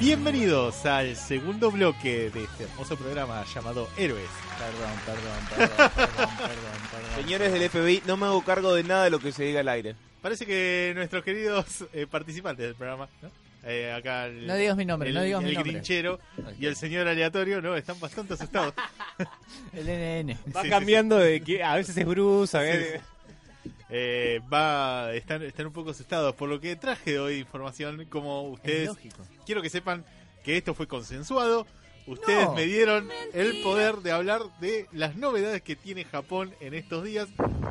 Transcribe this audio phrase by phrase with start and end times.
[0.00, 4.28] Bienvenidos al segundo bloque de este hermoso programa llamado Héroes.
[4.58, 7.24] Perdón, perdón, perdón, perdón, perdón, perdón.
[7.24, 9.68] Señores del FBI, no me hago cargo de nada de lo que se diga al
[9.68, 9.96] aire.
[10.20, 13.30] Parece que nuestros queridos eh, participantes del programa, ¿no?
[13.64, 15.72] Eh, acá el, No digas mi nombre, el, no digas mi el nombre.
[15.72, 16.20] grinchero
[16.60, 17.74] y el señor aleatorio, ¿no?
[17.74, 18.74] Están bastante asustados.
[19.72, 20.38] El NN.
[20.54, 23.00] Va Sí, sí, cambiando de que a veces es Bruce, a veces...
[23.88, 28.54] Eh, va, están, están un poco asustados por lo que traje hoy información como Es
[28.54, 28.90] ustedes
[29.44, 30.04] quiero que sepan
[30.42, 31.66] que esto fue consensuado.
[32.08, 32.54] Ustedes No.
[32.54, 37.28] me dieron el poder de hablar de las novedades que tiene Japón en estos días.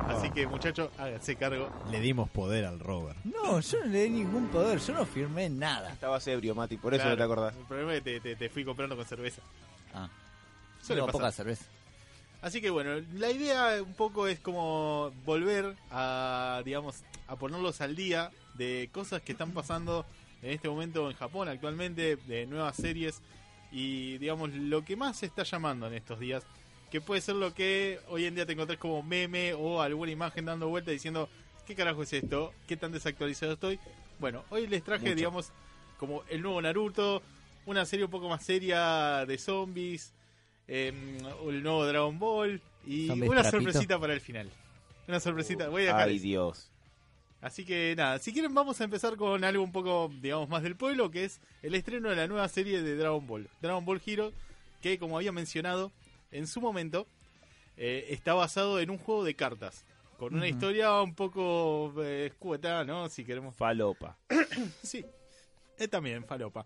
[0.10, 1.70] Así que muchachos, háganse cargo.
[1.90, 3.16] Le dimos poder al rover.
[3.24, 5.90] No, yo no le di ningún poder, yo no firmé nada.
[5.94, 7.56] Estabas ebrio, Mati, por eso Claro, no te acordás.
[7.56, 9.42] El problema es que te, te- te fui comprando con cerveza.
[9.94, 10.10] Ah,
[10.82, 11.12] Suele pasar.
[11.14, 11.66] poca cerveza.
[12.46, 17.96] Así que bueno, la idea un poco es como volver a, digamos, a ponerlos al
[17.96, 20.06] día de cosas que están pasando
[20.44, 23.20] en este momento en Japón actualmente, de nuevas series
[23.72, 26.44] y, digamos, lo que más se está llamando en estos días,
[26.92, 30.46] que puede ser lo que hoy en día te encontrás como meme o alguna imagen
[30.46, 31.28] dando vuelta diciendo,
[31.66, 32.54] ¿qué carajo es esto?
[32.68, 33.80] ¿Qué tan desactualizado estoy?
[34.20, 35.16] Bueno, hoy les traje, Mucho.
[35.16, 35.52] digamos,
[35.98, 37.24] como el nuevo Naruto,
[37.66, 40.14] una serie un poco más seria de zombies,
[40.68, 43.52] em, el nuevo Dragon Ball y una trapito.
[43.52, 44.50] sorpresita para el final.
[45.08, 46.24] Una sorpresita, voy a dejar Ay, eso.
[46.24, 46.72] Dios.
[47.42, 50.76] Así que nada, si quieren vamos a empezar con algo un poco, digamos, más del
[50.76, 53.48] pueblo, que es el estreno de la nueva serie de Dragon Ball.
[53.62, 54.34] Dragon Ball Hero,
[54.82, 55.92] que como había mencionado,
[56.32, 57.06] en su momento
[57.78, 59.86] eh, está basado en un juego de cartas.
[60.18, 63.10] Con una historia un poco eh, escueta, ¿no?
[63.10, 64.18] Si queremos Falopa.
[64.82, 65.06] Sí,
[65.78, 66.66] eh, también, falopa.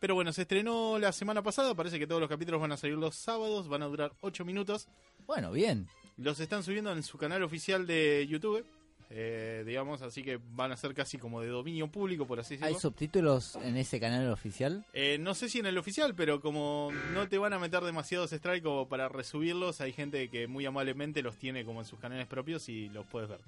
[0.00, 2.96] Pero bueno, se estrenó la semana pasada, parece que todos los capítulos van a salir
[2.96, 4.88] los sábados, van a durar 8 minutos.
[5.26, 5.88] Bueno, bien.
[6.18, 8.64] Los están subiendo en su canal oficial de YouTube,
[9.08, 12.60] eh, digamos, así que van a ser casi como de dominio público, por así ¿Hay
[12.60, 12.80] decirlo.
[12.80, 14.84] subtítulos en ese canal oficial?
[14.92, 18.30] Eh, no sé si en el oficial, pero como no te van a meter demasiados
[18.30, 22.26] strikes como para resubirlos, hay gente que muy amablemente los tiene como en sus canales
[22.26, 23.40] propios y los puedes ver.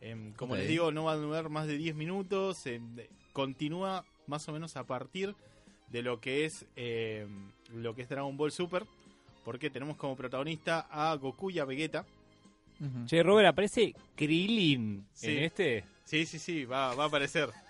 [0.00, 2.66] Em, como les digo, no va a durar más de 10 minutos.
[2.66, 2.96] em,
[3.32, 5.34] continúa más o menos a partir
[5.90, 8.84] de lo que es em, lo que es Dragon Ball Super,
[9.44, 12.04] porque tenemos como protagonista a Goku y a Vegeta.
[13.06, 15.30] Che, Robert, aparece Krillin Sí.
[15.36, 15.84] en este.
[16.04, 17.50] Sí, sí, sí, va, va a aparecer.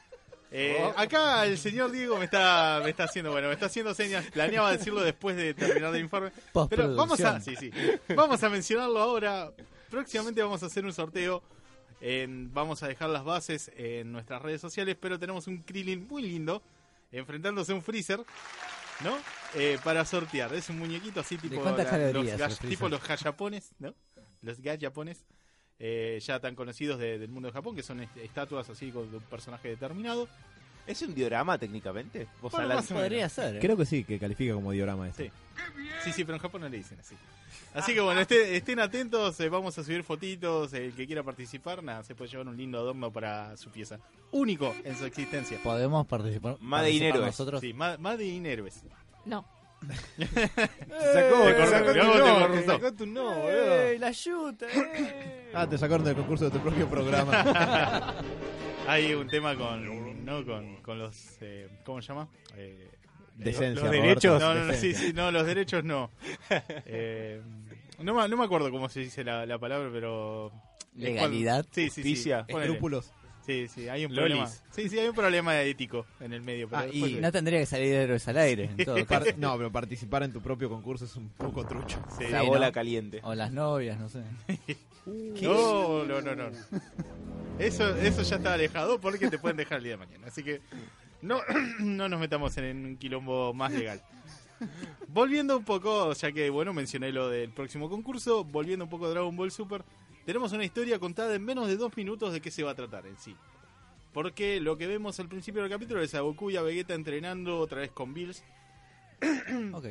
[0.50, 0.94] Eh, Oh.
[0.96, 4.24] Acá el señor Diego me está, me está haciendo, bueno, me está haciendo señas.
[4.30, 6.30] Planeaba decirlo después de terminar el informe.
[6.70, 7.70] Pero vamos a, sí, sí.
[8.16, 9.52] Vamos a mencionarlo ahora.
[9.90, 11.42] Próximamente vamos a hacer un sorteo.
[12.00, 16.22] En- vamos a dejar las bases en nuestras redes sociales, pero tenemos un Krillin muy
[16.22, 16.62] lindo
[17.12, 18.20] enfrentándose a un Freezer,
[19.04, 19.16] ¿no?
[19.54, 20.52] Eh, para sortear.
[20.54, 23.94] Es un muñequito así tipo cuántas la- calorías los el tipo los gallapones, ¿no?
[24.42, 25.24] Los gallapones.
[25.80, 29.14] eh, ya tan conocidos de- del mundo de Japón, que son est- estatuas así con
[29.14, 30.28] un personaje determinado.
[30.88, 32.26] ¿Es un diorama técnicamente?
[32.42, 32.86] Vos Bueno, más.
[32.86, 33.56] Podría ser.
[33.56, 33.58] ¿eh?
[33.60, 35.22] Creo que sí, que califica como diorama esto.
[35.22, 35.30] Sí.
[36.04, 37.14] Sí, sí, pero en Japón no le dicen así.
[37.74, 41.82] Así que bueno, este- estén atentos, eh, vamos a subir fotitos, el que quiera participar,
[41.82, 43.98] nada, se puede llevar un lindo adorno para su pieza.
[44.32, 45.58] Único en su existencia.
[45.62, 46.56] Podemos participar.
[46.60, 47.60] Más de dinero nosotros.
[47.60, 48.82] Sí, más, más de héroes.
[49.26, 49.44] No.
[50.18, 52.72] Sacó, Te sacó te tu cortó, no, te cortó.
[52.72, 53.82] sacó tu no, boludo.
[53.82, 54.66] ¡Ey, la yuta!
[54.74, 55.50] eh!
[55.54, 58.14] Ah, te sacaron del concurso de tu propio programa.
[58.88, 59.86] Hay un tema con,
[60.28, 60.44] ¿no?
[60.44, 62.28] con, con los, eh, ¿cómo se llama?
[62.56, 62.90] Eh,
[63.34, 64.40] Decencia, los derechos.
[64.40, 65.06] no, no, no, sí, decencia.
[65.08, 66.10] sí, no, los derechos no.
[66.86, 67.40] Eh,
[68.00, 70.52] no, me- no me acuerdo cómo se dice la, la palabra, pero...
[70.94, 71.64] Legalidad.
[71.70, 72.02] Sí, sí.
[72.48, 73.12] Escrúpulos.
[73.48, 74.36] Sí, sí, hay un Lolis.
[74.36, 74.50] problema.
[74.72, 76.68] Sí, sí, hay un problema ético en el medio.
[76.68, 79.30] Pero Ah, y de- No tendría que salir héroes al aire, en todo caso.
[79.38, 81.98] no, pero participar en tu propio concurso es un poco trucho.
[82.18, 82.24] Sí.
[82.30, 82.72] La bola ¿no?
[82.72, 83.20] caliente.
[83.22, 84.22] O las novias, no sé.
[85.40, 86.44] No, no, no, no.
[87.58, 90.26] Eso, eso ya está alejado porque te pueden dejar el día de mañana.
[90.26, 90.60] Así que
[91.22, 91.40] no,
[91.80, 94.02] no nos metamos en un quilombo más legal.
[95.08, 99.10] Volviendo un poco, ya que bueno, mencioné lo del próximo concurso, volviendo un poco a
[99.10, 99.82] Dragon Ball Super,
[100.28, 103.06] tenemos una historia contada en menos de dos minutos de qué se va a tratar
[103.06, 103.34] en sí.
[104.12, 107.58] Porque lo que vemos al principio del capítulo es a Goku y a Vegeta entrenando
[107.58, 108.44] otra vez con Bills
[109.72, 109.86] Ok.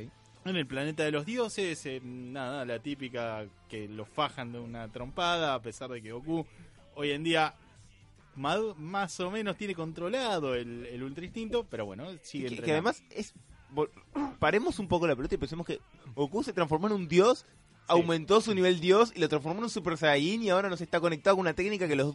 [0.46, 4.92] en el planeta de los dioses, eh, nada, la típica que lo fajan de una
[4.92, 6.46] trompada, a pesar de que Goku
[6.94, 7.56] hoy en día
[8.36, 13.04] más o menos tiene controlado el, el ultra instinto, pero bueno, sigue Que, que además
[13.10, 13.34] es.
[14.40, 15.80] Paremos un poco la pelota y pensemos que
[16.14, 17.44] Goku se transformó en un dios,
[17.88, 21.00] aumentó su nivel dios y lo transformó en un super saiyajin y ahora nos está
[21.00, 22.14] conectado con una técnica que los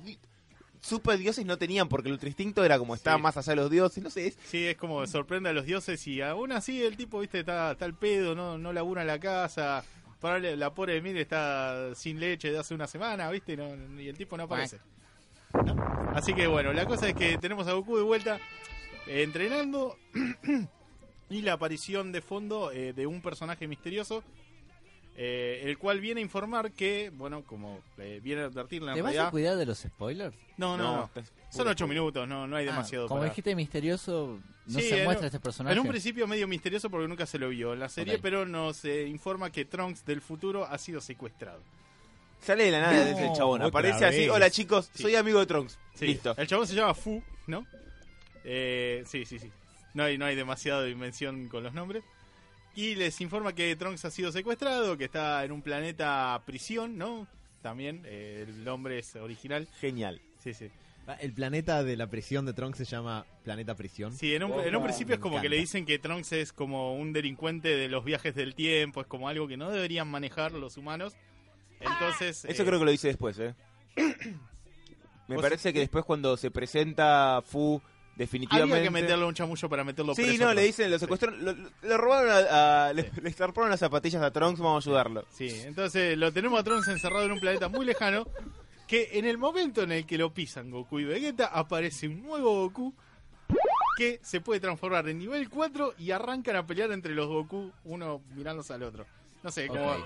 [0.81, 3.23] super dioses no tenían porque el ultra instinto era como estaba Sí.
[3.23, 6.05] más allá de los dioses, no sé, es, Sí, es como sorprende a los dioses
[6.09, 9.19] y aún así el tipo, viste, está, está al pedo, no, no labura en la
[9.21, 9.85] casa.
[10.21, 14.09] Para la pobre Emil está sin leche de hace una semana, viste, no- no- y
[14.09, 14.79] el tipo no aparece.
[15.67, 15.75] ¿No?
[16.15, 18.39] Así que bueno, la cosa es que tenemos a Goku de vuelta
[19.07, 19.97] eh, entrenando
[21.31, 24.23] y la aparición de fondo eh, de un personaje misterioso,
[25.17, 29.03] eh, el cual viene a informar que, bueno, como eh, viene a advertir la ¿Te
[29.03, 29.31] vas a realidad...
[29.31, 30.35] cuidar de los spoilers?
[30.57, 31.11] No, no,
[31.51, 33.09] Son ocho minutos, no, no hay Ah, demasiado.
[33.09, 35.73] como para- dijiste misterioso, no Sí, se en muestra un- este personaje.
[35.75, 38.85] En un principio medio misterioso porque nunca se lo vio en la serie, pero nos
[38.85, 41.61] eh, informa que Trunks del futuro ha sido secuestrado.
[42.41, 43.63] Sale de la nada No, ese chabón.
[43.63, 44.29] Aparece así.
[44.29, 45.03] Hola chicos, Sí.
[45.05, 45.79] soy amigo de Trunks.
[45.95, 46.07] Sí.
[46.07, 46.35] Listo.
[46.37, 47.65] El chabón se llama Fu, ¿no?
[48.45, 49.51] Eh, sí, sí, sí.
[49.95, 52.03] No hay, no hay demasiada dimensión con los nombres.
[52.75, 57.27] Y les informa que Trunks ha sido secuestrado, que está en un planeta prisión, ¿no?
[57.61, 59.69] También, eh, el nombre es original.
[59.81, 60.21] Genial.
[60.39, 60.71] Sí, sí.
[61.07, 64.13] Ah, El planeta de la prisión de Trunks se llama Planeta Prisión.
[64.13, 66.95] Sí, en un, en un principio es como que le dicen que Trunks es como
[66.95, 70.77] un delincuente de los viajes del tiempo, es como algo que no deberían manejar los
[70.77, 71.15] humanos.
[71.81, 72.45] Entonces...
[72.45, 73.55] Eso eh, creo que lo dice después, ¿eh?
[75.29, 77.81] Me parece que después cuando se presenta Fu
[78.23, 78.75] definitivamente...
[78.75, 80.43] Había que meterle un chamullo para meterlo Sí, preso.
[80.45, 84.23] no, a le dicen, lo secuestraron, lo, robaron a, a- le, le estarparon las zapatillas
[84.23, 85.25] a Trunks, vamos a ayudarlo.
[85.31, 88.27] Sí, entonces lo tenemos a Trunks encerrado en un planeta muy lejano.
[88.87, 92.63] Que en el momento en el que lo pisan Goku y Vegeta, aparece un nuevo
[92.63, 92.95] Goku
[93.97, 98.21] que se puede transformar en nivel 4 y arrancan a pelear entre los Goku, uno
[98.35, 99.07] mirándose al otro.
[99.43, 99.91] No sé, como.
[99.93, 99.99] Ok.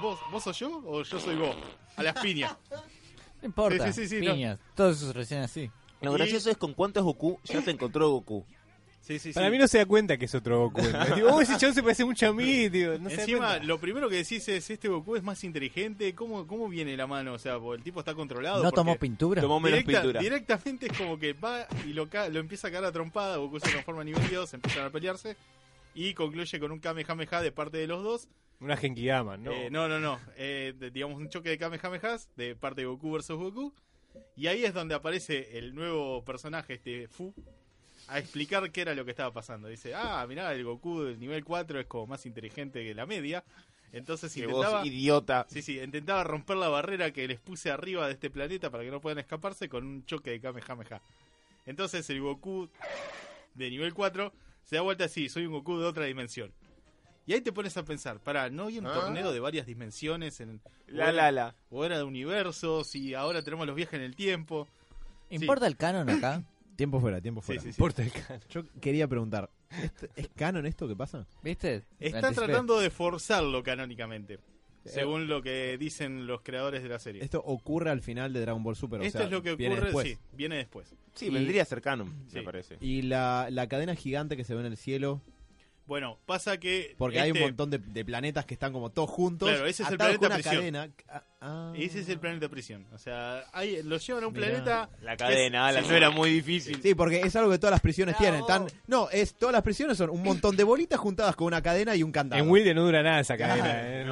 [0.00, 1.54] ¿Vos, ¿Vos sos yo o yo soy vos?
[1.96, 2.56] A las piñas.
[2.70, 4.32] No importa, Sí, sí, sí, sí, no.
[4.34, 5.70] piñas, todos sus recién así.
[6.02, 8.44] Lo Y- gracioso es con cuántos Goku ya se encontró Goku.
[9.00, 9.50] Sí, sí, Para sí.
[9.52, 10.80] mí no se da cuenta que es otro Goku.
[10.80, 11.16] ¿entendés?
[11.16, 12.98] Digo, oh, ese chabón se parece mucho a mí, tío.
[13.00, 16.14] No Encima, lo primero que decís es: este Goku es más inteligente.
[16.14, 17.32] ¿Cómo, cómo viene la mano?
[17.32, 18.62] O sea, el tipo está controlado.
[18.62, 19.42] ¿No tomó pintura?
[19.42, 20.20] Tomó menos Directa- pintura.
[20.20, 23.58] Directamente es como que va y lo, ca- lo empieza a cagar a trompada, Goku
[23.58, 25.36] se transforma en nivel 2, empiezan a pelearse
[25.96, 28.28] y concluye con un Kamehameha de parte de los dos.
[28.60, 29.50] Una Genkidama, ¿no?
[29.50, 30.20] Eh, no, no, no.
[30.36, 33.74] Eh, digamos un choque de Kamehamehas de parte de Goku versus Goku.
[34.36, 37.34] Y ahí es donde aparece el nuevo personaje, este Fu,
[38.08, 39.68] a explicar qué era lo que estaba pasando.
[39.68, 43.44] Dice, ah, mirá, el Goku del nivel 4 es como más inteligente que la media.
[43.92, 44.78] Entonces intentaba...
[44.78, 45.46] vos, idiota.
[45.50, 48.90] Sí, sí, intentaba romper la barrera que les puse arriba de este planeta para que
[48.90, 51.02] no puedan escaparse con un choque de Kamehameha.
[51.66, 52.68] Entonces el Goku
[53.54, 54.32] de nivel 4
[54.64, 56.52] se da vuelta así, soy un Goku de otra dimensión.
[57.26, 58.94] Y ahí te pones a pensar, para, ¿no hay un Ah.
[58.94, 60.40] torneo de varias dimensiones?
[60.40, 61.54] En, La, o la, la.
[61.70, 64.66] O era de universos y ahora tenemos los viajes en el tiempo.
[65.30, 66.42] ¿Importa el canon acá?
[66.76, 67.60] Tiempo fuera, tiempo fuera.
[67.62, 67.74] sí, sí.
[67.76, 71.26] Importa el can- Yo quería preguntar, ¿est- ¿es canon esto que pasa?
[71.42, 71.84] ¿Viste?
[72.00, 72.32] Anticipé.
[72.34, 74.38] tratando de forzarlo canónicamente,
[74.84, 77.22] según lo que dicen los creadores de la serie.
[77.22, 79.00] Esto ocurre al final de Dragon Ball Super.
[79.00, 80.08] o Esto sea, es lo que viene ocurre, después.
[80.08, 80.94] sí, viene después.
[81.14, 82.36] Sí, Y- vendría cercano, Sí.
[82.38, 82.78] me parece.
[82.80, 85.20] Y la, la cadena gigante que se ve en el cielo,
[85.84, 86.94] Bueno, pasa que...
[86.96, 89.48] porque hay un este- montón de, de planetas que están como todos juntos.
[89.48, 90.54] Claro, ese es el planeta una prisión.
[90.56, 90.88] cadena.
[91.08, 91.72] Ah, ah.
[91.76, 92.86] Ese es el planeta prisión.
[92.92, 94.46] O sea, hay, los llevan a un Mirá.
[94.46, 94.90] planeta.
[95.02, 96.80] La cadena, es- la sí, no era muy difícil.
[96.80, 98.46] Sí, porque es algo que todas las prisiones Bravo.
[98.46, 98.68] tienen.
[98.70, 101.96] Tan, no, es todas las prisiones son un montón de bolitas juntadas con una cadena
[101.96, 102.40] y un candado.
[102.42, 103.60] En Wilde no dura nada esa Claro.
[103.62, 103.80] cadena.
[103.82, 104.06] ¿eh?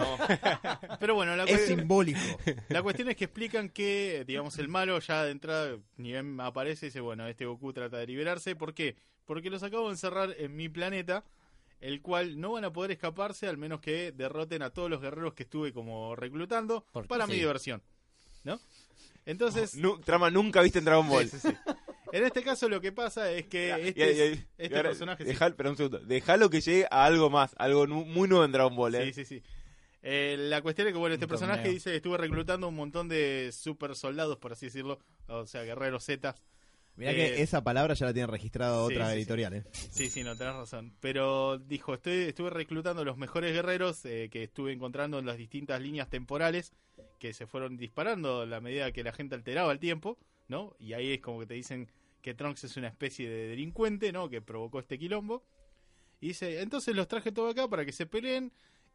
[1.01, 2.19] Pero bueno, la, es simbólico.
[2.69, 6.87] la cuestión es que explican que, digamos, el malo ya de entrada, ni bien aparece
[6.87, 8.57] y dice, bueno, este Goku trata de liberarse.
[8.57, 8.97] ¿Por qué?
[9.25, 11.23] Porque los acabo de encerrar en mi planeta,
[11.81, 15.35] el cual no van a poder escaparse al menos que derroten a todos los guerreros
[15.35, 17.83] que estuve como reclutando Porque para mi diversión.
[18.45, 18.59] ¿No?
[19.27, 19.75] Entonces...
[19.77, 21.29] Nu- trama nunca viste en Dragon Ball.
[21.29, 21.57] sí, sí, sí.
[22.13, 24.89] En este caso lo que pasa es que Y- este, y- es- y- este ahora,
[24.91, 25.25] personaje...
[25.25, 25.31] sí.
[25.31, 25.99] dejá- espera un segundo.
[26.01, 29.13] Dejalo que llegue a algo más, algo nu- muy nuevo en Dragon Ball, ¿eh?
[29.13, 29.43] Sí, sí, sí.
[30.03, 31.73] Eh, la cuestión es que, bueno, este Un personaje torneo.
[31.75, 36.35] dice, estuve reclutando un montón de super soldados, por así decirlo, o sea, guerreros Z.
[37.01, 39.19] Mirá Eh, que esa palabra ya la tiene registrada sí, otra sí, sí.
[39.19, 39.55] editorial.
[39.55, 39.65] ¿eh?
[39.73, 40.93] Sí, sí, no, tenés razón.
[41.01, 45.81] Pero dijo, estoy, estuve reclutando los mejores guerreros eh, que estuve encontrando en las distintas
[45.81, 46.75] líneas temporales
[47.19, 50.77] que se fueron disparando a la medida que la gente alteraba el tiempo, ¿no?
[50.79, 51.91] Y ahí es como que te dicen
[52.21, 54.29] que Trunks es una especie de delincuente, ¿no?
[54.29, 55.43] Que provocó este quilombo.
[56.21, 58.53] Y dice, entonces los traje todo acá para que se peleen.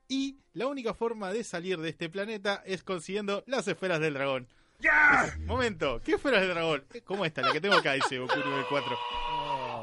[0.08, 4.48] Y la única forma de salir de este planeta es consiguiendo las esferas del dragón.
[4.80, 5.36] ¡Ya!
[5.46, 6.84] Momento, ¿qué esferas del dragón?
[7.06, 7.42] ¿Cómo esta?
[7.42, 8.98] La que tengo acá, dice Goku nivel 4.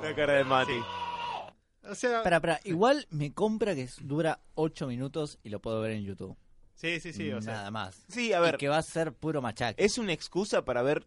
[0.03, 0.73] La cara de Mati.
[1.89, 5.93] O sea, Espera, espera, igual me compra que dura 8 minutos y lo puedo ver
[5.93, 6.37] en YouTube.
[6.75, 7.55] sí, sí, sí, o sea.
[7.55, 8.05] Nada más.
[8.09, 9.83] Sí, a Y ver, que va a ser puro machaque.
[9.85, 11.05] es una excusa para ver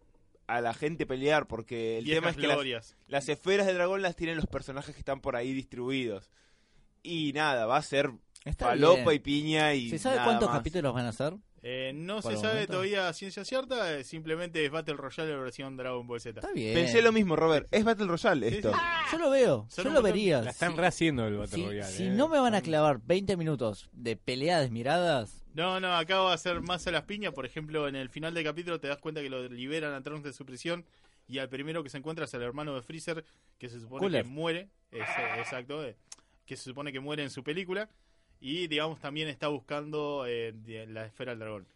[0.48, 2.96] a la gente pelear, porque el tema es que las, glorias.
[3.08, 6.30] las esferas de dragón las tienen los personajes que están por ahí distribuidos.
[7.02, 8.10] Y nada, va a ser
[8.44, 9.12] Está palopa bien.
[9.14, 10.58] y piña y ¿Se sabe nada cuántos más.
[10.58, 11.34] capítulos van a ser?
[11.68, 12.72] Eh, no se sabe momento.
[12.74, 16.38] todavía ciencia cierta, eh, simplemente es Battle Royale versión Dragon Ball Z.
[16.38, 16.74] Está bien.
[16.74, 17.66] Pensé lo mismo, Robert.
[17.72, 18.72] Es Battle Royale esto.
[18.72, 18.78] sí.
[19.12, 20.42] Yo lo veo, yo lo vería.
[20.42, 21.92] La están Si- rehaciendo el Battle si, Royale.
[21.92, 22.10] si ¿eh?
[22.10, 26.38] no me van a clavar 20 minutos de pelea desmiradas, No, no, acá va a
[26.38, 27.32] ser más a las piñas.
[27.32, 30.22] Por ejemplo, en el final del capítulo te das cuenta que lo liberan a Trunks
[30.22, 30.84] de su prisión
[31.26, 33.24] y al primero que se encuentra es el hermano de Freezer,
[33.58, 34.22] que se supone Cooler.
[34.22, 34.68] que muere.
[34.92, 35.82] Es, eh, exacto.
[35.84, 35.96] eh.
[36.44, 37.88] que se supone que muere en su película.
[38.46, 40.54] Y, digamos, también está buscando eh,
[40.88, 41.66] la esfera del dragón.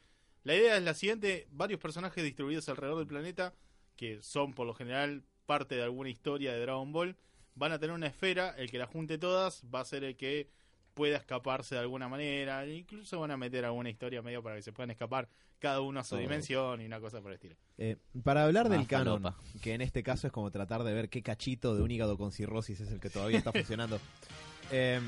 [0.44, 3.54] La idea es la siguiente: varios personajes distribuidos alrededor del planeta,
[3.96, 7.16] que son por lo general parte de alguna historia de Dragon Ball,
[7.56, 8.54] van a tener una esfera.
[8.56, 10.48] El que la junte todas va a ser el que
[10.94, 12.64] pueda escaparse de alguna manera.
[12.64, 15.98] e Incluso van a meter alguna historia medio para que se puedan escapar cada uno
[15.98, 17.56] a su dimensión y una cosa por el estilo.
[17.78, 19.42] Eh, para hablar del Más canon, falopa.
[19.60, 22.30] que en este caso es como tratar de ver qué cachito de un hígado con
[22.30, 23.98] cirrosis es el que todavía está funcionando.
[24.70, 25.00] Eh,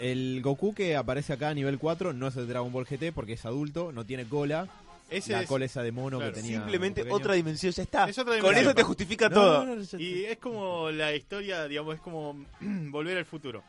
[0.00, 3.34] el Goku que aparece acá a nivel 4 no es el Dragon Ball GT porque
[3.34, 4.66] es adulto, no tiene cola.
[5.10, 6.58] Ese la es- cola esa de mono claro, que tenía.
[6.58, 8.08] Simplemente otra dimensión, ya está.
[8.08, 9.66] Es otra Con eso te justifica No, todo.
[9.66, 13.62] no, no, ya- Y es como la historia, digamos, es como volver al futuro.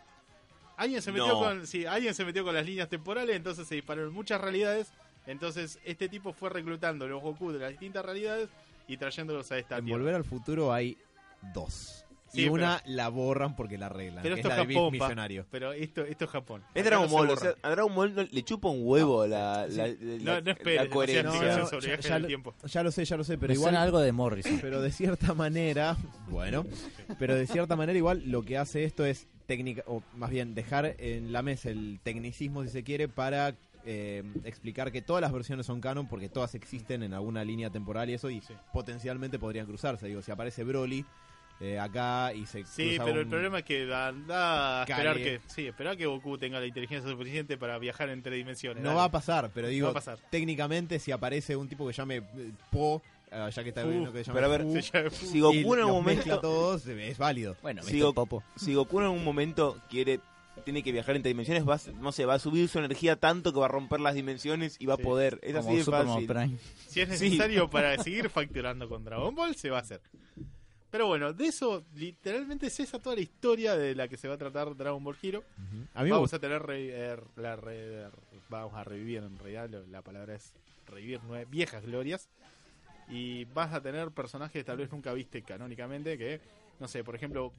[0.77, 1.39] Alguien se metió No.
[1.39, 4.87] con, sí, alguien se metió con las líneas temporales, entonces se dispararon muchas realidades.
[5.27, 8.49] Entonces este tipo fue reclutando los Goku de las distintas realidades
[8.87, 9.99] y trayéndolos a esta En tierra.
[9.99, 10.97] Volver al Futuro hay
[11.53, 12.03] dos.
[12.31, 14.23] Sí, y una la borran porque la arreglan.
[14.23, 14.91] Pero esto es es la de Big Japón.
[14.93, 15.45] Millonario.
[15.51, 16.63] Pero esto, esto es Japón.
[16.73, 17.41] Es Dragon no Ball, o borra.
[17.41, 20.51] sea, a Dragon Ball no- le chupa un huevo la, la, la- no, no la
[20.51, 21.23] esperes coherencia.
[21.23, 22.55] demasiada No, explicación no, sobre ya- lo- tiempo.
[22.65, 23.75] Ya lo sé, ya lo sé, pero Me igual.
[23.75, 24.59] algo de Morrison.
[24.61, 25.97] Pero de cierta manera,
[26.29, 26.65] bueno,
[27.19, 30.95] pero de cierta manera igual lo que hace esto es técnica, o más bien dejar
[30.99, 35.65] en la mesa el tecnicismo si se quiere para eh, explicar que todas las versiones
[35.65, 38.53] son canon porque todas existen en alguna línea temporal y eso y Sí.
[38.71, 40.07] potencialmente podrían cruzarse.
[40.07, 41.03] Digo, si aparece Broly
[41.61, 45.17] eh, acá y se Sí, pero el un- problema es que da, da a esperar
[45.17, 48.81] que, sí, esperar que Goku tenga la inteligencia suficiente para viajar entre dimensiones.
[48.83, 48.97] no dale.
[48.97, 50.17] va a pasar, pero digo, va a pasar.
[50.31, 53.01] técnicamente si aparece un tipo que llame eh, Po,
[53.31, 55.85] eh, ya que está Uh, viendo que llame pero a ver, Si Goku en mezcla
[55.87, 57.55] momento, todos, eh, es válido.
[57.61, 57.81] Bueno.
[57.83, 58.43] Goku- Popo.
[58.55, 60.19] si Goku en algún momento quiere
[60.65, 63.53] tiene que viajar entre dimensiones, va, a- no sé, va a subir su energía tanto
[63.53, 65.01] que va a romper las dimensiones y va Sí.
[65.01, 65.39] a poder.
[65.41, 66.27] Es Como así de Superman fácil.
[66.27, 66.57] Prime.
[66.87, 67.25] Si es Sí.
[67.29, 70.01] necesario para seguir facturando con Dragon Ball, se va a hacer.
[70.91, 74.33] Pero bueno, de eso literalmente es esa toda la historia de la que se va
[74.35, 75.43] a tratar Dragon Ball Hero.
[75.93, 78.11] A mí me Vamos a tener re- er, la re- er,
[78.49, 80.53] vamos a revivir en realidad lo- la palabra es
[80.87, 82.27] revivir viejas glorias
[83.07, 86.41] y vas a tener personajes que tal vez nunca viste canónicamente que
[86.79, 87.53] no sé, por ejemplo,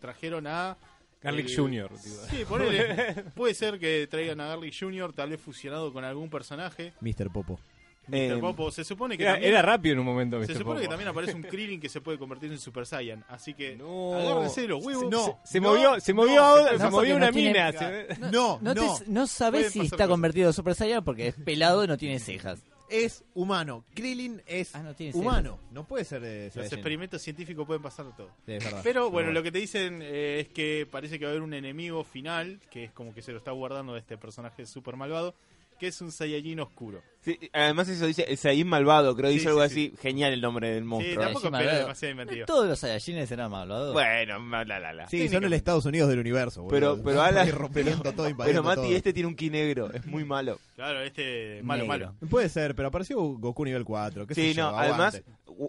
[0.00, 0.76] trajeron a
[1.22, 1.90] Garlic el- Jr.
[1.98, 3.14] Sí, ponele.
[3.34, 5.12] Puede ser que traigan a Garlic Jr.
[5.12, 6.92] tal vez fusionado con algún personaje.
[7.00, 7.30] Mr.
[7.32, 7.60] Popo.
[8.06, 8.14] Mr.
[8.16, 10.44] Eh, Popo, se supone que Era, también era rápido en un momento.
[10.44, 13.54] se supone que también aparece un Krillin que se puede convertir en Super Saiyan, así
[13.54, 14.14] que No.
[14.14, 15.10] agárrense los huevos.
[15.10, 15.40] No.
[15.44, 16.38] Se No, movió, se no, movió, se
[16.74, 17.72] ahora- movió una no tiene- mina.
[17.72, 18.96] se- No, No, no.
[18.98, 20.08] te- no sabes si está cosas.
[20.08, 22.60] convertido en Super Saiyan porque es pelado y no tiene cejas.
[22.90, 23.82] es humano.
[23.94, 25.58] Krillin es Ah, no tiene humano.
[25.72, 28.28] No puede ser de Los experimentos científicos pueden pasar de todo.
[28.46, 28.80] Sí, es verdad.
[28.84, 31.54] Pero bueno, lo que te dicen eh, es que parece que va a haber un
[31.54, 35.34] enemigo final, que es como que se lo está guardando de este personaje super malvado,
[35.78, 37.02] que es un Saiyajin oscuro.
[37.20, 39.86] sí, además eso dice el Saiyajin malvado, creo que Sí, dice algo sí, sí.
[39.94, 39.96] así.
[40.02, 41.24] Genial el nombre del Sí, monstruo.
[41.24, 41.78] tampoco Saiyajin espera malvado.
[41.80, 42.46] demasiado inventivo.
[42.46, 43.92] Todos los Saiyajines eran malvados.
[43.92, 45.08] Bueno, la, la, la.
[45.08, 46.66] Sí, son el Estados Unidos del universo.
[46.68, 47.04] Pero, boludo.
[47.04, 48.92] pero, Alan- rompiendo todo, pero invadiendo Mati, todo.
[48.96, 50.58] este tiene un ki negro, es muy malo.
[50.76, 52.14] Claro, este malo, Negro.
[52.14, 52.28] malo.
[52.30, 54.26] Puede ser, pero apareció Goku nivel 4.
[54.26, 55.22] ¿qué sé Sí, yo, no, además,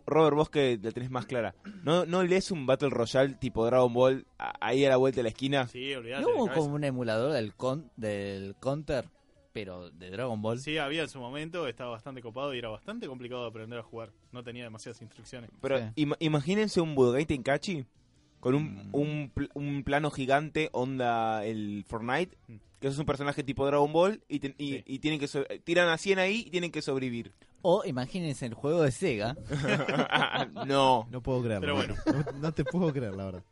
[0.08, 3.94] Robert, vos que la tenés más clara, ¿no, no lees un Battle Royale tipo Dragon
[3.94, 4.26] Ball
[4.60, 5.68] ahí a la vuelta de la esquina?
[5.68, 6.24] Sí, olvidate.
[6.24, 9.06] ¿No hubo como un emulador del, con, del Counter,
[9.56, 10.60] pero de Dragon Ball?
[10.60, 13.84] Sí, había en su momento, estaba bastante copado y era bastante complicado de aprender a
[13.84, 14.12] jugar.
[14.34, 15.50] No tenía demasiadas instrucciones.
[15.62, 16.06] Pero Sí.
[16.20, 17.86] imagínense un Budokai Tenkaichi
[18.42, 18.90] con un, Mm.
[18.92, 22.56] un, pl- un plano gigante, onda el Fortnite, Mm.
[22.82, 24.84] que es un personaje tipo Dragon Ball y, y, Sí.
[24.86, 27.32] y tienen que so- tiran a 100 ahí y tienen que sobrevivir.
[27.62, 29.38] O imagínense el juego de Sega.
[30.68, 31.08] no.
[31.10, 31.62] No puedo creerlo.
[31.62, 31.96] Pero bueno.
[32.34, 33.44] No, no te puedo creer, la verdad.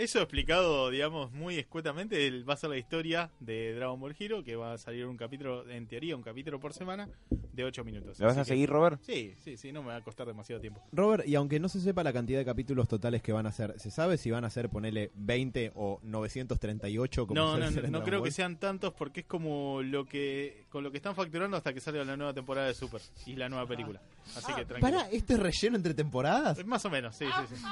[0.00, 4.42] Eso explicado, digamos, muy escuetamente, el- va a ser la historia de Dragon Ball Hero,
[4.42, 7.06] que va a salir un capítulo, en teoría, un capítulo por semana
[7.52, 8.18] de 8 minutos.
[8.18, 8.98] ¿Le vas Así a que- seguir, Robert?
[9.04, 10.82] Sí, sí, sí, no me va a costar demasiado tiempo.
[10.92, 13.78] Robert, y aunque no se sepa la cantidad de capítulos totales que van a ser,
[13.78, 17.26] ¿se sabe si van a ser, ponele, 20 o 938?
[17.26, 18.28] Como No, no, no, no creo Ball?
[18.28, 21.80] que sean tantos porque es como lo que con lo que están facturando hasta que
[21.80, 24.00] salga la nueva temporada de Super y la nueva película.
[24.36, 24.80] Así que tranquilo.
[24.80, 26.64] Pará, ¿esto es relleno entre temporadas?
[26.64, 27.62] Más o menos, sí, sí, sí.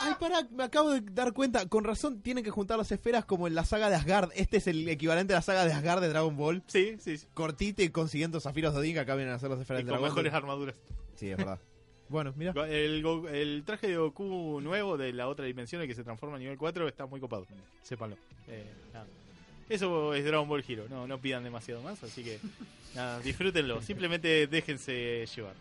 [0.00, 1.64] Ay, pará, me acabo de dar cuenta.
[1.78, 4.32] Con razón, tienen que juntar las esferas como en la saga de Asgard.
[4.34, 6.60] Este es el equivalente a la saga de Asgard de Dragon Ball.
[6.66, 7.26] Sí, sí, sí.
[7.34, 10.00] Cortita y consiguiendo zafiros de que acá vienen a hacer las esferas Y del con
[10.00, 10.16] dragón.
[10.16, 10.74] mejores armaduras.
[11.14, 11.60] Sí, es verdad.
[12.08, 12.52] bueno, mira.
[12.66, 16.58] El, traje de Goku nuevo de la otra dimensión, el que se transforma a nivel
[16.58, 17.46] 4, está muy copado.
[17.84, 18.16] Sépanlo.
[18.48, 19.06] Eh, nada.
[19.68, 20.86] Eso es Dragon Ball Hero.
[20.90, 22.40] No, no pidan demasiado más, así que
[22.96, 23.82] nada, disfrútenlo.
[23.82, 25.54] Simplemente déjense llevar.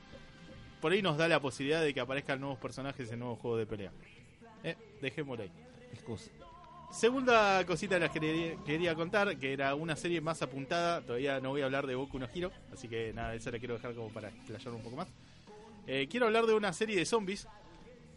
[0.82, 3.68] Por ahí nos da la posibilidad de que aparezcan nuevos personajes en nuevos juegos de
[3.68, 3.92] pelea.
[4.64, 5.67] Eh, dejémoslo ahí.
[5.94, 6.32] Excusa.
[6.91, 11.01] Segunda cosita que les quería, quería contar, que era una serie más apuntada.
[11.01, 13.74] Todavía no voy a hablar de Goku no Hero, así que nada, esa la quiero
[13.75, 15.08] dejar como para explayar un poco más.
[15.86, 17.48] Eh, quiero hablar de una serie de zombies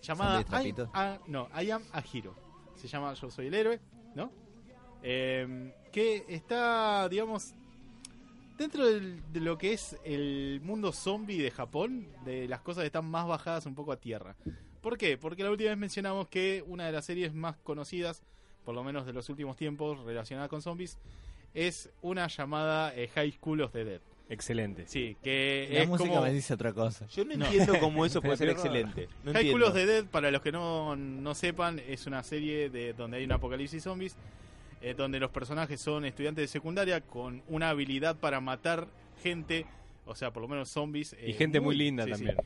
[0.02, 2.34] llamada ¿Zombie I, a- no, I Am a Hero.
[2.76, 3.80] Se llama Yo Soy el Héroe,
[4.14, 4.32] ¿no?
[5.02, 7.54] Eh, que está, digamos,
[8.56, 12.86] dentro del- de lo que es el mundo zombie de Japón, de las cosas que
[12.86, 14.36] están más bajadas un poco a tierra.
[14.80, 15.18] ¿Por qué?
[15.18, 18.22] Porque la última vez mencionamos que una de las series más conocidas,
[18.64, 20.98] por lo menos de los últimos tiempos, relacionada con zombies,
[21.54, 24.00] es una llamada eh, High School of the Dead.
[24.28, 24.84] Excelente.
[24.86, 26.22] Sí, que La es música como...
[26.22, 27.06] me dice otra cosa.
[27.08, 27.44] Yo no, No.
[27.46, 29.08] entiendo cómo eso puede ser excelente.
[29.24, 32.70] No High School of the Dead, para los que no, no sepan, es una serie
[32.70, 34.14] de donde hay un apocalipsis zombies,
[34.82, 38.86] eh, donde los personajes son estudiantes de secundaria con una habilidad para matar
[39.22, 39.66] gente,
[40.06, 41.14] o sea, por lo menos zombies.
[41.20, 42.36] Y eh, gente muy linda sí, sí, también.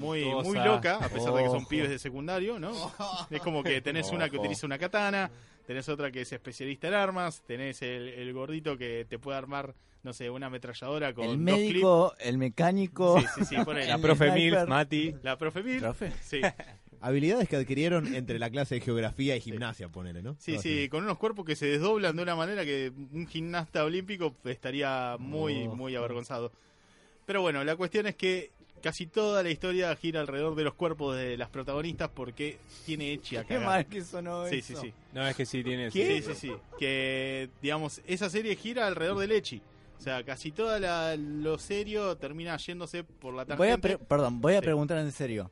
[0.00, 0.48] Muy, Voluptuosa.
[0.48, 1.68] muy loca, a pesar de que son Ojo.
[1.68, 2.72] pibes de secundario, ¿no?
[3.30, 4.42] Es como que tenés una que Ojo.
[4.44, 5.30] utiliza una katana,
[5.66, 9.74] tenés otra que es especialista en armas, tenés el, el gordito que te puede armar,
[10.02, 13.16] no sé, una ametralladora con El dos médico, el mecánico.
[13.16, 13.30] clips.
[13.34, 13.86] Sí, sí, sí, ponele.
[13.88, 14.58] La profe sniper.
[14.58, 15.14] Milf, Mati.
[15.22, 15.80] La profe Bill.
[15.80, 16.12] ¿Profe?
[16.22, 16.40] Sí.
[17.04, 20.36] Habilidades que adquirieron entre la clase de geografía y gimnasia, ponele, ¿no?
[20.38, 20.88] Sí, sí, así.
[20.88, 25.66] con unos cuerpos que se desdoblan de una manera que un gimnasta olímpico estaría muy,
[25.66, 25.74] Oh.
[25.74, 26.52] muy avergonzado.
[27.26, 31.16] Pero bueno, la cuestión es que casi toda la historia gira alrededor de los cuerpos
[31.16, 33.66] de las protagonistas porque tiene Echi a Qué cagar.
[33.66, 34.82] mal que sonó Sí, sí, eso.
[34.82, 34.92] sí.
[35.12, 35.90] No, es que sí tiene.
[35.90, 36.52] Sí, sí, sí.
[36.78, 39.62] Que, digamos, esa serie gira alrededor del Echi.
[39.98, 43.96] O sea, casi toda la, lo serio termina yéndose por la Voy a tangente.
[43.98, 44.64] pre- perdón, voy a Sí.
[44.64, 45.50] preguntar en serio.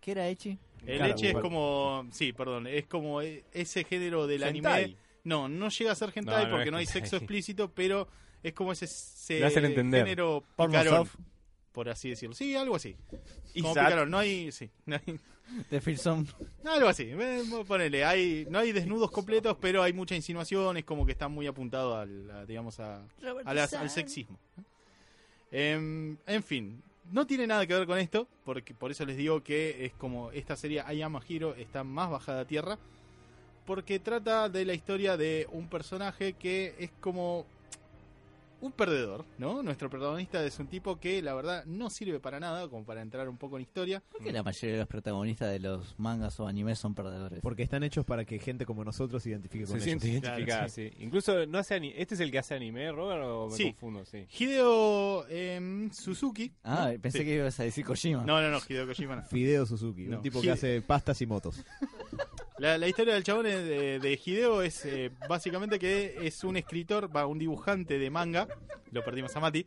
[0.00, 0.58] ¿Qué era Echi?
[0.86, 1.48] El Claro, Echi es bueno.
[1.48, 2.06] como...
[2.10, 2.66] Sí, perdón.
[2.66, 4.84] Es como e- ese género del Hentai.
[4.84, 4.96] anime...
[5.22, 7.00] No, no llega a ser hentai No, no porque no hay hentai.
[7.02, 8.08] sexo explícito, pero
[8.42, 11.16] es como ese, ese género Porno soft.
[11.72, 12.34] Por así decirlo.
[12.34, 12.96] Sí, algo así.
[13.54, 14.50] Y Como picarón, no hay...
[14.52, 15.18] Sí, no hay-
[15.68, 16.28] De Filson.
[16.64, 17.08] algo así.
[17.10, 21.26] eh, Ponele, hay, no hay desnudos completos, pero hay mucha insinuación, es como que está
[21.28, 23.02] muy apuntado al, a, digamos, a,
[23.44, 24.38] a las- al sexismo.
[25.50, 29.42] Em, en fin, no tiene nada que ver con esto, porque por eso les digo
[29.42, 32.78] que es como esta serie Ayama Hiro está más bajada a tierra,
[33.66, 37.44] porque trata de la historia de un personaje que es como
[38.60, 39.62] un perdedor, ¿no?
[39.62, 43.28] Nuestro protagonista es un tipo que la verdad no sirve para nada, como para entrar
[43.28, 44.02] un poco en historia.
[44.10, 47.40] ¿Por qué la mayoría de los protagonistas de los mangas o animes son perdedores?
[47.40, 50.22] Porque están hechos para que gente como nosotros se identifique con Se siente ellos.
[50.24, 50.90] identificada, Claro, sí.
[51.00, 53.64] Incluso, no hace ani- ¿este es el que hace anime, Robert, o me Sí.
[53.72, 54.04] confundo?
[54.04, 54.26] Sí.
[54.38, 56.52] Hideo em, Suzuki.
[56.62, 57.00] Ah, ¿no?
[57.00, 57.24] pensé Sí.
[57.24, 58.24] que ibas a decir Kojima.
[58.24, 59.22] No, no, no, Hideo Kojima no.
[59.24, 60.16] Fideo Suzuki, No.
[60.18, 61.64] un tipo Hide- que hace pastas y motos.
[62.60, 66.56] La, la historia del chabón es de, de Hideo es eh, básicamente que es un
[66.58, 68.46] escritor, va, un dibujante de manga.
[68.92, 69.64] Lo perdimos a Mati.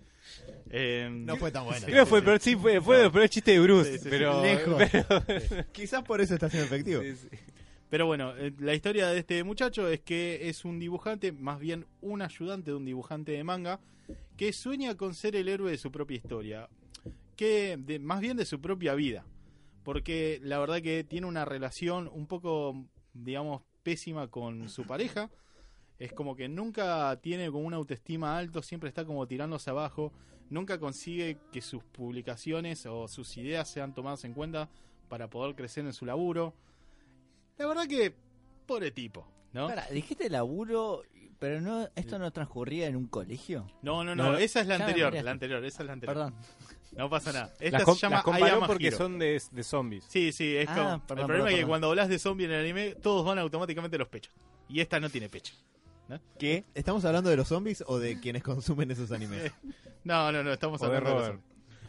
[0.69, 1.85] Em, No fue tan bueno.
[1.85, 2.25] Creo que fue, sí.
[2.25, 3.91] pero sí, fue, fue, pero el chiste de Bruce.
[3.93, 4.09] Sí, sí, sí.
[4.11, 4.83] pero, Lejos.
[4.91, 7.01] pero- Quizás por eso está siendo efectivo.
[7.01, 7.29] sí, sí.
[7.89, 11.85] Pero bueno, eh, la historia de este muchacho es que es un dibujante, más bien
[12.01, 13.79] un ayudante de un dibujante de manga,
[14.37, 16.69] que sueña con ser el héroe de su propia historia.
[17.35, 19.25] Que de- más bien de su propia vida.
[19.83, 25.29] Porque la verdad que tiene una relación un poco, digamos, pésima con su pareja.
[25.99, 30.11] Es como que nunca tiene como una autoestima alto, siempre está como tirándose abajo.
[30.49, 34.69] Nunca consigue que sus publicaciones o sus ideas sean tomadas en cuenta
[35.09, 36.53] para poder crecer en su laburo.
[37.57, 38.13] La verdad que,
[38.65, 39.67] pobre tipo, ¿no?
[39.67, 41.03] Pará, dijiste laburo,
[41.39, 43.67] pero no esto no transcurría en un colegio.
[43.81, 44.37] No, no, no, No, no.
[44.37, 46.15] esa es la anterior, la anterior, esa es la anterior.
[46.15, 46.35] Perdón.
[46.95, 47.53] No pasa nada.
[47.59, 48.97] Esta Las, com- se llama las comparó porque Hiro.
[48.97, 50.05] son de, de zombies.
[50.07, 50.85] Sí, sí, es Ah, como...
[50.85, 51.69] perdón, el problema perdón, es que perdón.
[51.69, 54.33] cuando hablas de zombie en el anime, todos van automáticamente a los pechos.
[54.69, 55.53] Y esta no tiene pecho.
[56.37, 56.63] ¿Qué?
[56.75, 59.51] ¿Estamos hablando de los zombies o de quienes consumen esos animes?
[60.03, 61.41] No, no, no, estamos O de hablando de los Robert.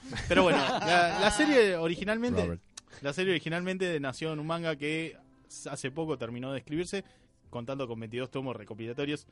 [0.02, 0.24] zombies.
[0.28, 2.42] Pero bueno, la, la serie originalmente...
[2.44, 2.62] Robert.
[3.02, 5.16] La serie originalmente nació en un manga que
[5.68, 7.04] hace poco terminó de escribirse,
[7.50, 9.26] contando con 22 tomos recopilatorios,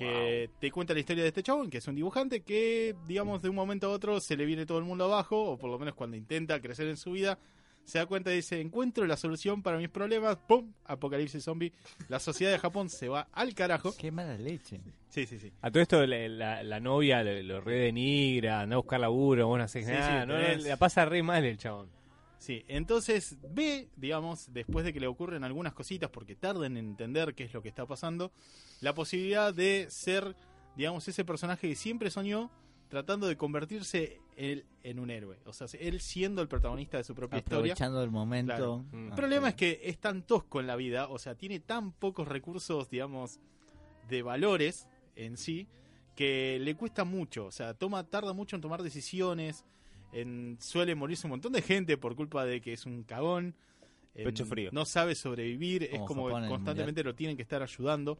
[0.00, 3.48] que te cuenta la historia de este chabón, que es un dibujante que, digamos, de
[3.48, 5.94] un momento a otro se le viene todo el mundo abajo, o por lo menos
[5.94, 7.38] cuando intenta crecer en su vida,
[7.84, 10.72] se da cuenta y dice, encuentro la solución para mis problemas, ¡pum!
[10.84, 11.72] Apocalipsis zombie.
[12.08, 13.92] La sociedad de Japón se va al carajo.
[13.98, 14.80] Qué mala leche.
[15.08, 15.50] Sí, sí, sí.
[15.60, 19.48] A todo esto la, la- la novia lo, lo re denigra, anda a buscar laburo,
[19.48, 21.88] vos no haces Sí, nada, sí, no, tenés- no, la pasa re mal el chabón.
[22.40, 27.34] Sí, entonces ve, digamos, después de que le ocurren algunas cositas, porque tarden en entender
[27.34, 28.32] qué es lo que está pasando,
[28.80, 30.34] la posibilidad de ser,
[30.74, 32.50] digamos, ese personaje que siempre soñó,
[32.88, 35.38] tratando de convertirse él en un héroe.
[35.44, 37.74] O sea, él siendo el protagonista de su propia historia.
[37.74, 38.54] Aprovechando el momento.
[38.54, 38.84] Claro.
[38.90, 39.08] Mm.
[39.08, 42.26] El problema es que es tan tosco en la vida, o sea, tiene tan pocos
[42.26, 43.38] recursos, digamos,
[44.08, 45.68] de valores en sí,
[46.16, 47.44] que le cuesta mucho.
[47.44, 49.66] O sea, toma, tarda mucho en tomar decisiones.
[50.12, 53.54] En, suele morirse un montón de gente por culpa de que es un cagón.
[54.14, 54.70] en- Pecho frío.
[54.72, 55.84] No sabe sobrevivir.
[55.84, 58.18] es Como Japón que constantemente lo tienen que estar ayudando.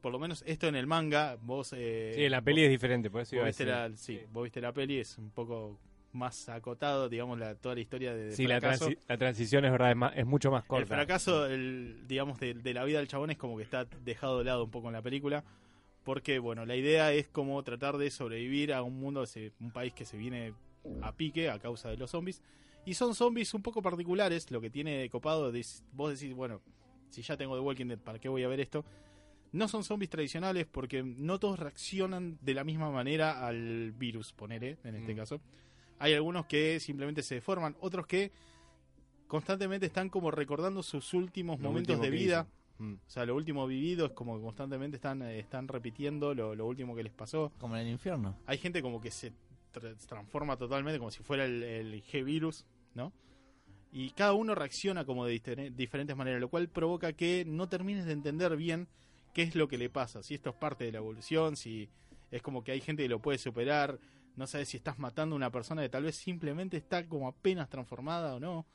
[0.00, 1.72] Por lo menos esto en el manga, vos...
[1.76, 3.90] eh, Sí, la vos- peli es diferente, por eso iba Vos a viste, decir.
[3.90, 5.78] la, sí, vos viste la peli, es un poco
[6.12, 8.90] más acotado, digamos, la, toda la historia de, de Sí, la, fracaso.
[8.90, 10.86] transi- la transición es verdad, es, más- es mucho más El corta.
[10.94, 14.44] fracaso, el, digamos, de, de la vida del chabón es como que está dejado de
[14.44, 15.42] lado un poco en la película.
[16.04, 19.94] Porque, bueno, la idea es como tratar de sobrevivir a un mundo, se- un país
[19.94, 20.52] que se viene
[21.02, 22.42] a pique a causa de los zombies.
[22.86, 26.60] Y son zombies un poco particulares, lo que tiene de copado, de- vos decís, bueno,
[27.10, 28.84] si ya tengo The Walking Dead, ¿para qué voy a ver esto?
[29.52, 34.78] No son zombies tradicionales porque no todos reaccionan de la misma manera al virus, ponele,
[34.84, 35.16] en este Mm.
[35.16, 35.40] caso.
[36.00, 38.32] Hay algunos que simplemente se deforman, otros que
[39.26, 42.46] constantemente están como recordando sus últimos Lo momentos último de vida.
[42.78, 42.94] Mm.
[42.94, 46.66] O sea, lo último vivido es como que constantemente están, eh, están repitiendo lo, lo
[46.66, 47.52] último que les pasó.
[47.58, 48.36] Como en el infierno.
[48.46, 49.32] Hay gente como que se
[49.74, 53.12] tra- transforma totalmente como si fuera el, el G-Virus, ¿no?
[53.92, 58.06] Y cada uno reacciona como de difer- diferentes maneras, lo cual provoca que no termines
[58.06, 58.88] de entender bien
[59.32, 60.22] qué es lo que le pasa.
[60.22, 61.88] Si esto es parte de la evolución, si
[62.30, 63.98] es como que hay gente que lo puede superar,
[64.36, 67.68] no sabes si estás matando a una persona que tal vez simplemente está como apenas
[67.68, 68.66] transformada o no.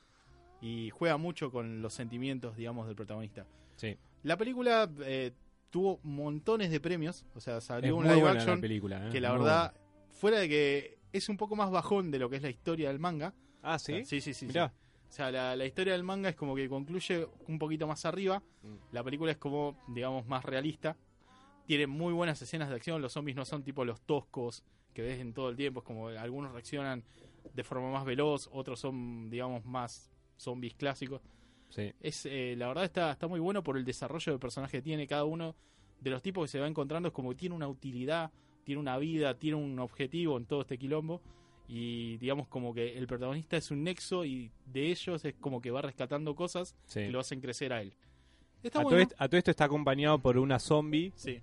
[0.62, 3.46] Y juega mucho con los sentimientos, digamos, del protagonista.
[3.76, 3.96] Sí.
[4.22, 5.32] La película eh,
[5.70, 9.06] tuvo montones de premios, o sea, Es salió un muy live action la película.
[9.06, 9.10] ¿eh?
[9.10, 9.74] que la Muy verdad,
[10.20, 12.98] fuera de que es un poco más bajón de lo que es la historia del
[12.98, 13.34] manga.
[13.62, 13.92] Ah, sí.
[13.92, 14.46] O sea, sí, sí, sí.
[14.46, 14.68] Mirá.
[14.68, 14.74] sí.
[15.08, 18.42] O sea, la, la historia del manga es como que concluye un poquito más arriba.
[18.62, 18.74] Mm.
[18.92, 20.96] La película es como, digamos, más realista.
[21.66, 23.02] Tiene muy buenas escenas de acción.
[23.02, 24.62] Los zombies no son tipo los toscos
[24.94, 25.80] que ves en todo el tiempo.
[25.80, 27.02] Es como algunos reaccionan
[27.54, 31.22] de forma más veloz, otros son, digamos, más zombies clásicos.
[31.70, 31.92] Sí.
[32.00, 35.06] Es, eh, la verdad está, está muy bueno por el desarrollo de personaje que tiene
[35.06, 35.54] cada uno
[36.00, 37.08] de los tipos que se va encontrando.
[37.08, 38.30] Es como que tiene una utilidad,
[38.70, 41.20] tiene una vida, tiene un objetivo en todo este quilombo.
[41.66, 45.72] Y digamos como que el protagonista es un nexo y de ellos es como que
[45.72, 47.00] va rescatando cosas sí.
[47.00, 47.92] que lo hacen crecer a él.
[48.62, 51.12] Está A, todo esto, a todo esto está acompañado por una zombie.
[51.16, 51.40] Sí,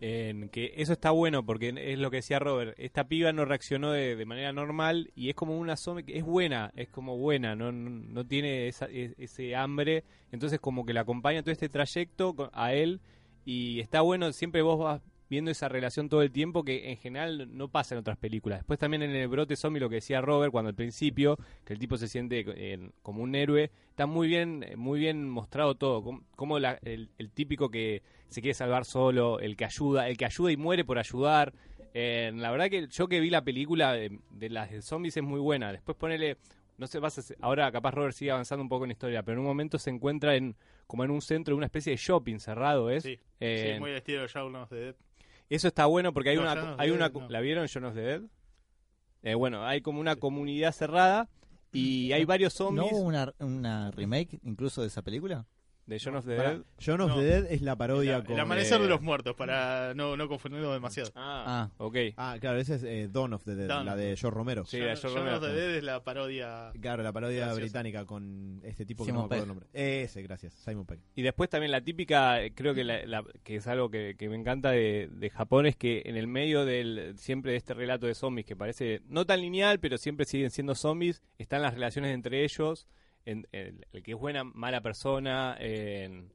[0.00, 2.74] En que eso está bueno porque es lo que decía Robert.
[2.78, 6.24] Esta piba no reaccionó de, de manera normal y es como una zombie que es
[6.24, 10.04] buena, es como buena, no, no, no tiene esa- e- ese hambre.
[10.32, 13.00] Entonces, como que la acompaña todo este trayecto a él
[13.44, 14.32] y está bueno.
[14.32, 18.00] Siempre vos vas viendo esa relación todo el tiempo que en general no pasa en
[18.00, 18.58] otras películas.
[18.58, 21.78] Después, también en el brote zombie, lo que decía Robert cuando al principio, que el
[21.78, 26.02] tipo se siente eh, como un héroe, está muy bien, muy bien mostrado todo.
[26.02, 30.16] Como, como la- el, el típico que se quiere salvar solo, el que ayuda, el
[30.16, 31.54] que ayuda y muere por ayudar.
[31.94, 35.22] Eh, la verdad que yo que vi la película de, de las de zombies es
[35.22, 35.72] muy buena.
[35.72, 36.36] Después ponele,
[36.78, 39.34] no sé, vas a- ahora capaz Robert sigue avanzando un poco en la historia, pero
[39.34, 42.38] en un momento se encuentra en como en un centro de una especie de shopping
[42.40, 43.04] cerrado, ¿es?
[43.04, 43.18] sí.
[43.38, 44.94] Eh, sí, muy estilo de Shaun of the Dead.
[45.56, 47.28] Eso está bueno porque hay No, una, hay Dead, una, no.
[47.28, 48.22] ¿la vieron Shaun of the Dead?
[49.22, 51.28] Eh, bueno, hay como una comunidad cerrada
[51.72, 55.46] y hay varios ¿No zombies hubo una, una remake incluso de esa película?
[55.86, 56.62] De Shaun of the Pará, Dead.
[56.78, 57.16] John of No.
[57.16, 58.34] the Dead es la parodia el, con...
[58.34, 61.10] el amanecer eh, de los muertos, para no, no confundirlo demasiado.
[61.16, 61.70] Ah, Ah.
[61.78, 61.96] ok.
[62.16, 64.64] Ah, claro, ese es eh, Dawn of the Dead, Dawn la de George Romero.
[64.66, 65.54] Sí, la George Shaun of the Romero.
[65.56, 66.72] Dead es la parodia.
[66.80, 67.60] Claro, la parodia Graciosa.
[67.60, 69.66] británica con este tipo que Simon no me acuerdo el nombre.
[69.72, 71.00] Ese, gracias, Simon Pegg.
[71.16, 74.28] Y después también la típica, eh, creo que, la- la- que es algo que, que
[74.28, 78.06] me encanta de, de Japón, es que en el medio del siempre de este relato
[78.06, 82.14] de zombies, que parece no tan lineal, pero siempre siguen siendo zombies, están las relaciones
[82.14, 82.86] entre ellos,
[83.26, 86.32] en, el, el que es buena, mala persona, en-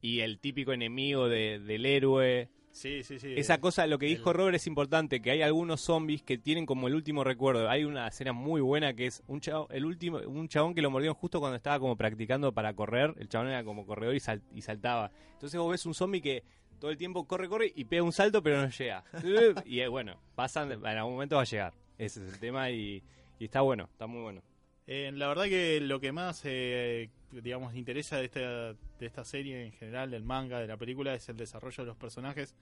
[0.00, 2.48] y el típico enemigo de- del héroe.
[2.70, 3.32] Sí, sí, sí.
[3.36, 6.66] Esa cosa, lo que dijo el- Robert es importante, que hay algunos zombies que tienen
[6.66, 7.70] como el último recuerdo.
[7.70, 10.90] Hay una escena muy buena que es un chabón, el último, un chabón que lo
[10.90, 13.14] mordieron justo cuando estaba como practicando para correr.
[13.18, 15.10] El chabón era como corredor y, sal- y saltaba.
[15.32, 16.44] Entonces vos ves un zombie que
[16.78, 19.02] todo el tiempo corre, corre y pega un salto pero no llega.
[19.64, 21.72] y eh, bueno, pasan, en algún momento va a llegar.
[21.96, 23.02] Ese es el tema y,
[23.38, 24.42] y está bueno, está muy bueno.
[24.86, 29.64] Eh, la verdad que lo que más, eh, digamos, interesa de esta, de esta serie
[29.64, 32.54] en general, del manga, de la película, es el desarrollo de los personajes.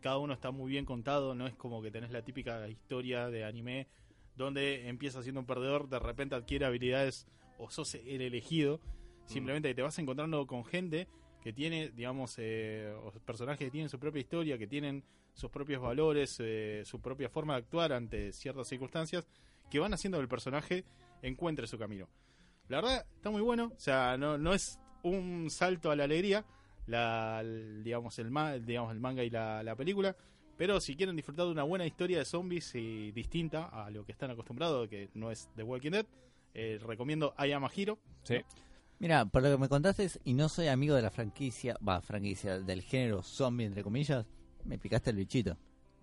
[0.00, 3.44] Cada uno está muy bien contado, no es como que tenés la típica historia de
[3.44, 3.86] anime
[4.36, 7.26] donde empieza siendo un perdedor, de repente adquiere habilidades
[7.58, 8.80] o sos el elegido.
[9.26, 11.06] Simplemente te vas encontrando con gente
[11.42, 12.92] que tiene, digamos, eh,
[13.24, 17.54] personajes que tienen su propia historia, que tienen sus propios valores, eh, su propia forma
[17.54, 19.26] de actuar ante ciertas circunstancias,
[19.70, 20.84] que van haciendo el personaje
[21.22, 22.08] encuentre su camino.
[22.68, 23.72] La verdad, está muy bueno.
[23.76, 26.44] O sea, no, no es un salto a la alegría,
[26.86, 30.16] la, digamos, el, ma- digamos, el manga y la, la película.
[30.56, 34.12] Pero si quieren disfrutar de una buena historia de zombies y distinta a lo que
[34.12, 36.06] están acostumbrados, que no es The Walking Dead,
[36.52, 37.98] eh, recomiendo I Am a Hero.
[38.24, 38.36] Sí.
[38.98, 42.58] Mira, por lo que me contaste, y no soy amigo de la franquicia, va, franquicia,
[42.60, 44.26] del género zombie, entre comillas,
[44.64, 45.56] me picaste el bichito.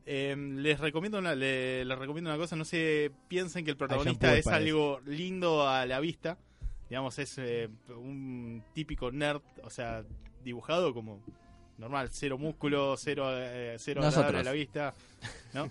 [0.10, 4.28] Eh, les recomiendo una, le- les recomiendo una cosa, no se piensen que el protagonista
[4.40, 6.38] es algo lindo a la vista.
[6.90, 10.06] Digamos, es eh, un típico nerd, o sea,
[10.44, 11.22] dibujado como
[11.78, 14.02] normal, cero músculo, cero, eh, cero
[14.40, 14.94] a la vista,
[15.54, 15.70] ¿no?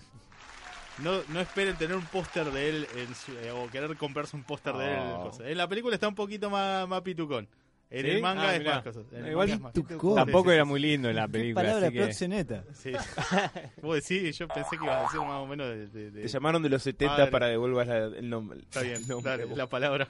[0.99, 4.43] no, no esperen tener un póster de él en su- eh, o querer comprarse un
[4.43, 4.99] póster de él.
[4.99, 5.31] en Oh.
[5.43, 7.49] En la película está un poquito más, más pitucón.
[7.89, 8.11] En ¿Sí?
[8.11, 8.75] el manga Ah, es mirá.
[8.75, 9.05] más cosas.
[9.13, 10.15] En el Igual manga es más-.
[10.15, 11.63] Tampoco Sí, era sí, muy lindo en la película.
[11.63, 12.63] Palabra así que- proxeneta.
[12.73, 12.91] Sí.
[13.81, 15.87] Vos decís, yo pensé que iba a decir más o menos de...
[15.87, 17.31] de- de- Te llamaron de los 70 Padre.
[17.31, 18.59] para devolver la- el nombre.
[18.59, 19.31] Está bien, nombre.
[19.37, 20.07] dale, la palabra.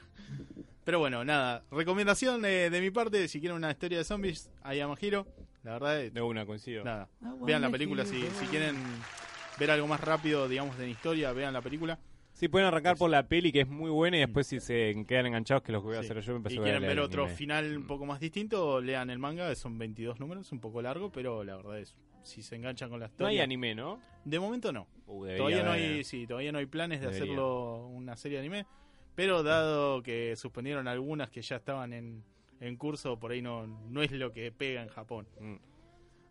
[0.83, 1.63] Pero bueno, nada.
[1.69, 5.27] Recomendación eh, de mi parte, si quieren una historia de zombies, Ayama Hiro.
[5.63, 6.83] La verdad, eh, De una, coincido.
[6.83, 7.09] nada.
[7.23, 8.77] Ah, Vean la película si, si quieren
[9.59, 11.99] ver algo más rápido, digamos, de la historia, vean la película.
[12.37, 15.25] Sí, pueden arrancar por la peli que es muy buena y después si se quedan
[15.25, 16.05] enganchados, que es lo que voy a Sí.
[16.11, 17.35] hacer yo, me empecé y a quieren ver el otro anime.
[17.35, 21.43] final un poco más distinto, lean el manga, son 22 números, un poco largo, pero
[21.43, 23.29] la verdad es, si se enganchan con la No historia...
[23.29, 23.99] hay anime, ¿no?
[24.23, 24.85] De momento no.
[25.07, 25.93] Uh, Todavía no haber.
[25.95, 27.23] hay, sí, todavía no hay planes de Debería.
[27.23, 28.65] hacerlo una serie de anime,
[29.15, 32.23] pero dado que suspendieron algunas que ya estaban en,
[32.59, 35.27] en curso, por ahí no, no es lo que pega en Japón.
[35.39, 35.55] Mm.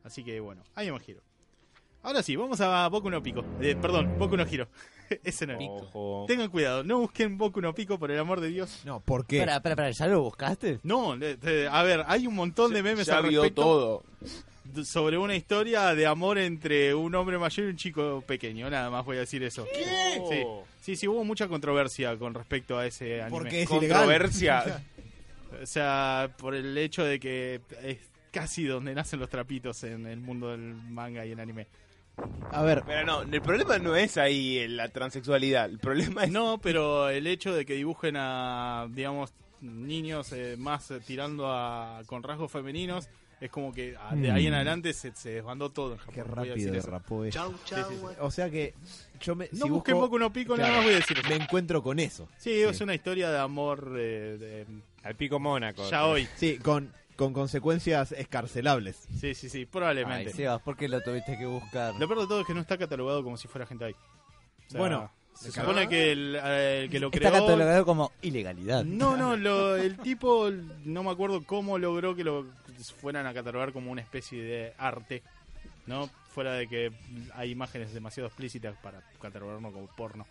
[0.05, 1.21] Así que bueno, ahí me giro.
[2.05, 3.45] Ahora sí, vamos a Boku no Pico.
[3.61, 4.69] Eh, perdón, Boku no Giro.
[5.25, 5.59] Ese no.
[5.59, 6.25] Ojo.
[6.29, 8.83] Tengan cuidado, no busquen Boku no Pico por el amor de Dios.
[8.85, 9.37] No, ¿por qué?
[9.39, 10.81] Espera, espera, espera, ¿ya lo buscaste?
[10.83, 14.03] No, de- de- a ver, hay un montón de memes Ya al vio respecto todo.
[14.65, 18.69] d- sobre una historia de amor entre un hombre mayor y un chico pequeño.
[18.69, 19.65] Nada más voy a decir eso.
[20.29, 20.43] Sí,
[20.81, 23.31] sí, sí, hubo mucha controversia con respecto a ese anime.
[23.39, 23.99] Porque es ilegal.
[23.99, 24.83] Controversia.
[25.63, 27.99] O sea, por el hecho de que es
[28.31, 31.67] casi donde nacen los trapitos en el mundo del manga y el anime.
[32.53, 35.67] A ver, Pero no, el problema no es ahí eh, la transexualidad.
[35.69, 36.31] El problema es.
[36.31, 42.01] No, pero el hecho de que dibujen a, digamos, niños eh, más eh, tirando a
[42.07, 44.57] con rasgos femeninos es como que ah, de ahí en Mm.
[44.57, 46.15] adelante se, se desbandó todo en Japón.
[46.15, 46.71] qué rápido eso.
[46.73, 47.55] derrapó eso.
[47.67, 48.07] Sí, sí, sí.
[48.21, 48.73] O sea que
[49.21, 51.29] yo me, No si busquen busco, Boku no Pico, nada más voy a decir eso.
[51.29, 52.29] me encuentro con eso.
[52.39, 54.67] Sí, es una historia de amor eh, de,
[55.03, 55.87] Al pico Mónaco.
[55.91, 56.27] ya hoy.
[56.37, 58.97] Sí, con, con consecuencias escarcelables.
[59.21, 60.33] Sí, sí, sí, Ay, probablemente.
[60.33, 61.95] Sebas, ¿por qué lo tuviste que buscar?
[61.95, 63.93] Lo peor de todo es que no está catalogado como si fuera gente ahí.
[63.93, 67.33] O sea, Bueno, se supone que el, eh, el que lo Está creó...
[67.33, 68.85] catalogado como ilegalidad.
[68.85, 70.51] No, no, lo- el tipo,
[70.85, 72.47] no me acuerdo cómo logró que lo
[73.01, 75.23] fueran a catalogar como una especie de arte,
[75.87, 76.09] ¿no?
[76.35, 76.93] Fuera de que
[77.35, 80.27] hay imágenes demasiado explícitas para catalogarlo como porno.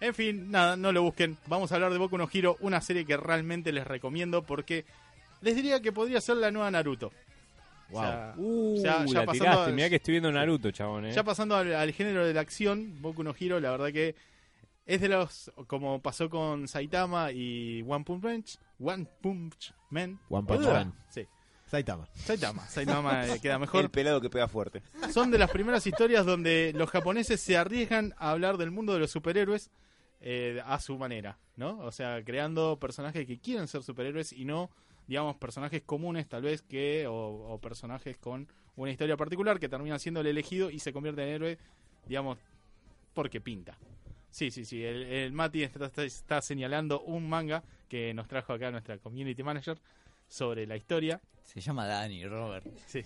[0.00, 1.36] En fin, nada, no lo busquen.
[1.46, 4.84] Vamos a hablar de Boku no Hero, una serie que realmente les recomiendo porque
[5.44, 7.12] les diría que podría ser la nueva Naruto.
[7.90, 8.00] Wow.
[8.00, 9.70] O sea, Uh, o sea, ya la pasando tiraste.
[9.70, 11.12] a- Mirá que estoy viendo Naruto, chabón, eh.
[11.12, 14.14] ya pasando al, al género de la acción, Boku no Hero, la verdad que
[14.86, 18.44] es de los, como pasó con Saitama y One Punch Man,
[18.80, 20.18] One Punch Man.
[20.30, 20.66] One Punch.
[20.66, 20.92] Man.
[21.08, 21.26] Sí,
[21.66, 22.06] Saitama.
[22.14, 23.90] Saitama, Saitama eh, queda El mejor.
[23.90, 24.82] pelado que pega fuerte.
[25.12, 28.98] Son de las primeras historias donde los japoneses se arriesgan a hablar del mundo de
[29.00, 29.70] los superhéroes
[30.20, 31.78] eh, a su manera, ¿no?
[31.80, 34.70] O sea, creando personajes que quieren ser superhéroes y no,
[35.06, 37.14] digamos, personajes comunes tal vez que, o,
[37.52, 41.28] o personajes con una historia particular que terminan siendo el elegido y se convierte en
[41.28, 41.58] héroe,
[42.06, 42.38] digamos,
[43.12, 43.78] porque pinta.
[44.30, 48.52] Sí, sí, sí, el, el Mati está, está- está señalando un manga que nos trajo
[48.52, 49.78] acá nuestra community manager
[50.26, 51.20] sobre la historia.
[51.42, 52.66] Se llama Dani, Robert.
[52.86, 53.02] Sí,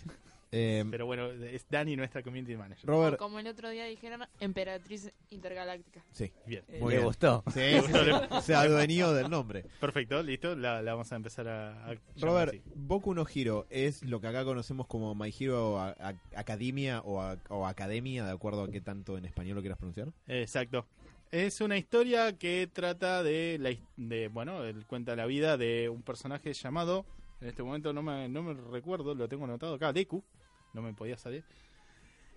[0.50, 2.86] Eh, pero bueno, es Dani nuestra community manager.
[2.88, 6.02] Robert, Como el otro día dijeron, Emperatriz Intergaláctica.
[6.12, 6.32] sí.
[6.46, 6.64] Bien.
[6.68, 7.06] Eh, Muy ¿Le bien.
[7.06, 7.44] gustó?
[7.52, 7.60] Sí,
[8.42, 9.64] se adueñó del nombre.
[9.80, 11.94] Perfecto, listo, la, la vamos a empezar a...
[12.20, 12.62] Robert, así.
[12.74, 17.20] Boku no Hero es lo que acá conocemos como My Hero A- A- Academia o,
[17.20, 20.12] A- o Academia, de acuerdo a qué tanto en español lo quieras pronunciar.
[20.26, 20.86] Exacto.
[21.30, 26.00] Es una historia que trata de, la, de bueno, él cuenta la vida de un
[26.00, 27.04] personaje llamado,
[27.40, 30.22] en este momento no me, no me recuerdo, lo tengo anotado acá, Deku,
[30.74, 31.44] no me podía salir,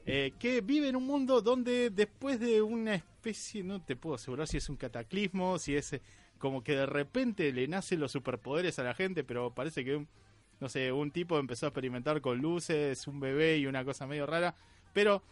[0.05, 4.47] eh, que vive en un mundo donde después de una especie, no te puedo asegurar
[4.47, 6.01] si es un cataclismo, si es eh,
[6.39, 10.07] como que de repente le nacen los superpoderes a la gente, pero parece que, un-
[10.59, 14.25] no sé, un tipo empezó a experimentar con luces, un bebé y una cosa medio
[14.25, 14.55] rara,
[14.93, 15.23] pero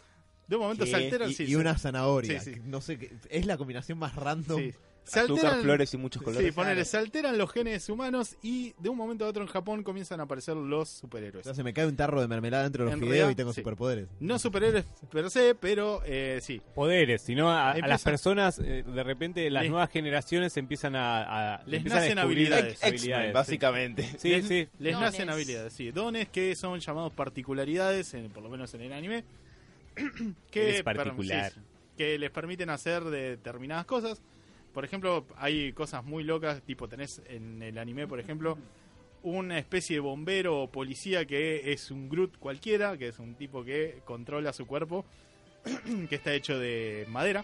[0.48, 1.04] de un momento se ¿Qué?
[1.06, 1.30] alteran...
[1.30, 2.40] Y, sí, y se- una zanahoria.
[2.40, 2.56] Sí.
[2.64, 4.72] No sé, es la combinación más random.
[5.10, 5.14] Sí.
[5.16, 6.54] Se Azúcar, alteran- flores y muchos Sí, colores.
[6.54, 10.20] ponele, se alteran los genes humanos y de un momento a otro en Japón comienzan
[10.20, 11.44] a aparecer los O superhéroes.
[11.46, 13.36] sea, se me cae un tarro de mermelada dentro de los En fideos realidad, y
[13.36, 13.62] tengo sí.
[13.62, 14.08] superpoderes.
[14.20, 16.62] No superhéroes per se, pero eh, sí.
[16.76, 21.64] Poderes, sino a, las personas, eh, de repente, las Les- nuevas generaciones empiezan a, a-
[21.66, 22.80] Les empiezan nacen habilidades.
[22.80, 23.12] Sí.
[23.34, 24.04] básicamente.
[24.20, 24.68] Sí, les, sí.
[24.80, 25.12] les Dones.
[25.12, 25.92] nacen habilidades, sí.
[25.92, 29.24] Dones que son llamados particularidades, en- por lo menos en el anime.
[30.52, 31.44] que, Eres particular.
[31.52, 31.60] per- sí,
[31.98, 34.22] que les permiten hacer determinadas cosas.
[34.80, 38.58] Por ejemplo, hay cosas muy locas, tipo tenés en el anime, por ejemplo,
[39.24, 43.62] una especie de bombero o policía que es un Groot cualquiera, que es un tipo
[43.66, 45.04] que controla su cuerpo,
[46.10, 47.44] que está hecho de madera.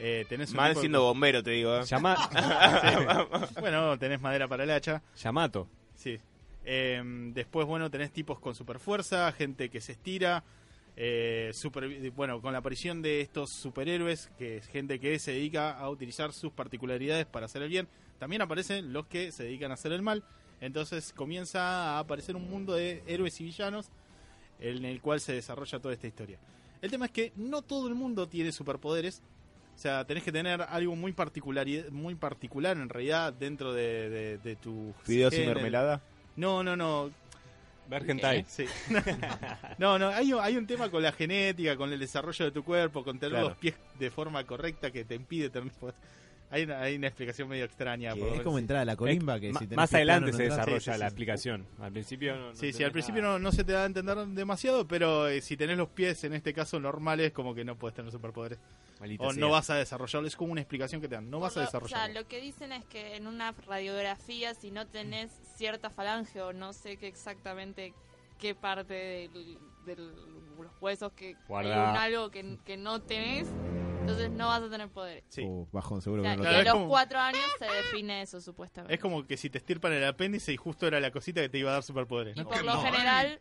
[0.00, 1.76] Eh, tenés Mal siendo bombero, te digo.
[1.76, 1.84] ¿eh?
[1.84, 2.16] Llama-
[3.60, 5.04] Bueno, tenés madera para el hacha.
[5.18, 5.68] Yamato.
[5.94, 6.18] Sí.
[6.64, 7.00] Eh,
[7.32, 10.42] después, bueno, tenés tipos con super fuerza, gente que se estira.
[11.02, 15.70] Eh, super- bueno, con la aparición de estos superhéroes, que es gente que se dedica
[15.70, 19.74] a utilizar sus particularidades para hacer el bien, también aparecen los que se dedican a
[19.74, 20.22] hacer el mal.
[20.60, 23.88] Entonces comienza a aparecer un mundo de héroes y villanos
[24.58, 26.38] en el cual se desarrolla toda esta historia.
[26.82, 29.22] El tema es que no todo el mundo tiene superpoderes.
[29.74, 34.36] O sea, tenés que tener algo muy particular, muy particular en realidad dentro de, de,
[34.38, 36.02] de tu Fideos y mermelada.
[36.36, 37.10] No, no, no.
[37.90, 38.44] Bergentai.
[38.48, 38.64] Sí.
[39.78, 42.62] no, no, hay, un- hay un tema con la genética, con el desarrollo de tu
[42.64, 43.48] cuerpo, con tener Claro.
[43.50, 45.70] los pies de forma correcta que te impide tener...
[46.52, 48.14] Hay una, hay una explicación medio extraña.
[48.16, 50.44] Por Es como entrar a la colimba que Ma- si tenés más adelante plano, se
[50.48, 51.04] no desarrolla Sí, sí, la sí.
[51.04, 51.66] explicación.
[51.80, 54.16] Al principio no, no Sí, sí, al principio no, no se te da a entender
[54.28, 57.94] demasiado, pero eh, si tenés los pies en este caso normales, como que no puedes
[57.94, 58.58] tener superpoderes.
[59.18, 59.40] O sea.
[59.40, 61.62] no vas a desarrollarlo, es como una explicación que te dan, no vas a Por
[61.62, 62.20] lo- O sea, desarrollarlo.
[62.20, 66.72] lo que dicen es que en una radiografía, si no tenés cierta falange o no
[66.72, 67.94] sé qué exactamente
[68.38, 68.92] qué parte
[69.32, 70.12] del- de los
[70.80, 71.84] huesos que Guarda.
[71.84, 73.48] hay un algo que, que no tenés,
[74.00, 75.24] entonces no vas a tener poderes.
[75.28, 75.42] Sí.
[75.44, 77.42] Uh, bajón, seguro O sea, que no lo Claro, a es los como- cuatro años
[77.58, 78.94] se define eso supuestamente.
[78.94, 81.58] Es como que si te estirpan el apéndice y justo era la cosita que te
[81.58, 82.36] iba a dar superpoderes.
[82.36, 82.48] Y ¿no?
[82.48, 83.40] por lo general,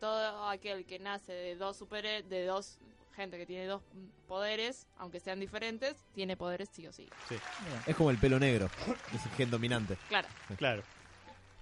[0.00, 2.78] todo aquel que nace de dos super de dos
[3.14, 3.82] gente que tiene dos
[4.28, 7.08] poderes, aunque sean diferentes, tiene poderes sí o sí.
[7.86, 8.70] Es como el pelo negro,
[9.12, 9.96] es el gen dominante.
[10.08, 10.28] Claro.
[10.56, 10.82] Claro.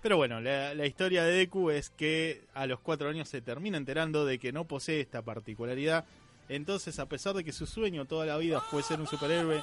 [0.03, 3.79] Pero bueno, la, la historia de Deku es que a los cuatro años se termina
[3.79, 6.05] enterando de que no posee esta particularidad.
[6.49, 9.63] Entonces, a pesar de que su sueño toda la vida fue ser un superhéroe,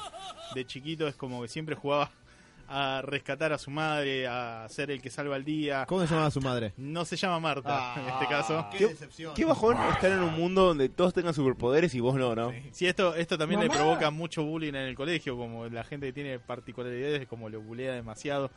[0.54, 2.12] de chiquito es como que siempre jugaba
[2.67, 5.86] a rescatar a su madre, a ser el que salva el día.
[5.88, 6.74] ¿Cómo se llamaba su madre?
[6.78, 8.67] No se llama Marta en este caso.
[8.78, 8.96] ¿Qué,
[9.36, 12.52] qué bajón estar en un mundo donde todos tengan superpoderes y vos no, ¿no?
[12.72, 16.13] Sí, esto, esto también le provoca mucho bullying en el colegio, como la gente que
[16.13, 18.50] tiene particularidades, como lo bulea demasiado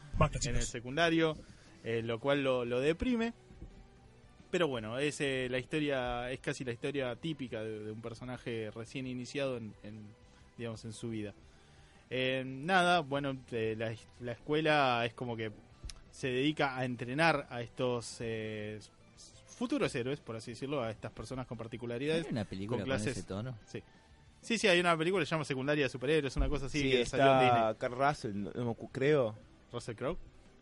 [0.45, 1.37] en el secundario,
[1.85, 3.35] eh, lo cual lo, lo deprime.
[4.51, 8.71] Pero bueno, es eh, la historia, es casi la historia típica de, de un personaje
[8.75, 10.01] recién iniciado en, en,
[10.57, 11.35] digamos, en su vida.
[12.11, 15.51] Eh, nada, bueno, eh, la, la escuela es como que
[16.13, 18.79] se dedica a entrenar a estos eh,
[19.49, 22.25] futuros héroes, por así decirlo, a estas personas con particularidades.
[22.27, 23.59] ¿Hay una película con con, clases- ese tono?
[24.43, 26.91] Sí, sí, hay una película que se llama Secundaria de Superhéroes, una cosa así Sí,
[26.91, 27.63] que salió en Disney.
[27.73, 28.47] está Carl Russell,
[28.93, 29.35] creo.
[29.73, 30.17] Russell Crowe.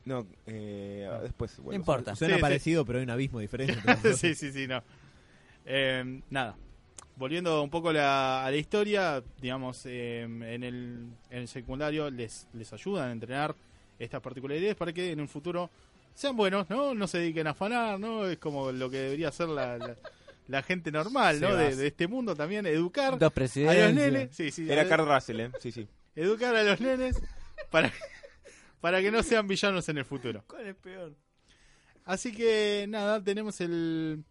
[0.04, 1.58] No, eh, después.
[1.58, 2.14] No bueno, importa.
[2.14, 2.42] Suena Sí, sí.
[2.42, 3.76] parecido, pero hay un abismo diferente.
[4.16, 4.82] sí, sí, sí, no.
[5.64, 6.56] Eh, nada.
[7.16, 12.10] Volviendo un poco a la, a la historia, digamos, eh, en, el, en el secundario
[12.10, 13.54] les, les ayudan a entrenar
[13.98, 15.70] estas particularidades para que en un futuro
[16.12, 16.92] sean buenos, ¿no?
[16.94, 18.26] No se dediquen a afanar, ¿no?
[18.26, 19.96] Es como lo que debería ser la, la,
[20.48, 21.54] la gente normal, ¿no?
[21.54, 24.34] De, este mundo también, educar Dos a los nenes.
[24.34, 25.50] Sí, sí, Era Carl Russell, ¿eh?
[25.60, 25.88] Sí, sí.
[26.14, 27.20] educar a los nenes
[27.70, 27.92] para,
[28.84, 30.44] para que no sean villanos en el futuro.
[30.46, 31.14] ¿Cuál es peor?
[32.04, 34.22] Así que nada, tenemos el,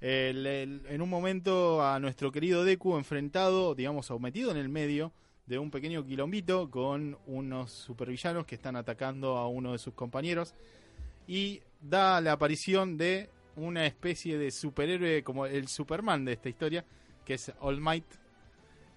[0.00, 4.68] el- el- en un momento a nuestro querido Deku enfrentado, digamos, o metido en el
[4.68, 5.12] medio
[5.46, 10.54] de un pequeño quilombito con unos supervillanos que están atacando a uno de sus compañeros
[11.28, 16.84] y da la aparición de una especie de superhéroe como el Superman de esta historia,
[17.24, 18.06] que es All Might,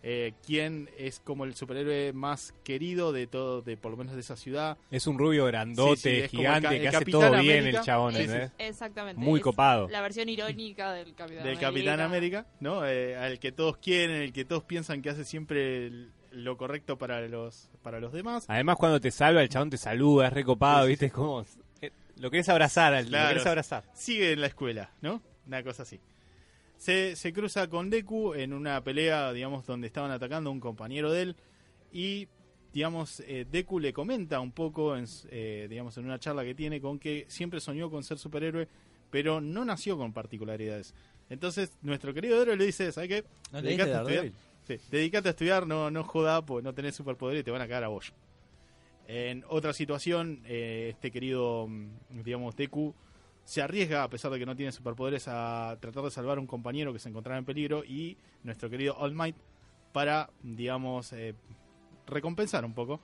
[0.04, 4.22] eh, quien es como el superhéroe más querido de todo, de por lo menos de
[4.22, 4.78] esa ciudad.
[4.90, 7.68] Es un rubio grandote, Sí, sí, gigante, el ca- el que hace Capitán todo bien
[7.68, 8.24] el chabón, Sí, sí.
[8.26, 8.52] ¿entendés?
[8.58, 9.22] Exactamente.
[9.22, 9.88] Muy es copado.
[9.90, 11.68] La versión irónica del Capitán del América.
[11.68, 12.86] Capitán América, ¿no?
[12.86, 16.98] Eh, al que todos quieren, el que todos piensan que hace siempre el- lo correcto
[16.98, 18.46] para los para los demás.
[18.48, 21.06] Además, cuando te salva, el chabón te saluda, es recopado, Sí, ¿viste?
[21.08, 21.46] Es como.
[21.82, 23.24] eh, Lo querés abrazar, al- Claro.
[23.26, 23.84] lo querés abrazar.
[23.94, 25.22] Sigue en la escuela, ¿no?
[25.48, 26.00] Una cosa así.
[26.82, 31.12] Se, se cruza con Deku en una pelea, digamos, donde estaban atacando a un compañero
[31.12, 31.36] de él
[31.91, 32.28] y,
[32.74, 36.82] digamos, eh, Deku le comenta un poco, en, eh, digamos, en una charla que tiene
[36.82, 38.67] con que siempre soñó con ser superhéroe,
[39.12, 40.96] pero no nació con particularidades.
[41.30, 43.26] Entonces, nuestro querido héroe le dice, ¿sabes qué?
[43.52, 44.32] ¿No Dedicate a estudiar.
[44.63, 47.67] Sí, dedicate a estudiar, no, no joda, porque no tenés superpoder y te van a
[47.67, 48.12] cagar a vos.
[49.08, 52.96] En otra situación, eh, este querido, mm, digamos, Deku
[53.43, 56.47] se arriesga, a pesar de que no tiene superpoderes, a tratar de salvar a un
[56.47, 59.36] compañero que se encontraba en peligro y nuestro querido All Might
[59.91, 61.34] para, digamos, eh,
[62.08, 62.99] recompensar un poco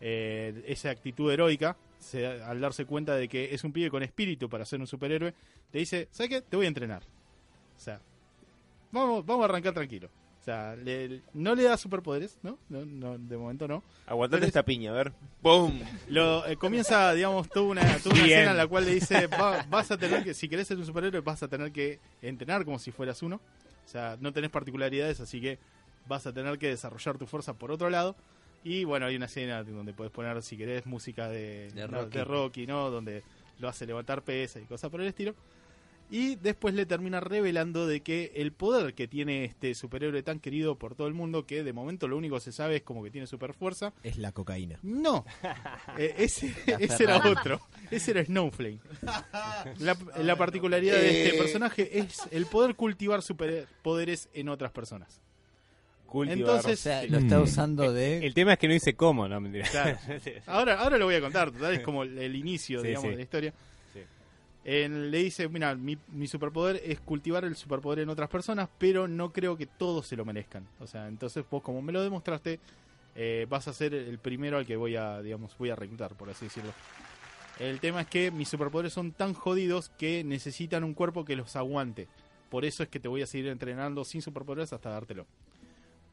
[0.00, 4.48] eh, esa actitud heroica, se- al darse cuenta de que es un pibe con espíritu
[4.48, 5.34] para ser un superhéroe,
[5.72, 6.40] le dice, ¿sabes qué?
[6.42, 7.02] Te voy a entrenar.
[7.76, 8.00] O sea,
[8.92, 10.08] vamos, vamos a arrancar tranquilo.
[10.50, 12.58] O sea, le- no le da superpoderes, ¿no?
[12.68, 13.84] No, no, De momento no.
[14.06, 15.12] Aguantate esta piña, a ver.
[15.42, 15.78] ¡Pum!
[16.08, 19.64] Lo, eh, comienza, digamos, toda una, toda una escena en la cual le dice, "Va-
[19.70, 22.78] vas a tener que, si querés ser un superhéroe, vas a tener que entrenar como
[22.80, 23.36] si fueras uno.
[23.36, 25.58] O sea, no tenés particularidades, así que
[26.08, 28.16] vas a tener que desarrollar tu fuerza por otro lado.
[28.64, 32.02] Y bueno, hay una escena donde puedes poner, si querés, música de, De ¿no?
[32.02, 32.18] Rocky.
[32.18, 32.90] de Rocky, ¿no?
[32.90, 33.22] Donde
[33.60, 35.34] lo hace levantar pesas y cosas por el estilo.
[36.12, 40.76] Y después le termina revelando de que el poder que tiene este superhéroe tan querido
[40.76, 43.10] por todo el mundo, que de momento lo único que se sabe es como que
[43.12, 43.92] tiene super fuerza.
[44.02, 44.78] Es la cocaína.
[44.82, 45.24] No,
[45.98, 47.60] Eh, ese, ese era otro.
[47.90, 48.80] Ese era Snowflake.
[49.78, 55.20] La, la particularidad de este personaje es el poder cultivar superpoderes en otras personas.
[56.06, 56.38] Cultivar.
[56.50, 58.26] O Entonces, sea, lo está usando de...
[58.26, 59.68] El tema es que no dice cómo, no, mentira.
[59.70, 59.98] Claro.
[60.46, 63.10] Ahora, ahora lo voy a contar, total, es como el, el inicio, Sí, digamos, sí.
[63.10, 63.54] de la historia.
[64.64, 69.32] Le dice, mira, mi, mi superpoder es cultivar el superpoder en otras personas, pero no
[69.32, 70.66] creo que todos se lo merezcan.
[70.80, 72.60] O sea, entonces vos como me lo demostraste,
[73.16, 76.30] eh, vas a ser el primero al que voy a, digamos, voy a reclutar, por
[76.30, 76.72] así decirlo.
[77.58, 81.56] El tema es que mis superpoderes son tan jodidos que necesitan un cuerpo que los
[81.56, 82.08] aguante.
[82.48, 85.26] Por eso es que te voy a seguir entrenando sin superpoderes hasta dártelo.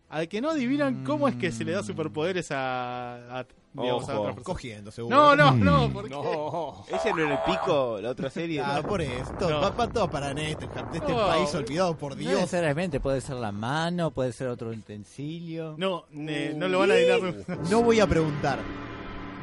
[0.09, 4.13] Al que no adivinan cómo es que se le da superpoderes a, a, digamos, a
[4.13, 4.21] Ojo.
[4.21, 4.43] otras personas.
[4.45, 5.15] Cogiendo, seguro.
[5.15, 6.09] No, no, no, ¿por qué?
[6.11, 6.85] No.
[6.87, 8.61] ¿Ese no era el pico, la otra serie?
[8.61, 9.49] Ah, por esto.
[9.49, 9.59] No.
[9.59, 11.27] Va, va todo para Netherham, de este No.
[11.27, 12.33] país olvidado por No Dios.
[12.35, 15.75] necesariamente, puede ser la mano, puede ser otro utensilio.
[15.77, 17.33] No, ne- no lo van a adivinar.
[17.69, 18.59] No voy a preguntar.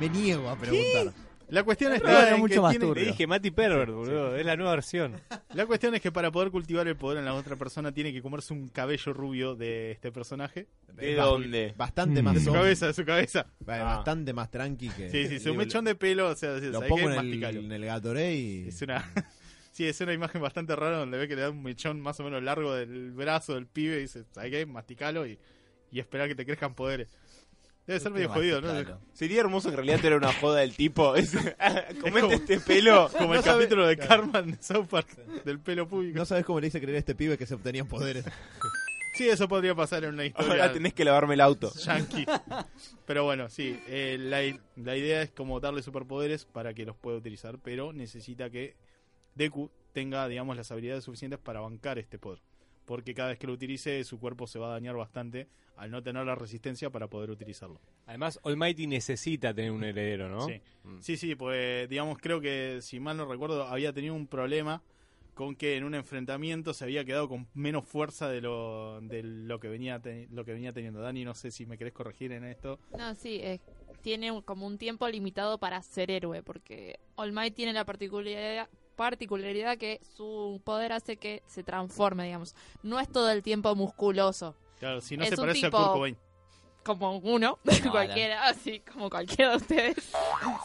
[0.01, 1.13] Me niego a preguntar.
[1.55, 3.03] La cuestión está en mucho que más tiene- turbio.
[3.05, 4.37] Le dije Mati Pervert, boludo.
[4.37, 5.21] Es la nueva versión.
[5.55, 8.21] La cuestión es que para poder cultivar el poder en la otra persona tiene que
[8.21, 10.67] comerse un cabello rubio de este personaje.
[10.93, 11.75] ¿De dónde?
[11.77, 12.25] Bastante Mm.
[12.25, 13.47] más De su cabeza, de su cabeza.
[13.69, 13.97] Va- Ah.
[13.97, 15.11] Bastante más tranqui que.
[15.11, 17.73] Sí, sí, su Lo- mechón de pelo, o sea, Lo ¿sabes pongo en el, en
[17.73, 18.69] el Gatorade y.
[18.69, 19.05] Es una...
[19.73, 22.23] Sí, es una imagen bastante rara donde ve que le da un mechón más o
[22.23, 24.67] menos largo del brazo del pibe y dice, ¿sabes qué?
[24.67, 25.37] Masticalo y,
[25.91, 27.09] y esperar que te crezcan poderes.
[27.87, 28.71] Debe ser medio jodido, ¿no?
[28.71, 28.99] Claro.
[29.13, 31.15] Sería hermoso que en realidad era una joda del tipo.
[31.17, 31.33] Es,
[32.01, 33.11] comete como- este pelo.
[33.19, 34.31] Como el sabe- capítulo de claro.
[34.33, 35.09] Carmen de South Park
[35.45, 36.17] del pelo público.
[36.19, 38.25] No sabes cómo le hice creer a este pibe que se obtenían poderes.
[39.17, 40.51] Sí, eso podría pasar en una historia.
[40.55, 41.73] Ahora tenés que lavarme el auto.
[41.75, 42.27] yankee.
[43.07, 44.41] Pero bueno, sí, eh, la,
[44.75, 48.75] la idea es como darle superpoderes para que los pueda utilizar, pero necesita que
[49.37, 52.41] Deku tenga, digamos, las habilidades suficientes para bancar este poder.
[52.85, 56.03] Porque cada vez que lo utilice, su cuerpo se va a dañar bastante al no
[56.03, 57.81] tener la resistencia para poder utilizarlo.
[58.07, 60.47] Además, Almighty necesita tener un heredero, ¿no?
[60.47, 60.61] Sí.
[60.85, 61.01] Mm.
[61.01, 64.83] Sí, sí, pues digamos, creo que si mal no recuerdo, había tenido un problema
[65.35, 69.59] con que en un enfrentamiento se había quedado con menos fuerza de lo, de lo
[69.59, 71.25] que venía te- lo que venía teniendo Dani.
[71.25, 72.79] No sé si me querés corregir en esto.
[72.97, 73.61] No, sí, eh,
[74.01, 78.69] tiene un- como un tiempo limitado para ser héroe, porque All Might tiene la particularidad,
[78.97, 82.55] particularidad que su poder hace que se transforme, digamos.
[82.83, 85.93] No es todo el tiempo musculoso, Claro, si no Es se parece tipo- a Kurt
[85.93, 86.17] Cobain.
[86.83, 89.97] como uno, No, cualquiera, así como cualquiera de ustedes.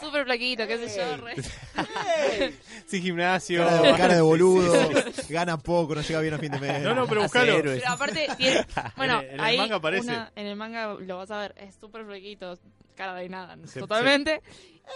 [0.02, 1.18] Súper flaquito, qué sé yo.
[1.18, 1.36] re-
[2.88, 3.64] Sí, gimnasio.
[3.66, 4.90] Cara de, cara de boludo,
[5.30, 6.82] gana poco, no llega bien a fin de mes.
[6.84, 7.62] No, no, pero buscalo.
[7.62, 8.66] Pero aparte, tiene,
[8.98, 10.10] bueno, En el- en el ahí manga aparece.
[10.10, 12.58] una- en el manga lo vas a ver, es súper flaquito,
[12.96, 14.42] cara de nada, Se- totalmente.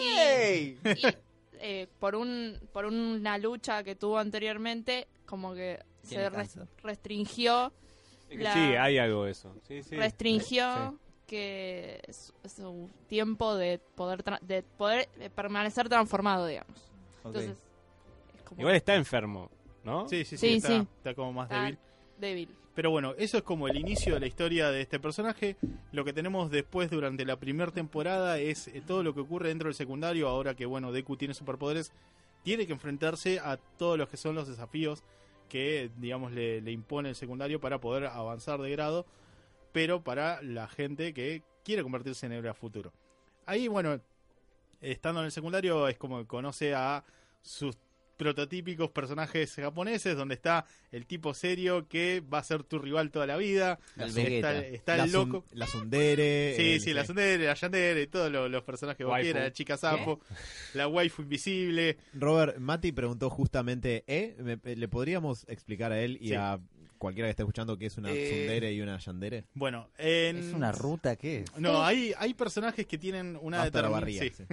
[0.00, 0.78] Y, ¡Ey!
[0.84, 1.06] y,
[1.66, 7.72] eh, por un por una lucha que tuvo anteriormente como que se res- restringió
[8.28, 9.54] Es que la- Sí, hay algo de eso.
[9.66, 9.96] Sí, sí.
[9.96, 16.76] restringió que su, su tiempo de poder tra- de poder eh, permanecer transformado digamos
[17.24, 17.56] entonces
[18.36, 19.50] es como Igual está enfermo,
[19.84, 20.06] ¿no?
[20.06, 20.86] Sí, sí, sí, Sí, está, sí.
[20.98, 21.78] está como más está débil.
[22.18, 25.56] débil Pero bueno, eso es como el inicio de la historia de este personaje.
[25.92, 29.68] Lo que tenemos después durante la primera temporada es eh, todo lo que ocurre dentro
[29.68, 30.28] del secundario.
[30.28, 31.92] Ahora que, bueno, Deku tiene superpoderes,
[32.42, 35.04] tiene que enfrentarse a todos los que son los desafíos
[35.48, 39.06] que, digamos, le, impone el secundario para poder avanzar de grado.
[39.72, 42.92] Pero para la gente que quiere convertirse en héroe futuro.
[43.46, 44.00] Ahí, bueno,
[44.80, 47.04] estando en el secundario es como que conoce a
[47.40, 47.76] sus
[48.24, 53.26] prototípicos personajes japoneses, donde está el tipo serio que va a ser tu rival toda
[53.26, 53.78] la vida.
[53.98, 55.44] El está la, el sun- loco.
[55.52, 56.54] la Sundere.
[56.56, 59.52] Sí, el- sí, la Sundere, la Yandere, todos los, los personajes que vos quieras, la
[59.52, 60.20] chica sapo,
[60.74, 61.98] la waifu invisible.
[62.14, 64.34] Robert, Mati preguntó justamente, ¿eh?
[64.38, 66.34] Me- ¿Le podríamos explicar a él y Sí.
[66.34, 66.58] a
[66.96, 69.44] cualquiera que esté escuchando qué es una Eh, Sundere y una Yandere?
[69.52, 70.38] Bueno, en...
[70.38, 71.58] ¿Es una ruta qué es?
[71.58, 74.22] No, hay, hay personajes que tienen una Hasta la determin- barriga.
[74.22, 74.44] sí, sí.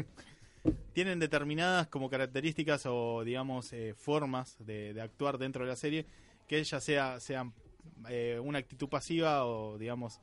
[0.94, 6.06] Tienen determinadas como características o digamos eh, formas de, de actuar dentro de la serie
[6.48, 7.54] que ya sea sean
[8.10, 10.20] eh, una actitud pasiva o digamos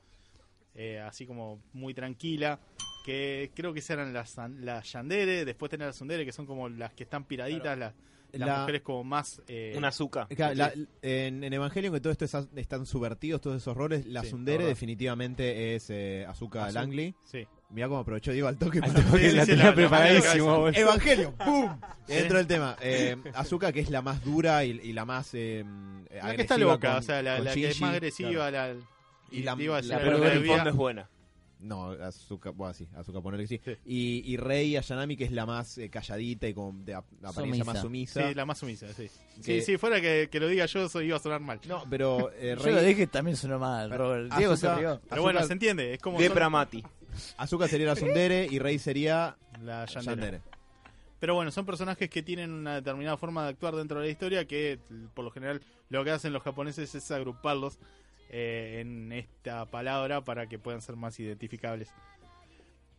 [0.75, 2.61] eh, así como muy tranquila
[3.05, 6.69] que creo que serán las san- las yandere después tener las sundere que son como
[6.69, 7.95] las que están piraditas las,
[8.33, 10.29] las La- mujeres como más eh, Una azúcar.
[10.29, 10.73] Claro, la-
[11.03, 14.67] en, en Evangelion que todo esto está- están subvertidos, todos esos roles, la Sí, Sundere
[14.67, 17.15] definitivamente es eh, Azuka Azu- Langley.
[17.25, 18.79] sí Mirá cómo aprovechó Diego al toque.
[18.83, 20.69] Al toque la tenía la- la preparadísimo.
[20.69, 21.79] Evangelion, ¡pum!
[22.07, 22.77] Dentro del tema.
[22.81, 25.65] Eh, Azuka, que es la más dura y, y la más eh,
[26.23, 28.75] la que está loca con- o sea la, la que es más agresiva claro.
[28.75, 28.81] la,
[29.31, 31.11] Y la- a la Pero la que en el fondo es buena.
[31.61, 33.61] No, Azuka, bueno, sí, Azuka ponele que sí.
[33.65, 33.77] Sí.
[33.85, 37.65] Y, y Rey Ayanami, que es la más eh, calladita y con de ap- apariencia
[37.65, 37.65] Sumisa.
[37.65, 38.29] más sumisa.
[38.29, 39.11] Sí, la más sumisa, sí.
[39.45, 41.61] Que- Sí, sí, fuera que, que lo diga yo, eso iba a sonar mal.
[41.67, 44.33] No, pero eh, Yo Rey, lo dije también sonó mal, Robert.
[44.37, 45.01] Diego se Azuka- rió.
[45.11, 46.35] Pero bueno, Azuka- se entiende, es como De son
[47.37, 50.05] Azuka sería la Sundere y Rey sería la Yandere.
[50.17, 50.43] Yandere.
[51.21, 54.45] Pero bueno, son personajes que tienen una determinada forma de actuar dentro de la historia
[54.47, 54.79] que
[55.15, 57.79] por lo general lo que hacen los japoneses es agruparlos
[58.31, 61.89] eh, en esta palabra para que puedan ser más identificables.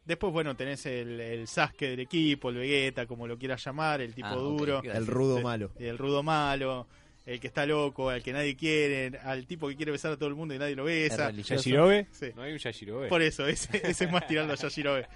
[0.05, 4.15] Después, bueno, tenés el, el Sasuke del equipo, el Vegeta, como lo quieras llamar, el
[4.15, 4.81] tipo Ah, duro.
[4.83, 5.43] El rudo Sí.
[5.43, 5.71] malo.
[5.77, 6.87] el rudo malo,
[7.29, 10.29] el que está loco, al que nadie quiere, al tipo que quiere besar a todo
[10.29, 11.29] el mundo y nadie lo Es besa.
[11.29, 12.07] ¿Yashirobe?
[12.09, 12.31] Sí.
[12.35, 13.07] No hay un Yashirobe.
[13.07, 15.07] Por eso, ese, ese es más tirando a Yashirobe.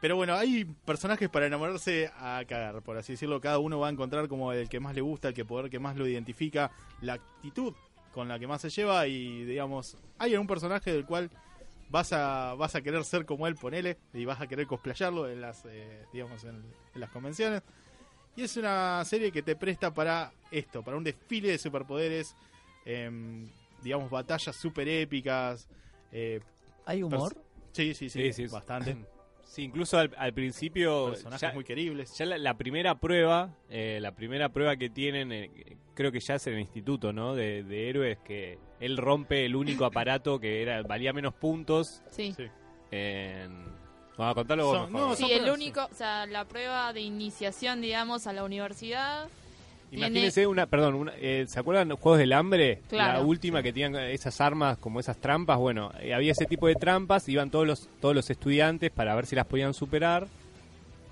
[0.00, 3.40] Pero bueno, hay personajes para enamorarse a cagar, por así decirlo.
[3.40, 5.80] Cada uno va a encontrar como el que más le gusta, el que poder que
[5.80, 7.74] más lo identifica, la actitud
[8.12, 11.30] con la que más se lleva y digamos, hay algún personaje del cual
[11.90, 15.40] vas a vas a querer ser como él, ponele, y vas a querer cosplayarlo en
[15.40, 16.62] las eh, digamos en,
[16.94, 17.62] en las convenciones.
[18.38, 22.36] Y es una serie que te presta para esto, para un desfile de superpoderes,
[22.84, 23.48] em,
[23.82, 25.68] digamos batallas super épicas,
[26.12, 26.38] eh,
[26.86, 27.34] ¿Hay humor?
[27.72, 28.46] Sí, sí, sí, Sí, sí.
[28.46, 28.96] bastante.
[29.48, 31.06] Sí, incluso al, al principio.
[31.08, 32.16] Personajes ya- muy queribles.
[32.18, 35.50] Ya la, la primera prueba, eh, la primera prueba que tienen, eh,
[35.94, 37.34] creo que ya es en el instituto, ¿no?
[37.34, 42.02] De, de héroes, que él rompe el único aparato que era valía menos puntos.
[42.10, 42.34] Sí.
[42.36, 42.44] Sí.
[42.90, 43.64] En...
[44.18, 47.00] Vamos a contarlo vos, Son- no, Sí, son el único, o sea, la prueba de
[47.00, 49.28] iniciación, digamos, a la universidad.
[49.90, 52.82] tiene- Imagínense una, perdón, una- eh, ¿se acuerdan los Juegos del Hambre?
[52.90, 53.20] Claro.
[53.20, 56.74] La última que tenían esas armas como esas trampas, bueno, eh, había ese tipo de
[56.74, 60.26] trampas, iban todos los todos los estudiantes para ver si las podían superar.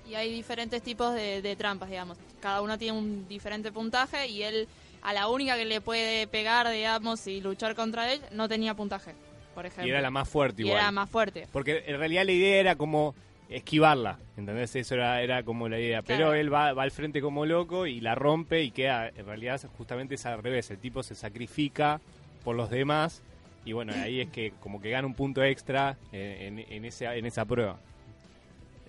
[0.07, 2.17] Y hay diferentes tipos de, de trampas, digamos.
[2.39, 4.67] Cada uno tiene un diferente puntaje y él,
[5.01, 9.15] a la única que le puede pegar, digamos, y luchar contra él, no tenía puntaje,
[9.57, 9.87] por ejemplo.
[9.87, 10.79] Y era la más fuerte Y igual.
[10.81, 11.47] era más fuerte.
[11.51, 13.15] Porque en realidad la idea era como
[13.49, 14.75] esquivarla, ¿entendés?
[14.75, 16.03] Eso era, era como la idea.
[16.03, 19.59] Pero él va, va al frente como loco y la rompe y queda, en realidad
[19.75, 21.99] justamente es al revés, el tipo se sacrifica
[22.43, 23.23] por los demás
[23.65, 27.15] y bueno, ahí es que como que gana un punto extra en, en, en esa,
[27.15, 27.79] en esa prueba.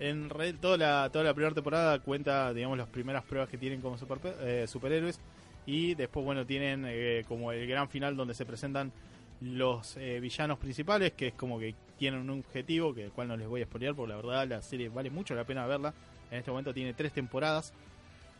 [0.00, 3.80] En red, toda la, toda la primera temporada cuenta, digamos, las primeras pruebas que tienen
[3.80, 5.18] como super- eh, superhéroes.
[5.66, 8.92] Y después, bueno, tienen eh, como el gran final donde se presentan
[9.40, 13.36] los eh, villanos principales, que es como que tienen un objetivo, que el cual no
[13.36, 15.94] les voy a spoilear, porque la verdad la serie vale mucho la pena verla.
[16.30, 17.72] En este momento tiene tres temporadas.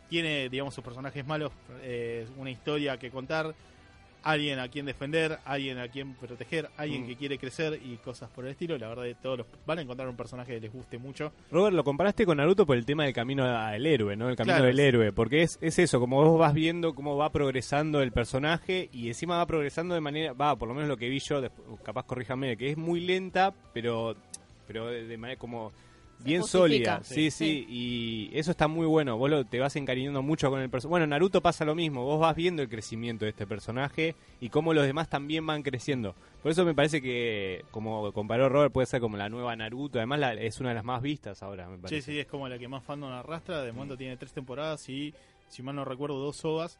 [0.08, 3.54] Tiene, digamos, sus personajes malos, eh, una historia que contar,
[4.22, 7.06] alguien a quien defender, alguien a quien proteger, alguien Mm.
[7.06, 8.76] que quiere crecer y cosas por el estilo.
[8.78, 11.32] La verdad, de todos los, van a encontrar un personaje que les guste mucho.
[11.50, 14.28] Robert, lo comparaste con Naruto por el tema del camino al héroe, ¿no?
[14.28, 14.82] El camino Claro, del sí.
[14.82, 19.08] héroe, porque es, es eso, como vos vas viendo cómo va progresando el personaje y
[19.08, 22.04] encima va progresando de manera, va, por lo menos lo que vi yo, después, capaz
[22.04, 24.16] corríjame, que es muy lenta, pero
[24.66, 25.72] pero de, de manera como
[26.20, 27.02] bien sólida.
[27.04, 29.16] Sí, sí, y eso está muy bueno.
[29.16, 30.90] Vos lo- te vas encariñando mucho con el personaje.
[30.90, 32.04] Bueno, Naruto pasa lo mismo.
[32.04, 36.14] Vos vas viendo el crecimiento de este personaje y cómo los demás también van creciendo.
[36.42, 39.98] Por eso me parece que, como comparó Robert, puede ser como la nueva Naruto.
[39.98, 42.12] Además, la- es una de las más vistas ahora, me Sí, parece.
[42.12, 43.62] sí, es como la que más fandom arrastra.
[43.62, 45.14] De momento tiene tres temporadas y,
[45.48, 46.78] si mal no recuerdo, dos ovas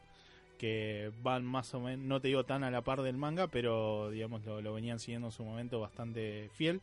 [0.59, 4.11] que van más o menos, no te digo tan a la par del manga, pero
[4.11, 6.80] digamos lo, lo venían siguiendo en su momento bastante fiel.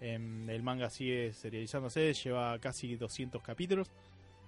[0.00, 3.90] Em, el manga sigue serializándose, lleva casi 200 capítulos.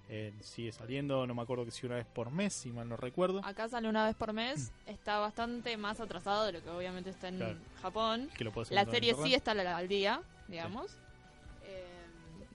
[0.09, 2.96] Eh, sigue saliendo, no me acuerdo que si una vez por mes, si mal no
[2.96, 3.40] recuerdo.
[3.44, 7.28] Acá sale una vez por mes, está bastante más atrasado de lo que obviamente está
[7.28, 7.59] en Claro.
[7.80, 8.28] Japón.
[8.36, 10.92] Que lo La serie sí está al- día, digamos.
[10.92, 10.96] Eh,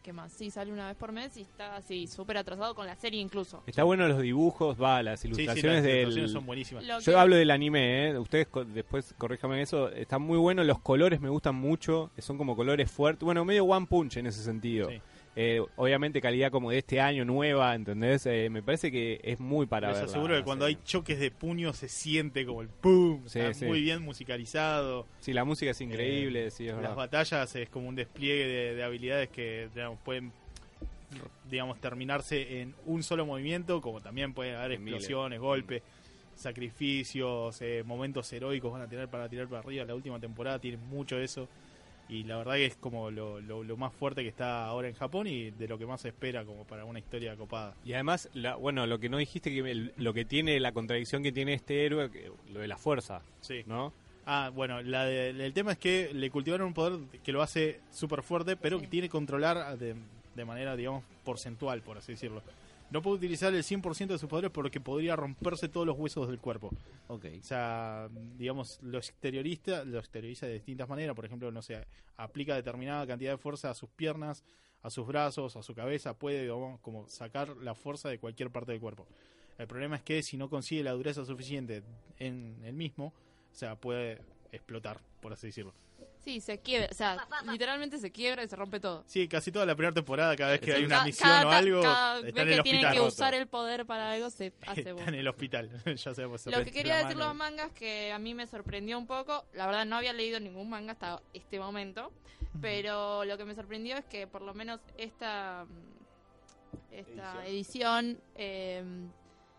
[0.08, 0.32] ¿Qué más?
[0.32, 3.62] Sí, sale una vez por mes y está así, súper atrasado con la serie incluso.
[3.68, 5.96] Está bueno los dibujos, va, las Sí, sí, las ilustraciones del...
[6.04, 6.86] ilustraciones son buenísimas.
[6.86, 8.18] Lo Yo que- hablo del anime, ¿eh?
[8.18, 9.90] Ustedes co- después corríjame eso.
[9.90, 12.10] Están muy buenos, los colores me gustan mucho.
[12.20, 13.26] Son como colores fuertes.
[13.26, 14.88] Bueno, medio One Punch en ese sentido.
[14.90, 15.02] Sí.
[15.40, 18.26] Eh, obviamente calidad como de este año, nueva, ¿entendés?
[18.26, 20.06] Eh, me parece que es muy para Les ver.
[20.10, 23.66] aseguro que cuando hay choques de puño se siente como el pum, Sí, está sí.
[23.66, 25.06] muy bien musicalizado.
[25.20, 26.96] Sí, la música es increíble, sí, es Las verdad.
[26.96, 30.32] batallas es como un despliegue de, de habilidades que digamos, pueden
[31.50, 35.02] digamos terminarse en un solo movimiento, como también pueden haber En miles.
[35.04, 35.84] explosiones, golpes,
[36.36, 39.86] sacrificios, eh, momentos heroicos van a tirar para tirar para arriba.
[39.86, 41.48] La última temporada tiene mucho de eso
[42.10, 44.94] y la verdad que es como lo, lo- lo más fuerte que está ahora en
[44.96, 47.76] Japón y de lo que más se espera como para una historia copada.
[47.84, 51.22] Y además, la- bueno, lo que no dijiste, que el- lo que tiene, la contradicción
[51.24, 53.64] que tiene este héroe, que- lo de la fuerza, Sí.
[53.66, 53.92] ¿no?
[54.26, 57.80] Ah, bueno, la de- el tema es que le cultivaron un poder que lo hace
[57.92, 58.84] súper fuerte, pero Sí.
[58.86, 59.96] que tiene que controlar de,
[60.36, 62.42] de manera, digamos, porcentual, por así decirlo.
[62.90, 66.40] No puede utilizar el 100% de sus poderes porque podría romperse todos los huesos del
[66.40, 66.72] cuerpo.
[67.08, 67.26] Ok.
[67.40, 71.16] O sea, digamos, lo exteriorista, lo exterioriza de distintas maneras.
[71.16, 71.86] Por ejemplo, no sé,
[72.16, 74.44] aplica determinada cantidad de fuerza a sus piernas,
[74.84, 76.18] a sus brazos, a su cabeza.
[76.18, 79.06] Puede, digamos, como sacar la fuerza de cualquier parte del cuerpo.
[79.58, 81.84] El problema es que si no consigue la dureza suficiente
[82.20, 83.08] en el mismo,
[83.52, 84.22] o sea, puede
[84.52, 85.74] explotar, por así decirlo.
[86.28, 86.90] Sí, se quiebra.
[86.92, 89.02] O sea, literalmente se quiebra y se rompe todo.
[89.08, 91.82] Sí, casi toda la primera temporada, cada vez que hay una misión cada o algo,
[91.82, 93.08] cada está vez en el que tienen que roto.
[93.08, 96.46] usar el poder para algo, se hace Está en el hospital, ya sabemos.
[96.48, 99.86] Lo que quería decir los mangas que a mí me sorprendió un poco, la verdad
[99.86, 102.12] no había leído ningún manga hasta este momento,
[102.60, 108.84] pero lo que me sorprendió es que por lo menos esta mm, esta edición eh,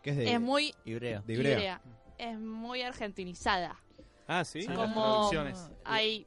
[0.02, 1.22] Que es de, es muy Ibrea.
[1.26, 1.52] de Ibrea.
[1.54, 1.80] ibrea,
[2.18, 3.74] es muy argentinizada.
[4.26, 4.60] Ah, sí.
[4.60, 4.68] Sí.
[4.68, 5.70] las como traducciones.
[5.86, 6.26] hay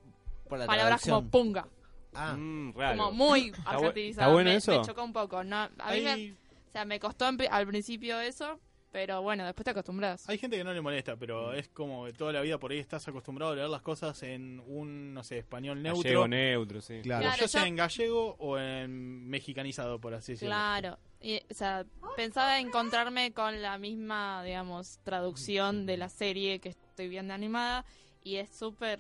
[0.52, 1.30] Por la palabras traducción.
[1.32, 1.68] como punga,
[2.14, 2.98] Ah, Mm, raro.
[2.98, 4.26] como muy argentinizada.
[4.26, 4.80] está bueno me, eso?
[4.80, 8.60] me chocó un poco, no, a mí me- o sea, me costó al principio eso,
[8.92, 10.28] pero bueno, después te acostumbras.
[10.28, 12.80] hay gente que no le molesta, pero es como que toda la vida por ahí
[12.80, 16.04] estás acostumbrado a leer las cosas en un, no sé, español neutro.
[16.04, 17.00] Gallego neutro, sí.
[17.02, 17.24] claro.
[17.24, 17.38] Claro.
[17.42, 20.54] ya sea yo- en gallego o en mexicanizado, por así decirlo.
[20.54, 21.00] Claro.
[21.22, 21.86] Y, o sea,
[22.18, 27.86] pensaba encontrarme con la misma, digamos, traducción de la serie que estoy viendo animada
[28.24, 29.00] y es súper,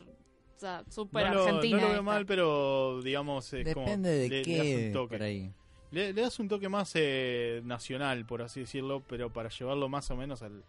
[0.89, 1.77] súper No lo, argentina.
[1.77, 2.01] no lo veo esta.
[2.03, 3.85] mal, pero digamos, es como.
[3.85, 5.17] Depende de le- le das qué un toque.
[5.17, 5.51] por ahí.
[5.91, 10.09] Le, le das un toque más eh, nacional, por así decirlo, pero para llevarlo más
[10.11, 10.63] o menos al,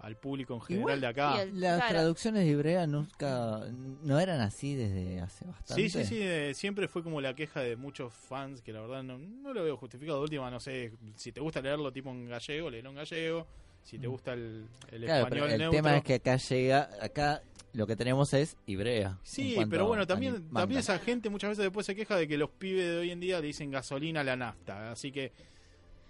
[0.00, 1.42] al público en general Igual, de acá.
[1.42, 1.92] el- Las Claro.
[1.94, 3.60] traducciones de Ibrea nunca
[4.02, 5.74] no eran así desde hace bastante.
[5.82, 9.02] Sí, sí, sí, eh, siempre fue como la queja de muchos fans que la verdad
[9.02, 10.18] no, no lo veo justificado.
[10.18, 13.46] De última, no sé, si te gusta leerlo tipo en gallego, léelo en gallego.
[13.84, 15.78] Si te gusta el, el Claro, pero español el neutro.
[15.78, 19.18] tema es que acá llega, acá lo que tenemos es Ibrea.
[19.22, 22.50] Sí, pero bueno, también, también esa gente muchas veces después se queja de que los
[22.50, 24.92] pibes de hoy en día le dicen gasolina a la nafta.
[24.92, 25.32] Así que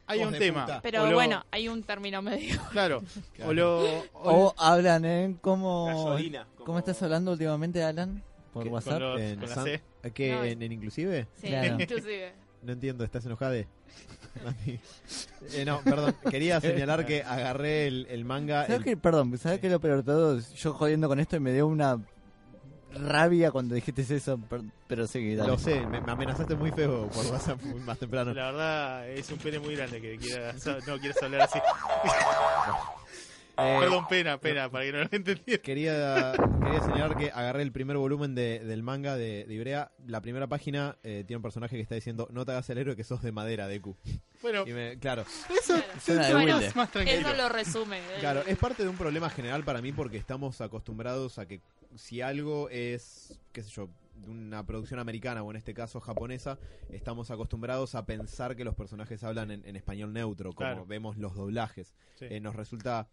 [0.06, 0.62] hay un tema.
[0.66, 0.80] puta.
[0.82, 2.60] Pero lo- bueno, hay un término medio.
[2.70, 3.02] Claro.
[3.34, 3.50] Claro.
[3.50, 3.80] O lo.
[4.12, 5.86] o- O hablan en cómo...
[5.86, 6.46] Gasolina.
[6.54, 8.22] ¿Cómo como- estás hablando últimamente, Alan?
[8.52, 8.68] Por ¿Qué?
[8.68, 9.00] con, WhatsApp.
[9.00, 10.10] los- En con la Sam- C.
[10.12, 10.32] ¿Qué?
[10.32, 11.26] No, ¿En, en inclusive?
[11.40, 11.80] Sí, Claro.
[11.80, 12.32] inclusive.
[12.62, 13.56] No entiendo, ¿estás enojada?
[14.44, 14.78] Mati?
[15.54, 16.14] Eh, no, perdón.
[16.30, 18.62] Quería señalar que agarré el, el manga.
[18.66, 18.96] ¿Sabes el- qué?
[18.96, 20.38] Perdón, ¿sabes qué es lo peor de todo?
[20.54, 21.98] Yo jodiendo con esto y me dio una
[22.94, 25.50] rabia cuando dijiste eso, per- pero sí, dale.
[25.50, 28.32] Lo sé, me, me amenazaste muy feo por WhatsApp muy más temprano.
[28.32, 30.52] La verdad es un pene muy grande que quiera,
[30.86, 31.58] no quieres hablar así.
[33.58, 35.62] Eh, Perdón, pena, pena, para que no lo entendiera.
[35.62, 36.32] Quería,
[36.62, 39.92] quería señalar que agarré el primer volumen de- del manga de, de Ibrea.
[40.06, 42.96] La primera página eh, tiene un personaje que está diciendo: No te hagas el héroe
[42.96, 43.96] que sos de madera, Deku.
[44.40, 45.74] Bueno, Y me- claro, eso
[46.36, 46.66] Wilde.
[46.66, 47.18] es más tranquilo.
[47.28, 48.00] Eso lo resume.
[48.20, 51.60] claro, es parte de un problema general para mí porque estamos acostumbrados a que
[51.94, 56.58] si algo es, qué sé yo, de una producción americana o en este caso japonesa,
[56.90, 60.86] estamos acostumbrados a pensar que los personajes hablan en, en español neutro, como Claro.
[60.86, 61.94] vemos los doblajes.
[62.18, 62.26] Sí.
[62.30, 63.08] Eh, nos resulta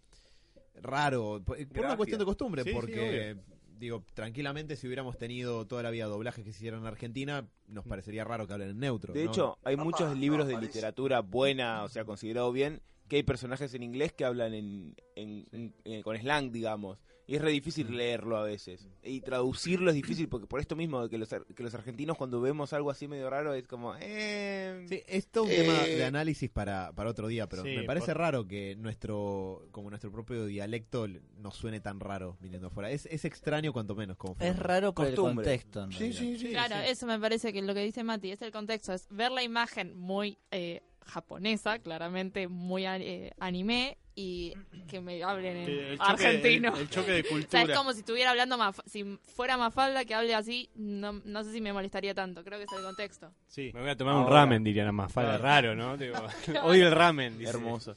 [0.81, 3.37] raro, por, una cuestión de costumbre, Sí, sí, porque
[3.77, 7.85] digo, tranquilamente si hubiéramos tenido toda la vida doblajes que se hicieran en Argentina, nos
[7.85, 9.13] parecería raro que hablen en neutro.
[9.13, 9.31] De ¿no?
[9.31, 13.83] hecho, hay muchos libros de literatura buena, o sea, considerado bien, que hay personajes en
[13.83, 17.01] inglés que hablan en, en- en- en- con slang, digamos.
[17.29, 18.87] Y es re difícil leerlo a veces.
[19.03, 22.41] Y traducirlo es difícil porque por esto mismo, que los, ar- que los argentinos cuando
[22.41, 23.93] vemos algo así medio raro es como...
[23.99, 27.83] Eh, Sí, es todo un tema de análisis para, para otro día, pero Sí, me
[27.83, 31.07] parece por- raro que nuestro como nuestro propio dialecto
[31.37, 32.89] nos suene tan raro viniendo afuera.
[32.89, 34.17] Es, es extraño cuanto menos.
[34.17, 35.45] Como Es raro por el Costumbre.
[35.45, 35.83] contexto.
[35.83, 36.49] en sí, sí, sí.
[36.49, 36.89] Claro, sí.
[36.91, 39.95] eso me parece que lo que dice Mati es el contexto, es ver la imagen
[39.95, 44.53] muy eh, japonesa, claramente muy eh, anime, y
[44.89, 46.75] que me hablen en Que el choque- argentino.
[46.75, 47.63] El, el choque de O sea, cultura.
[47.63, 51.61] es como si estuviera hablando si fuera Mafalda que hable así, no, no sé si
[51.61, 53.31] me molestaría tanto, creo que es el contexto.
[53.47, 53.71] Sí.
[53.73, 55.11] Me voy a tomar un ramen, dirían más.
[55.11, 55.73] Falta Claro.
[55.73, 55.95] raro, ¿no?
[55.97, 56.15] Digo,
[56.63, 57.37] odio el ramen.
[57.37, 57.49] dice.
[57.51, 57.95] Hermoso.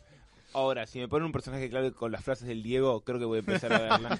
[0.55, 3.37] Ahora, si me ponen un personaje clave con las frases del Diego, creo que voy
[3.39, 4.19] a empezar a verla.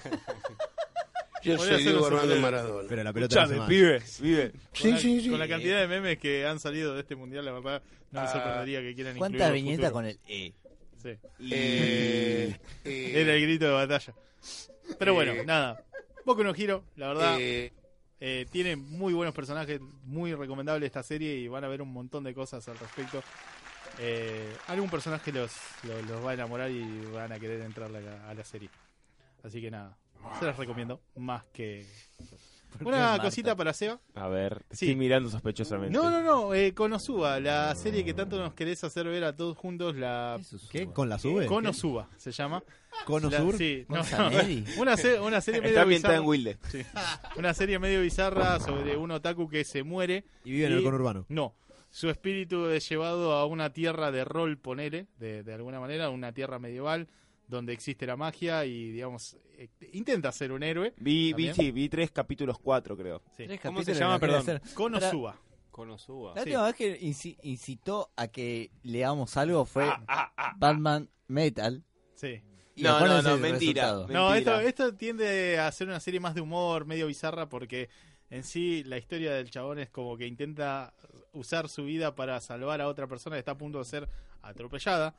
[1.43, 2.41] Yo Voy a soy hacer Diego un Armando superhéroe.
[2.51, 2.89] Maradona.
[2.89, 4.51] Pero la pelota no se pibe, pibe.
[4.51, 5.29] Con, Sí, la, sí, sí.
[5.29, 7.81] con la cantidad de memes que han salido de este mundial, la verdad,
[8.11, 8.31] no me Ah.
[8.31, 9.93] sorprendería que quieran ¿Cuántas incluirlo viñetas futuro.
[9.93, 10.53] con el E?
[11.01, 11.09] Sí.
[11.51, 14.13] Eh, eh, Era el grito de batalla.
[14.97, 15.15] Pero Eh.
[15.15, 15.83] bueno, nada.
[16.25, 17.73] Boku no Hero, la verdad, eh,
[18.21, 22.23] eh, tiene muy buenos personajes, muy recomendable esta serie y van a ver un montón
[22.23, 23.21] de cosas al respecto.
[23.99, 25.51] Eh, algún personaje los,
[25.83, 26.83] los, los va a enamorar y
[27.13, 28.69] van a querer entrar a la, a la serie.
[29.43, 29.97] Así que nada,
[30.39, 31.85] se las recomiendo más que...
[32.69, 33.23] ¿Por qué Una Marta?
[33.25, 33.99] cosita para Seba.
[34.15, 34.85] A ver, te Sí.
[34.87, 35.93] estoy mirando sospechosamente.
[35.95, 39.55] No, no, no, eh, Konosuba, la serie que tanto nos querés hacer ver a todos
[39.55, 40.39] juntos, la
[40.71, 40.87] ¿Qué?
[40.87, 41.45] ¿Con la sube?
[41.45, 42.63] Konosuba se llama.
[43.05, 43.57] ¿Cono La- Sur?
[43.57, 44.03] Sí, ¿Con no,
[44.81, 46.29] una, se- una serie medio Está ambientada en bizarra.
[46.29, 46.57] Wilde.
[46.71, 46.83] Sí.
[47.37, 50.23] Una serie medio bizarra sobre un otaku que se muere.
[50.43, 51.25] ¿Y vive en Y- el conurbano?
[51.29, 51.53] No,
[51.91, 56.31] su espíritu es llevado a una tierra de rol, ponele, de, de alguna manera, una
[56.33, 57.07] tierra medieval
[57.53, 60.93] donde existe la magia y, digamos, eh, intenta ser un héroe.
[60.97, 63.21] Vi, vi, sí, vi tres capítulos, cuatro creo.
[63.37, 63.45] Sí.
[63.47, 64.19] Tres ¿Cómo se llama?
[64.19, 64.61] Perdón.
[64.73, 65.39] Konosuba.
[65.71, 66.33] Konosuba.
[66.35, 66.49] La Sí.
[66.49, 71.83] última vez que inci- incitó a que leamos algo fue Ah, Batman Metal.
[72.15, 72.41] Sí.
[72.75, 73.83] No, no, no, el mentira.
[73.83, 74.07] resultado.
[74.07, 74.69] No, esto, Mentira.
[74.69, 77.89] esto tiende a ser una serie más de humor, medio bizarra, porque
[78.29, 80.93] en sí la historia del chabón es como que intenta
[81.33, 84.09] usar su vida para salvar a otra persona que está a punto de ser
[84.41, 85.15] atropellada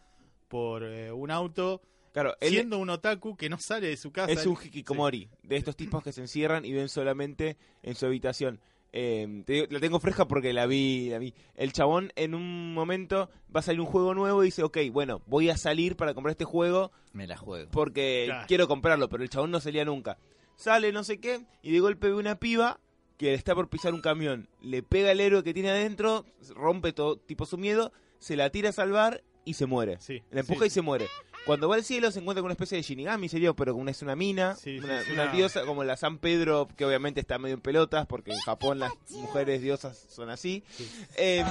[0.49, 1.81] por eh, un auto,
[2.15, 4.33] Claro, él siendo un otaku que no sale de su casa.
[4.33, 8.61] es un hikikomori, de estos tipos que se encierran y ven solamente en su habitación.
[8.97, 11.35] Eh, te digo- la tengo fresca porque la vi, la vi.
[11.57, 15.21] El chabón en un momento va a salir un juego nuevo y dice, ok, bueno,
[15.27, 17.69] voy a salir para comprar este juego Me la juego.
[17.73, 18.45] porque Claro.
[18.47, 20.17] quiero comprarlo, pero el chabón no salía nunca.
[20.55, 22.79] Sale, no sé qué, y de golpe ve una piba
[23.17, 24.49] que está por pisar un camión.
[24.63, 28.69] Le pega el héroe que tiene adentro, rompe todo tipo su miedo, se la tira
[28.69, 29.97] a salvar y se muere.
[30.01, 30.67] Sí, La empuja sí.
[30.67, 31.07] y se muere.
[31.47, 34.01] Cuando va al cielo se encuentra con una especie de Shinigami, sería, pero una, es
[34.01, 37.21] una mina, Sí, sí, una, es una una- diosa como la San Pedro, que obviamente
[37.21, 40.65] está medio en pelotas, porque en Japón las mujeres diosas son así.
[41.17, 41.45] Eh,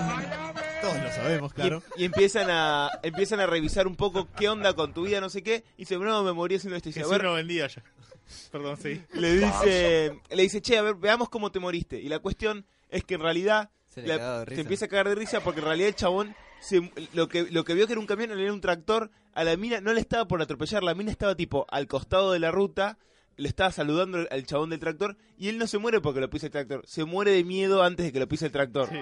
[0.82, 1.84] Todos lo sabemos, claro.
[1.96, 5.44] y empiezan a empiezan a revisar un poco qué onda con tu vida, no sé
[5.44, 6.90] qué, y dice, no, me morí haciendo esto.
[6.90, 7.84] Y dice, a Jesús ver, no vendía ya.
[8.52, 9.02] Perdón, sí.
[9.14, 12.00] le dice, le dice, che, a ver, veamos cómo te moriste.
[12.00, 15.60] Y la cuestión es que en realidad Se la- empieza a cagar de risa porque
[15.60, 18.52] en realidad el chabón se- lo que lo que vio que era un camión era
[18.52, 19.12] un tractor.
[19.36, 22.40] A la mina no le estaba por atropellar, la mina estaba tipo al costado de
[22.40, 22.98] la ruta.
[23.36, 26.46] Le estaba saludando al chabón del tractor y él no se muere porque lo pisa
[26.46, 28.90] el tractor, se muere de miedo antes de que lo pise el tractor.
[28.90, 29.00] Sí.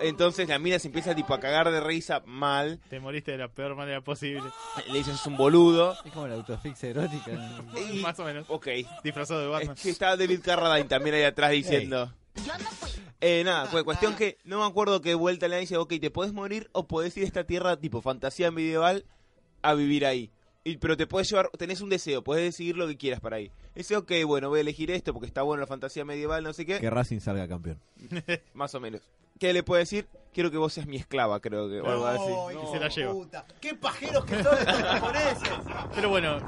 [0.00, 3.48] Entonces la mina se empieza tipo a cagar de risa mal, Te moriste de la
[3.48, 4.42] peor manera posible.
[4.92, 5.96] le dice es un boludo.
[6.04, 7.32] Es como la autofixia erótica.
[7.92, 8.46] Y- Más o menos.
[8.48, 8.68] Ok,
[9.02, 9.76] Disfrazado de Batman.
[9.82, 12.12] Que estaba David Carradine también ahí atrás diciendo.
[13.20, 16.32] Eh, nada, fue cuestión que no me acuerdo qué vuelta le dice, ok, te podés
[16.32, 19.04] morir o podés ir a esta tierra tipo fantasía medieval
[19.64, 20.30] a vivir ahí.
[20.62, 23.50] Y, pero te puedes llevar, tenés un deseo, puedes decidir lo que quieras para ahí.
[23.74, 26.64] Dice, ok, bueno, voy a elegir esto porque está bueno la fantasía medieval, no sé
[26.64, 27.78] qué, Que Racing salga campeón.
[28.54, 29.02] más o menos.
[29.38, 30.06] ¿Qué le puede decir?
[30.32, 32.58] Quiero que vos seas mi esclava, creo que, o algo así.
[32.62, 33.44] Y se la lleva.
[33.60, 35.48] ¡Qué pajeros que son estos japoneses!
[35.94, 36.38] Pero bueno,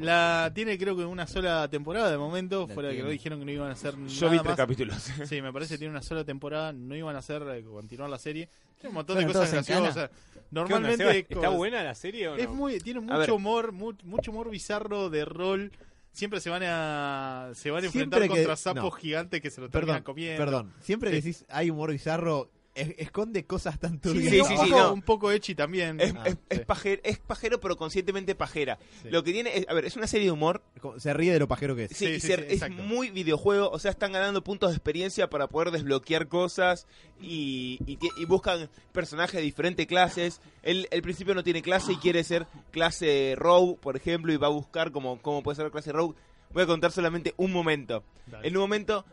[0.00, 3.08] la tiene creo que una sola temporada de momento, La fuera de que tiene.
[3.08, 4.56] no dijeron que no iban a hacer Yo nada vi tres más.
[4.56, 4.96] capítulos.
[5.28, 8.18] Sí, me parece que tiene una sola temporada, no iban a hacer eh, continuar la
[8.18, 8.48] serie.
[8.78, 9.80] Tiene un montón de cosas todos en cana.
[9.92, 10.10] graciosas.
[10.52, 11.26] ¿Qué onda, Normalmente?
[11.28, 12.42] ¿Está buena la serie o no?
[12.42, 15.70] es muy tiene mucho humor, mu- mucho humor bizarro de rol.
[16.12, 18.90] Siempre se van a se van a enfrentar que- contra sapos no.
[18.90, 20.44] gigantes que se lo terminan Perdón, comiendo.
[20.44, 20.72] perdón.
[20.80, 21.28] Siempre que Sí.
[21.30, 22.50] decís hay humor bizarro,
[22.80, 24.30] es- esconde cosas tan turbias.
[24.30, 24.92] Sí, un, sí, poco, sí, no.
[24.92, 26.00] un poco echi también.
[26.00, 28.78] Es, Ah, es, pajero, es pajero, pero conscientemente pajera.
[29.02, 29.10] Sí.
[29.10, 31.38] Lo que tiene, es, a ver, es una serie de humor, Como- Se ríe de
[31.38, 31.90] lo pajero que es.
[31.90, 34.76] Sí, Sí, y sí, se- sí, es muy videojuego, o sea, están ganando puntos de
[34.76, 36.86] experiencia para poder desbloquear cosas
[37.20, 40.40] y, y buscan personajes de diferentes clases.
[40.62, 44.46] Él al principio no tiene clase y quiere ser clase Rogue, por ejemplo, y va
[44.46, 46.14] a buscar cómo, cómo puede ser clase Rogue.
[46.52, 48.02] Voy a contar solamente un momento.
[48.26, 48.48] Dale.
[48.48, 49.04] En un momento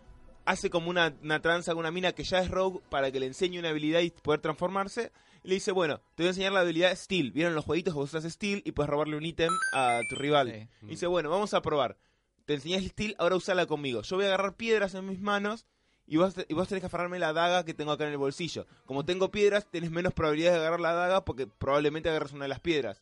[0.47, 3.27] hace como una, una tranza con una mina que ya es Rogue para que le
[3.27, 5.11] enseñe una habilidad y poder transformarse.
[5.43, 7.31] Y le dice, bueno, te voy a enseñar la habilidad Steel.
[7.31, 10.51] ¿Vieron los jueguitos que vos usas Steel y puedes robarle un ítem a tu rival?
[10.51, 10.85] Sí.
[10.85, 11.97] Y dice, bueno, vamos a probar.
[12.45, 14.01] Te enseñé el Steel, ahora usala conmigo.
[14.01, 15.65] Yo voy a agarrar piedras en mis manos
[16.07, 18.65] y vos, y vos tenés que aferrarme la daga que tengo acá en el bolsillo.
[18.85, 22.49] Como tengo piedras, tenés menos probabilidades de agarrar la daga porque probablemente agarres una de
[22.49, 23.01] las piedras.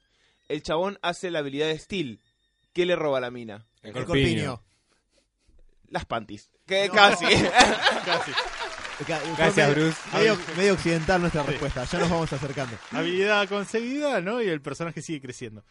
[0.50, 2.20] El chabón hace la habilidad de Steel.
[2.74, 3.68] ¿Qué le roba a la mina?
[3.84, 4.56] El El corpiño.
[4.58, 4.62] corpiño.
[5.96, 6.50] Las panties.
[6.68, 7.24] Que casi.
[8.06, 8.32] Casi.
[9.38, 9.98] Gracias, medio- Bruce.
[10.14, 11.86] Medio, medio occidental nuestra respuesta.
[11.86, 12.78] Ya nos vamos acercando.
[12.92, 14.42] Habilidad conseguida, ¿no?
[14.42, 15.64] Y el personaje sigue creciendo.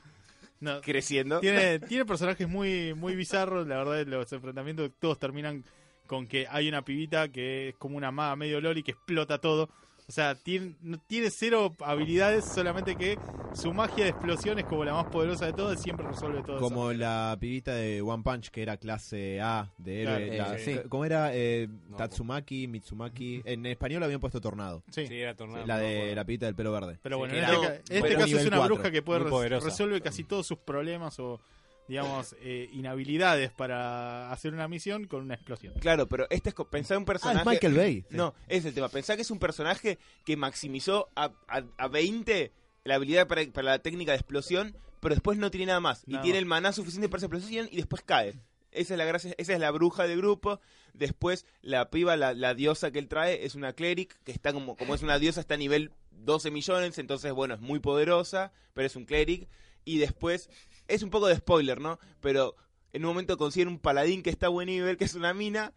[0.60, 1.40] No, Creciendo.
[1.40, 3.66] tiene, tiene personajes muy, muy bizarros.
[3.66, 5.62] La verdad, los enfrentamientos todos terminan
[6.06, 9.68] con que hay una pibita que es como una maga medio loli que explota todo.
[10.06, 13.18] O sea, tiene, no- tiene cero habilidades, solamente que
[13.54, 16.58] su magia de explosión es como la más poderosa de todas y siempre resuelve todo.
[16.60, 20.28] Como la pibita de One Punch, que era clase A de héroe.
[20.36, 20.80] Claro, la- sí.
[20.90, 21.30] ¿Cómo era?
[21.34, 21.96] Eh, No.
[21.96, 23.40] Tatsumaki, Mitsumaki.
[23.46, 24.82] En español habían puesto Tornado.
[24.90, 25.06] Sí.
[25.06, 25.64] Sí, era tornado.
[25.66, 26.98] la de la pibita del pelo verde.
[27.02, 29.20] Pero bueno, Sí, en este, ca- este caso es una bruja que puede
[29.58, 31.40] resuelve casi todos sus problemas o,
[31.88, 35.74] digamos, eh, inhabilidades para hacer una misión con una explosión.
[35.80, 37.40] Claro, pero este es pensá en un Ah, personaje.
[37.40, 38.04] es Michael Bay.
[38.10, 38.88] No, es el tema.
[38.88, 42.52] Pensá que es un personaje que maximizó a, a, a 20
[42.84, 46.06] la habilidad para, para la técnica de explosión, pero después no tiene nada más.
[46.08, 48.34] Nada y tiene el maná suficiente para esa explosión y después cae.
[48.72, 50.60] Esa es la gracia, esa es la bruja del grupo.
[50.94, 54.76] Después la piba, la, la diosa que él trae, es una cleric, que está como,
[54.76, 58.86] como es una diosa, está a nivel 12 millones, entonces bueno, es muy poderosa, pero
[58.86, 59.48] es un cleric.
[59.84, 60.48] Y después,
[60.88, 61.98] es un poco de spoiler, ¿no?
[62.20, 62.54] Pero
[62.92, 65.72] en un momento consiguen un paladín que está a buen nivel, que es una mina,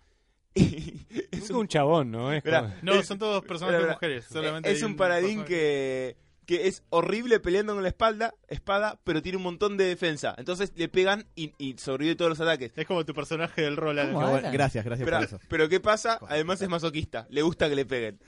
[1.32, 2.34] Es un chabón, ¿no?
[2.34, 4.26] Es como- No, son todos personajes mujeres.
[4.26, 6.18] Solamente es un paladín que,
[6.48, 10.34] que es horrible peleando con la espalda, espada, pero tiene un montón de defensa.
[10.38, 12.72] Entonces le pegan y, y sobrevive todos los ataques.
[12.78, 13.98] Es como tu personaje del rol.
[14.52, 15.40] Gracias, gracias Pero, por eso.
[15.50, 16.20] pero ¿qué pasa?
[16.30, 17.28] Además es masoquista.
[17.30, 18.20] Le gusta que le peguen.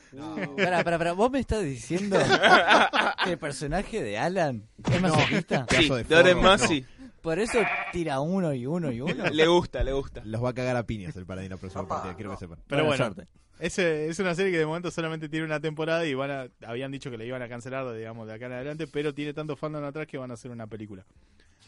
[0.58, 2.20] Para, para, para, ¿vos me estás diciendo
[3.24, 5.66] que el personaje de Alan es masoquista?
[5.70, 6.68] Sí, de de ahora en forro, más no.
[6.68, 6.86] sí.
[7.22, 7.60] Por eso
[7.92, 9.30] tira uno y uno y uno.
[9.32, 10.22] Le gusta, le gusta.
[10.26, 12.60] Los va a cagar a piñas el paladín la próxima partida, quiero que sepan.
[12.68, 13.24] Pero Buena bueno,
[13.60, 16.92] ese, es una serie que de momento solamente tiene una temporada y van a, habían
[16.92, 19.84] dicho que la iban a cancelar, digamos, de acá en adelante, pero tiene tanto fandom
[19.84, 21.06] atrás que van a hacer una película.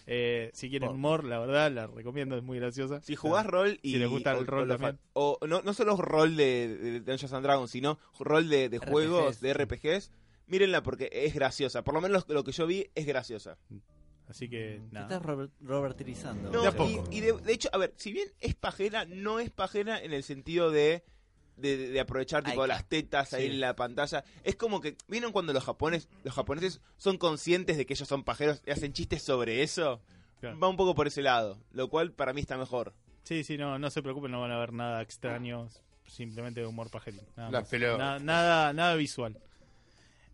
[0.07, 3.01] Eh, si quieren Por- humor, la verdad, la recomiendo, es muy graciosa.
[3.01, 3.91] Si jugás rol y.
[3.91, 4.99] Si les gusta el o- rol o también.
[5.13, 9.41] O no, no solo rol de, de Dungeons and Dragons, sino rol de, de juegos,
[9.41, 10.11] de RPGs,
[10.47, 11.83] mírenla porque es graciosa.
[11.83, 13.57] Por lo menos lo, lo que yo vi es graciosa.
[14.31, 15.05] Así que, Te nada.
[15.07, 15.53] estás Robert-.
[15.59, 16.69] No, De
[17.11, 20.23] y- de, de hecho, a ver, si bien es pajera, no es pajera en el
[20.23, 21.03] sentido de.
[21.57, 25.53] De, de aprovechar tipo las tetas ahí en la pantalla es como que vieron cuando
[25.53, 29.61] los japoneses los japoneses son conscientes de que ellos son pajeros y hacen chistes sobre
[29.61, 30.01] eso
[30.39, 30.57] Claro.
[30.59, 33.77] va un poco por ese lado lo cual para mí está mejor Sí, sí, no,
[33.77, 35.67] no se preocupen, no van a ver nada extraño,
[36.07, 37.25] simplemente humor pajerito.
[37.35, 37.51] Nada,
[37.99, 39.37] nada, nada, nada visual.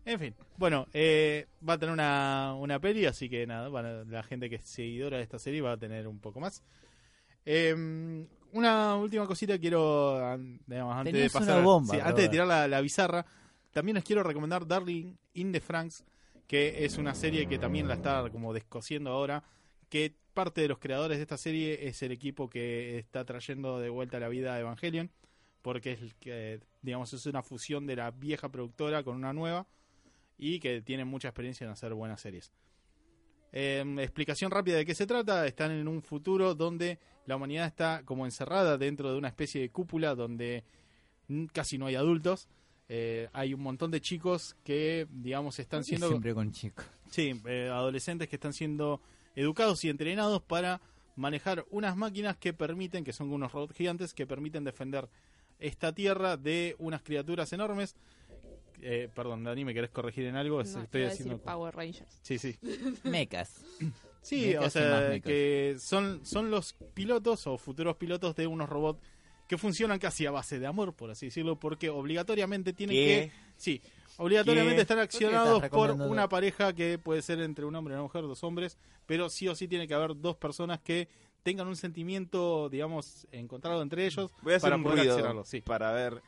[0.08, 4.22] En fin, bueno, eh, va a tener una, una peli, así que nada, a- la
[4.22, 6.62] gente que es seguidora de esta serie va a tener un poco más.
[7.44, 7.74] Eh,
[8.52, 10.16] una última cosita quiero,
[10.66, 13.26] digamos, antes de Tenías pasar, bomba, sí, antes de tirar la, la bizarra,
[13.70, 16.02] también les quiero recomendar Darling in the Franks,
[16.46, 19.42] que es una serie que también la está como descosiendo ahora,
[19.90, 23.90] que parte de los creadores de esta serie es el equipo que está trayendo de
[23.90, 25.10] vuelta a la vida a Evangelion,
[25.60, 26.00] porque es
[26.80, 29.66] digamos, es una fusión de la vieja productora con una nueva
[30.38, 32.52] y que tienen mucha experiencia en hacer buenas series.
[33.52, 35.46] Eh, explicación rápida de qué se trata.
[35.46, 39.70] Están en un futuro donde la humanidad está como encerrada dentro de una especie de
[39.70, 40.64] cúpula donde
[41.52, 42.48] casi no hay adultos.
[42.88, 46.08] Eh, hay un montón de chicos que, digamos, están siendo...
[46.08, 46.86] Siempre con chicos.
[47.10, 49.02] Sí, eh, adolescentes que están siendo
[49.34, 50.80] educados y entrenados para
[51.16, 55.08] manejar unas máquinas que permiten, que son unos robots gigantes, que permiten defender
[55.58, 57.96] esta tierra de unas criaturas enormes.
[58.82, 60.62] Eh, perdón, Dani, ¿me querés corregir en algo?
[60.62, 61.34] No, Estoy haciendo...
[61.34, 62.20] decir Power Rangers.
[62.22, 62.56] Sí, sí.
[63.04, 63.64] Mecas.
[64.22, 69.00] Sí, Mecas o sea, que son, son los pilotos o futuros pilotos de unos robots
[69.48, 73.04] que funcionan casi a base de amor, por así decirlo, porque obligatoriamente tienen ¿Qué?
[73.06, 73.32] que...
[73.56, 73.82] Sí,
[74.18, 74.82] obligatoriamente ¿Qué?
[74.82, 78.02] están ¿Por qué accionados por una pareja que puede ser entre un hombre y una
[78.02, 78.76] mujer, dos hombres,
[79.06, 81.08] pero sí o sí tiene que haber dos personas que
[81.42, 85.44] tengan un sentimiento, digamos, encontrado entre ellos voy a hacer para un poder ruido accionarlo.
[85.44, 85.62] Sí.
[85.62, 86.22] para ver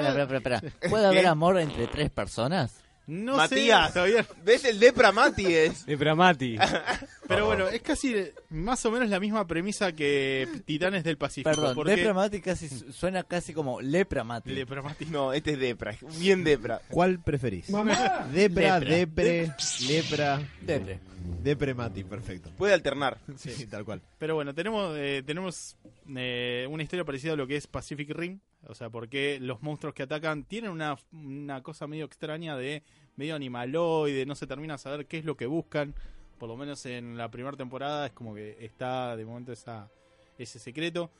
[0.00, 0.74] Espera, espera, espera, espera.
[0.90, 2.80] ¿Puede haber amor entre tres personas?
[3.06, 3.94] No Matías.
[3.94, 6.58] sé, ves el Depra Mati es De Pramati.
[7.26, 8.14] pero bueno, es casi
[8.50, 11.48] más o menos la misma premisa que Titanes del Pacífico.
[11.48, 11.96] Perdón, porque...
[11.96, 14.50] Depramati casi su- suena casi como Lepramati.
[14.50, 15.06] Lepramati.
[15.06, 17.68] no este es Depra bien Depra ¿Cuál preferís?
[17.68, 18.80] Depra, Lepra.
[18.80, 19.52] depre,
[19.88, 21.00] lepra, Depre.
[21.42, 22.50] depremati, perfecto.
[22.58, 24.02] puede alternar Sí, tal cual.
[24.18, 25.78] Pero bueno, tenemos eh, tenemos
[26.14, 28.40] eh, una historia parecida a lo que es Pacific Rim.
[28.66, 32.82] O sea, porque los monstruos que atacan tienen una, una cosa medio extraña de
[33.16, 35.94] medio animaloide, no se termina a saber qué es lo que buscan.
[36.38, 39.90] Por lo menos en la primera temporada es como que está de momento esa,
[40.38, 41.10] ese secreto.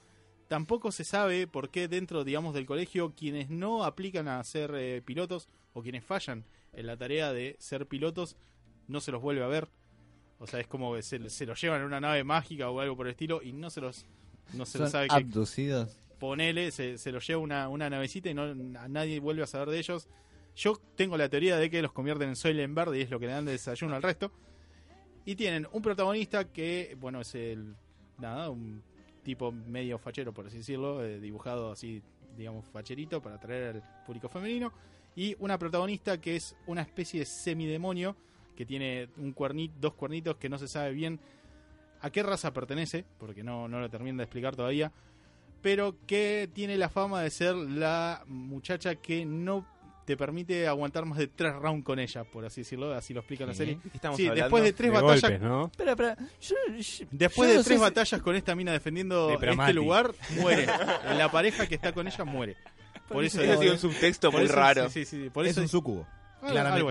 [0.49, 5.03] Tampoco se sabe por qué dentro, digamos, del colegio quienes no aplican a ser eh,
[5.05, 8.37] pilotos o quienes fallan en la tarea de ser pilotos
[8.87, 9.69] no se los vuelve a ver.
[10.39, 12.97] O sea, es como que se, se los llevan en una nave mágica o algo
[12.97, 14.07] por el estilo y no se los
[14.55, 15.15] no se los sabe que.
[16.19, 19.71] Ponele, se, se los lleva una, una navecita y no a nadie vuelve a saber
[19.71, 20.09] de ellos.
[20.57, 23.27] Yo tengo la teoría de que los convierten en Soylent Verde y es lo que
[23.27, 24.33] le dan de desayuno al resto.
[25.25, 27.77] Y tienen un protagonista que, bueno, es el.
[28.19, 28.83] Nada, un
[29.23, 32.03] tipo medio fachero, por así decirlo, eh, dibujado así,
[32.37, 34.73] digamos, facherito para atraer al público femenino.
[35.15, 38.17] Y una protagonista que es una especie de semidemonio
[38.57, 41.21] que tiene un cuernit, dos cuernitos que no se sabe bien
[42.01, 44.93] a qué raza pertenece, porque no, no lo terminan de explicar todavía
[45.63, 49.67] pero que tiene la fama de ser la muchacha que no
[50.05, 53.45] te permite aguantar más de tres rounds con ella, por así decirlo, así lo explica
[53.45, 53.75] la serie.
[53.83, 54.45] ¿De qué estamos Sí, hablando?
[54.45, 55.67] después de tres de batallas, golpes, ¿no?
[55.67, 56.17] Espera, espera.
[56.41, 59.73] Yo, yo- después yo de no tres si- batallas con esta mina defendiendo De este
[59.75, 60.67] lugar, muere.
[61.15, 62.57] La pareja que está con ella muere.
[63.09, 65.45] Por eso, Ese ha sido un subtexto por muy eso- raro Sí, sí, sí, por
[65.47, 66.07] es eso un sucubo.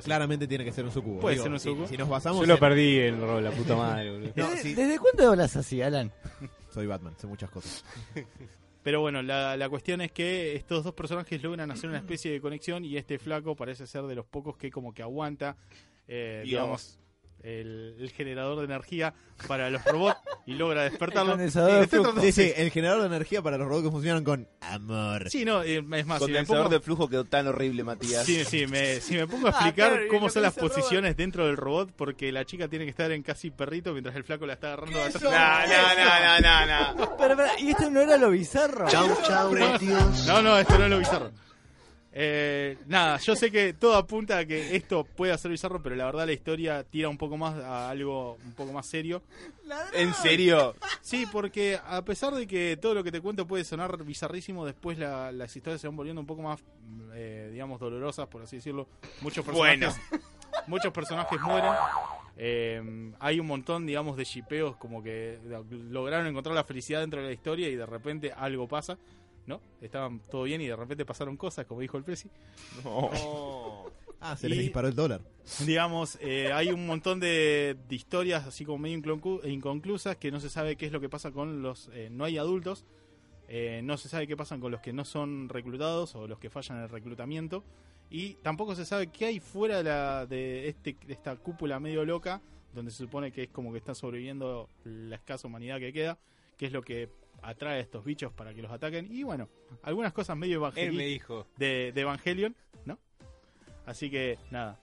[0.03, 1.19] Claramente, tiene que ser un sucubo.
[1.19, 1.87] Puede Digo, ser un si- sucubo.
[1.87, 4.31] Si, nos basamos Yo lo en- perdí en rol, la puta madre, boludo.
[4.35, 4.73] No, ¿Desde, sí.
[4.75, 6.11] ¿Desde cuándo hablas así, Alan?
[6.69, 7.83] Soy Batman, sé muchas cosas.
[8.83, 12.39] Pero bueno, la, la cuestión es que estos dos personajes logran hacer una especie de
[12.39, 15.57] conexión y este flaco parece ser de los pocos que como que aguanta,
[16.07, 16.97] eh, digamos,
[17.43, 19.13] el, el generador de energía
[19.47, 21.33] para los robots y logra despertarlo.
[21.35, 25.29] El Sí, sí, generador de energía para los robots que funcionan con amor.
[25.29, 28.25] Sí, no, es más, si Condensador pongo- de flujo quedó tan horrible, Matías.
[28.25, 31.45] Sí, sí, me, si me pongo a Ah, explicar claro, cómo son las posiciones dentro
[31.45, 34.53] del robot, porque la chica tiene que estar en casi perrito mientras el flaco la
[34.53, 35.11] está agarrando de.
[35.13, 37.17] No, no, no, no, no, no.
[37.17, 38.87] Pero, pero, ¿y esto no era lo bizarro?
[38.89, 39.53] Chau, chau.
[40.25, 41.31] No, no, esto no es lo bizarro.
[42.19, 46.05] Eh, nada, yo sé que todo apunta a que esto pueda ser bizarro, pero la
[46.05, 49.21] verdad la historia tira un poco más a algo un poco más serio.
[49.93, 50.73] ¿En serio?
[51.01, 54.97] Sí, porque a pesar de que todo lo que te cuento puede sonar bizarrísimo, después
[54.97, 56.59] la- las historias se van volviendo un poco más,
[57.13, 58.87] eh, digamos, dolorosas, por así decirlo.
[59.21, 60.01] Muchos personajes,
[60.65, 61.71] muchos personajes mueren.
[62.35, 65.37] Eh, hay un montón, digamos, de shipeos como que
[65.91, 68.97] lograron encontrar la felicidad dentro de la historia y de repente algo pasa.
[69.47, 69.59] ¿No?
[69.81, 72.29] Estaban todo bien y de repente pasaron cosas, como dijo el Presi.
[74.19, 75.21] Ah, se les disparó el dólar.
[75.63, 78.97] digamos, eh, hay un montón de, de historias así como medio
[79.45, 81.91] inconclusas que no se sabe qué es lo que pasa con los...
[81.93, 82.83] eh, no hay adultos,
[83.47, 86.49] eh, no se sabe qué pasa con los que no son reclutados o los que
[86.49, 87.63] fallan en el reclutamiento
[88.09, 92.03] y tampoco se sabe qué hay fuera de, la, de, este, de esta cúpula medio
[92.03, 92.41] loca
[92.73, 96.17] donde se supone que es como que está sobreviviendo la escasa humanidad que queda,
[96.57, 97.09] que es lo que
[97.41, 99.47] atrae a estos bichos para que los ataquen y bueno,
[99.83, 101.47] algunas cosas medio Él me evangelistas dijo.
[101.57, 102.97] de, de Evangelion, ¿no?
[103.85, 104.79] Así que nada.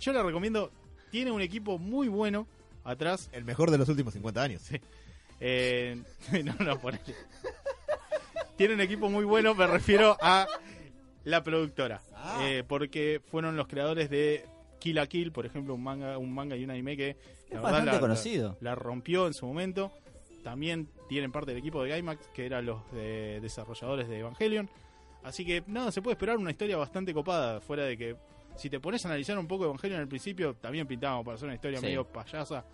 [0.00, 0.70] Yo la recomiendo.
[1.10, 2.46] Tiene un equipo muy bueno
[2.84, 3.28] atrás.
[3.32, 4.62] El mejor de los últimos 50 años.
[5.40, 6.00] Eh,
[6.44, 7.14] no, no, ponele.
[8.56, 10.46] Tiene un equipo muy bueno, me refiero a
[11.24, 12.00] la productora.
[12.40, 14.44] Eh, porque fueron los creadores de
[14.78, 17.18] Kill la Kill, por ejemplo, un manga, un manga y un anime que Es
[17.52, 18.56] la verdad la- conocido.
[18.60, 19.92] la rompió en su momento.
[20.42, 24.68] También tienen parte del equipo de Gainax, que eran los de- desarrolladores de Evangelion.
[25.22, 28.16] Así que nada, se puede esperar una historia bastante copada, fuera de que
[28.56, 31.54] si te pones a analizar un poco Evangelion al principio, también pintábamos para hacer una
[31.56, 31.86] historia Sí.
[31.86, 32.64] medio payasa.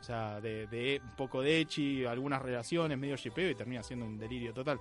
[0.00, 4.06] O sea, de, de un poco de echi, algunas relaciones, medio shipeo y termina siendo
[4.06, 4.78] un delirio total.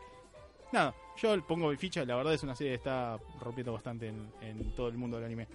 [0.72, 4.30] Nada, yo pongo mi ficha, la verdad es una serie que está rompiendo bastante en,
[4.42, 5.48] en todo el mundo del anime.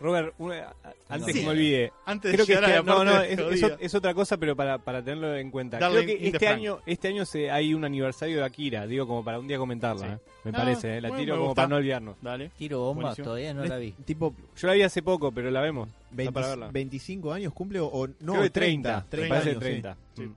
[0.00, 0.74] Robert, una-
[1.08, 1.40] antes Sí.
[1.40, 1.92] que me olvide.
[2.06, 3.66] Antes Creo de que este- a la no, no, es, jodida.
[3.66, 5.78] es- es otra cosa, pero para, para tenerlo en cuenta.
[5.78, 6.52] Darling Creo que este Frank.
[6.54, 10.06] año, este año se, hay un aniversario de Akira, digo, como para un día comentarla.
[10.06, 10.12] Sí.
[10.12, 10.18] ¿eh?
[10.44, 11.00] Me Ah, parece, ¿eh?
[11.02, 12.16] la bueno, tiro como para no olvidarnos.
[12.22, 12.50] Dale.
[12.56, 13.24] Tiro bomba, Buenísimo.
[13.26, 13.92] todavía no la vi.
[13.92, 15.88] Tipo, Yo la vi hace poco, pero la vemos.
[15.88, 16.68] Está 20 para verla.
[16.72, 19.06] 25 años cumple o, o no, Creo que 30.
[19.10, 19.68] 30 me parece años, sí.
[19.70, 19.96] 30.
[20.16, 20.22] Sí.
[20.22, 20.34] Mm.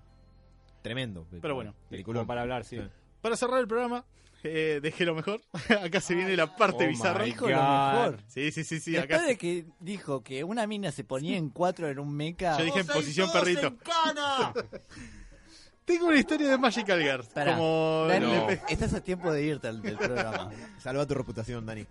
[0.82, 1.26] Tremendo.
[1.42, 1.74] Pero bueno.
[2.04, 2.78] Como para hablar, sí.
[2.78, 2.84] Sí.
[3.22, 4.04] Para cerrar el programa,
[4.44, 5.42] eh, dejé lo mejor.
[5.84, 7.24] acá se viene la parte Oh bizarra.
[7.24, 8.20] Dijo lo mejor.
[8.28, 8.92] Sí, sí, sí, sí.
[8.92, 12.58] Después Acá de que dijo que una mina se ponía en cuatro en un mecha.
[12.58, 13.68] yo dije en posición perrito.
[13.68, 14.54] en cana.
[15.86, 17.26] Tengo una historia de Magical Girl.
[17.34, 18.32] Pará, Como Dani,
[18.70, 20.50] estás a tiempo de irte al del programa.
[20.80, 21.86] Salva tu reputación, Dani.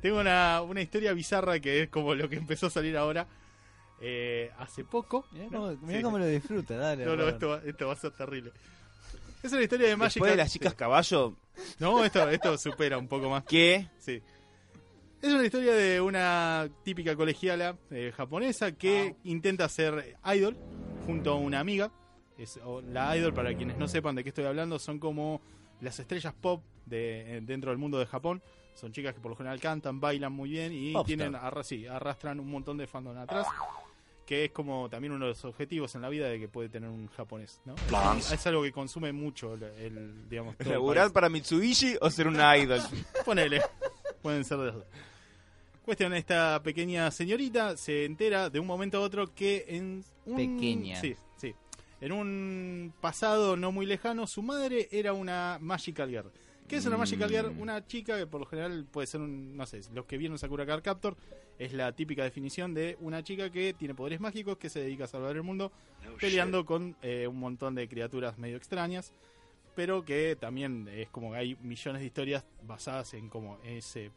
[0.00, 3.26] Tengo una, una historia bizarra que es como lo que empezó a salir ahora.
[4.00, 5.26] Eh, hace poco.
[5.32, 6.02] Mirá cómo, mirá Sí.
[6.02, 7.04] cómo lo disfruta, dale.
[7.04, 8.52] No, no, esto va, esto va a ser terrible.
[9.42, 11.36] Es una historia de Magical Después de las chicas caballo,
[11.78, 13.44] No, esto, esto supera un poco más.
[13.44, 13.88] ¿qué?
[13.98, 14.22] Sí.
[15.22, 20.56] Es una historia de una típica colegiala eh, japonesa que intenta ser idol
[21.06, 21.90] junto a una amiga.
[22.38, 25.40] Es, o la idol, para quienes no sepan de qué estoy hablando, son como
[25.80, 28.42] las estrellas pop de, eh, dentro del mundo de Japón.
[28.74, 31.06] Son chicas que por lo general cantan, bailan muy bien y Popstar.
[31.06, 33.46] tienen arra- sí, arrastran un montón de fandom atrás.
[34.26, 36.90] Que es como también uno de los objetivos en la vida de que puede tener
[36.90, 37.60] un japonés.
[37.64, 37.74] ¿no?
[38.18, 42.80] Es algo que consume mucho el, el, digamos, ¿Laburar para Mitsubishi o ser una idol?
[43.24, 43.62] Ponele.
[44.22, 44.84] Pueden ser de los dos.
[45.86, 50.36] Cuestión, esta pequeña señorita se entera de un momento a otro que en un...
[50.36, 51.00] Pequeña.
[51.00, 51.54] Sí, sí.
[52.00, 56.32] En un pasado no muy lejano, su madre era una Magical Girl.
[56.68, 57.54] ¿Qué es una Magical Girl?
[57.60, 59.56] Una chica que por lo general puede ser un...
[59.56, 61.16] No sé, los que vieron Sakura Card Captor
[61.58, 65.06] es la típica definición de una chica que tiene poderes mágicos, que se dedica a
[65.06, 65.70] salvar el mundo,
[66.20, 69.12] peleando con eh, un montón de criaturas medio extrañas
[69.74, 74.10] pero que también es como que hay millones de historias basadas en como ese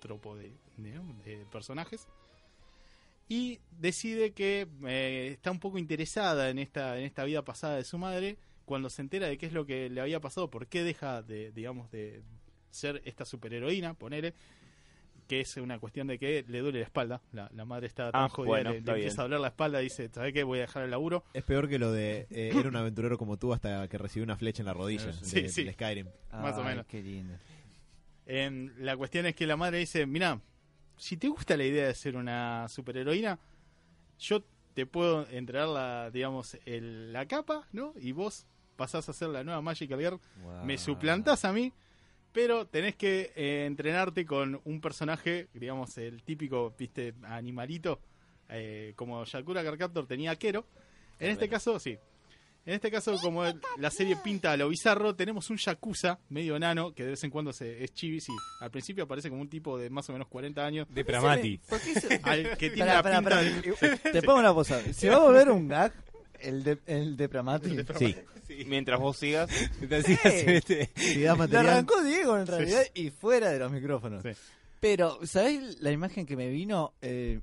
[0.00, 2.08] tropo de, de- de personajes
[3.28, 7.84] y decide que eh, está un poco interesada en esta en esta vida pasada de
[7.84, 10.82] su madre cuando se entera de qué es lo que le había pasado por qué
[10.82, 12.22] deja de digamos de
[12.70, 14.34] ser esta superheroína ponele
[15.28, 18.24] que es una cuestión de que le duele la espalda la, la madre está tan
[18.24, 20.42] Ah, jodida bueno, le, empieza a doler la espalda dice ¿sabes qué?
[20.44, 23.38] voy a dejar el laburo Es peor que lo de eh, era un aventurero como
[23.38, 25.64] tú hasta que recibió una flecha en la rodilla Sí, de, sí.
[25.64, 26.06] de Skyrim.
[26.32, 26.84] Más o menos.
[26.86, 27.34] Qué lindo.
[28.26, 30.40] Em, la cuestión es que la madre dice, mira,
[30.96, 33.38] si te gusta la idea de ser una superheroína,
[34.18, 34.42] yo
[34.74, 37.92] te puedo entregar la, digamos, el- la capa, ¿no?
[38.00, 38.46] Y vos
[38.76, 40.18] pasás a ser la nueva Magical Girl,
[40.64, 41.72] me suplantás a mí,
[42.32, 48.00] pero tenés que eh, entrenarte con un personaje, digamos, el típico, viste, animalito,
[48.48, 50.66] eh, como Yakura Card Captor tenía a Kero,
[51.20, 51.96] en este caso, sí.
[52.66, 56.56] En este caso, como el- la serie pinta a lo bizarro, tenemos un Yakuza medio
[56.56, 58.32] enano, que de vez en cuando se, es chibi, sí.
[58.60, 61.58] Al principio aparece como un tipo de más o menos 40 años, De Pramati.
[61.68, 63.42] ¿Por qué se- al que tiene Pará, la pará, pinta pará.
[63.42, 64.80] de- Te pongo una cosa.
[64.94, 65.92] ¿Se va a volver un gag?
[66.44, 67.76] El de, el de Pramati.
[67.98, 68.14] Sí.
[68.66, 69.48] Mientras vos sigas.
[69.90, 70.90] Hace este-
[71.24, 74.22] Lo arrancó Diego en realidad y fuera de los micrófonos.
[74.22, 74.30] Sí.
[74.80, 76.92] Pero, ¿sabés la imagen que me vino?
[77.00, 77.40] Eh,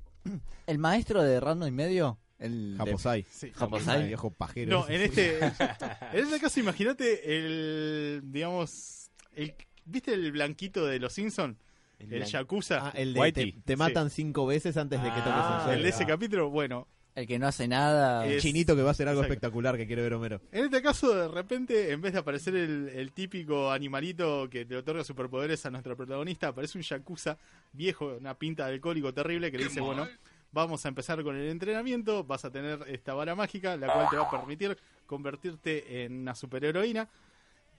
[0.68, 2.18] el maestro de Random y medio.
[2.38, 3.26] El de- Japosai.
[3.30, 3.50] Sí.
[3.52, 4.02] Japosai.
[4.02, 4.70] El viejo pajero.
[4.80, 5.38] No, en este,
[6.12, 11.58] en este caso, imagínate el, digamos, el, ¿viste el blanquito de los Simpson?
[11.98, 13.52] El, Yakuza, Ah, el de Whitey.
[13.52, 16.50] te, te matan cinco veces antes de que toques Ah, el el de ese capítulo.
[16.50, 18.26] Bueno, El que no hace nada.
[18.26, 19.34] El es- chinito que va a hacer algo Exacto.
[19.34, 20.40] espectacular que quiere ver Homero.
[20.50, 24.76] en este caso, de repente, en vez de aparecer el, el típico animalito que le
[24.78, 27.36] otorga superpoderes a nuestro protagonista, aparece un Yakuza
[27.72, 30.08] viejo, una pinta de alcohólico terrible que le dice, bueno,
[30.52, 34.16] vamos a empezar con el entrenamiento, vas a tener esta vara mágica, la cual te
[34.16, 37.08] va a permitir convertirte en una superheroína.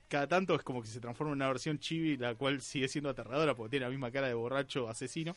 [0.10, 3.10] Cada tanto es como que se transforma en una versión chibi, la cual sigue siendo
[3.10, 5.36] aterradora porque tiene la misma cara de borracho asesino.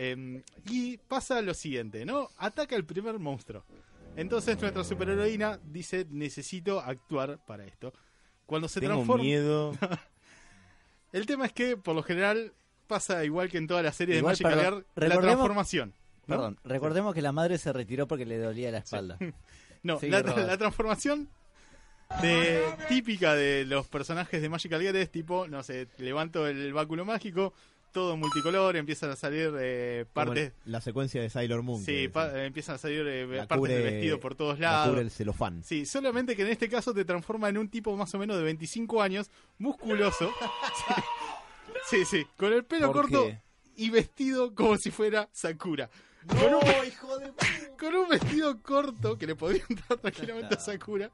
[0.00, 2.28] Eh, y pasa lo siguiente, ¿no?
[2.36, 3.64] Ataca el primer monstruo.
[4.14, 7.92] Entonces nuestra superheroína dice, necesito actuar para esto.
[8.46, 9.24] Cuando se Tengo transforma...
[9.24, 9.76] miedo.
[11.12, 12.52] El tema es que, por lo general,
[12.86, 15.94] pasa igual que en todas las series de Magic perdón, la transformación.
[16.28, 16.36] ¿no?
[16.36, 19.18] Perdón, recordemos que la madre se retiró porque le dolía la espalda.
[19.84, 21.28] No, la, la transformación
[22.20, 27.04] de típica de los personajes de Magical Girl es tipo, no sé, levanto el báculo
[27.04, 27.54] mágico,
[27.92, 30.52] todo multicolor, empiezan a salir eh, Como partes...
[30.64, 31.82] La secuencia de Sailor Moon.
[31.82, 34.88] Sí, empiezan a salir eh, la partes del vestido por todos la lados.
[34.90, 35.62] cubre el celofán.
[35.64, 38.42] Sí, solamente que en este caso te transforma en un tipo más o menos de
[38.42, 40.30] 25 años, musculoso.
[41.88, 43.40] Sí, sí, sí, con el pelo ¿Por corto qué?
[43.76, 45.88] y vestido como si fuera Sakura.
[46.26, 46.60] Con un,
[47.78, 51.10] con un vestido corto que le podría entrar tranquilamente a Sakura.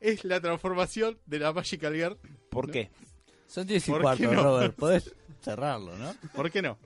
[0.00, 2.18] Es la transformación de la Magical Girl.
[2.48, 2.90] ¿Por qué?
[3.46, 4.42] Son 10 y ¿Por cuarto, no?
[4.42, 4.74] Robert.
[4.76, 6.14] Podés cerrarlo, ¿no?
[6.34, 6.78] ¿Por qué no?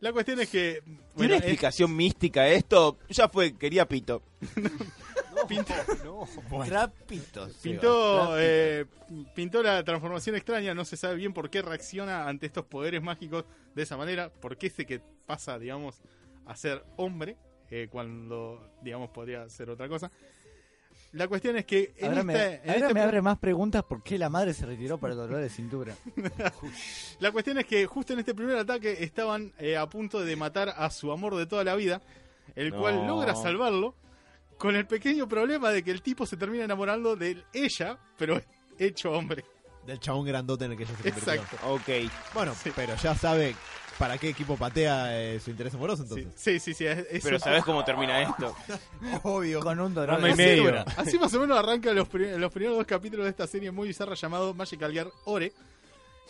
[0.00, 0.82] La cuestión es que.
[0.84, 2.98] ¿Tiene Bueno, es- explicación mística esto?
[3.08, 4.22] Ya fue, quería pito.
[5.48, 5.74] pintó,
[6.66, 7.52] Trapitos.
[7.62, 8.84] pintó, eh,
[9.34, 10.74] pintó la transformación extraña.
[10.74, 13.44] No se sabe bien por qué reacciona ante estos poderes mágicos
[13.74, 14.30] de esa manera.
[14.30, 16.00] ¿Por qué este que pasa, digamos,
[16.46, 17.36] a ser hombre
[17.70, 20.10] eh, cuando, digamos, podría ser otra cosa?
[21.12, 24.02] La cuestión es que en Ahora, me, en ahora este me abre más preguntas por
[24.02, 25.94] qué la madre se retiró por el dolor de cintura.
[27.20, 30.74] La cuestión es que justo en este primer ataque estaban eh, a punto de matar
[30.76, 32.02] a su amor de toda la vida,
[32.54, 32.80] el No.
[32.80, 33.94] cual logra salvarlo,
[34.58, 38.40] con el pequeño problema de que el tipo se termina enamorando de ella, pero
[38.78, 39.44] hecho hombre.
[39.86, 41.32] Del chabón grandote en el que ella se convirtió.
[41.32, 41.72] Exacto.
[41.72, 42.10] Ok.
[42.34, 43.54] Bueno, pero ya sabe
[43.98, 46.28] para qué equipo patea eh, su interés amoroso entonces.
[46.36, 46.74] sí, sí.
[46.74, 48.54] sí, es- es Pero un- ¿sabes cómo termina esto?
[49.22, 49.60] Obvio.
[49.60, 50.84] Con un dolor de y medio.
[50.96, 53.88] Así más o menos arranca los, pri- los primeros dos capítulos de esta serie muy
[53.88, 55.52] bizarra llamado Magical Girl Ore,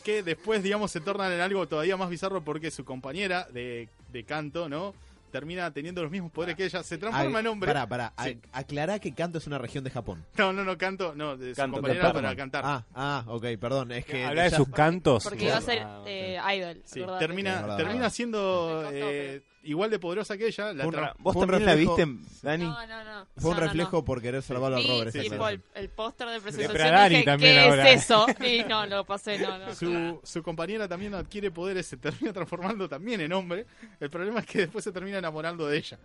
[0.04, 4.24] que después, digamos, se tornan en algo todavía más bizarro porque su compañera de, de
[4.24, 4.94] canto, ¿no?
[5.36, 7.66] Termina teniendo los mismos poderes que ella, se transforma en hombre.
[7.68, 8.12] Pará, pará.
[8.24, 8.38] Sí.
[8.52, 10.24] A- aclará que Canto es una región de Japón.
[10.38, 12.62] No, no, no, canto, no, de su Canto, compañera para cantar.
[12.64, 13.92] Ah, ah, ok, perdón.
[13.92, 14.24] Es que.
[14.24, 15.24] Habla de sus cantos.
[15.24, 16.80] Porque iba a ser Ah, eh, idol.
[16.84, 18.10] Sí, termina, termina verdad.
[18.10, 20.72] siendo eh, igual de poderosa que ella.
[20.72, 22.64] La Fue un tra- ra- ¿Vos fue un también la reflejo- viste, Dani?
[22.64, 23.26] No, no, no.
[23.36, 24.04] Fue un No, no, reflejo no.
[24.04, 25.08] por querer salvarlo Vi, al Robert.
[25.08, 25.50] esa tipo, escena.
[25.50, 27.90] el, el póster de presentación a Dani dije, también ¿qué ahora.
[27.90, 28.26] es eso?
[28.44, 29.74] Y no, lo pasé, no, no.
[29.74, 33.66] su, su compañera también adquiere poderes, se termina transformando también en hombre.
[34.00, 35.98] El problema es que después se termina enamorando de ella.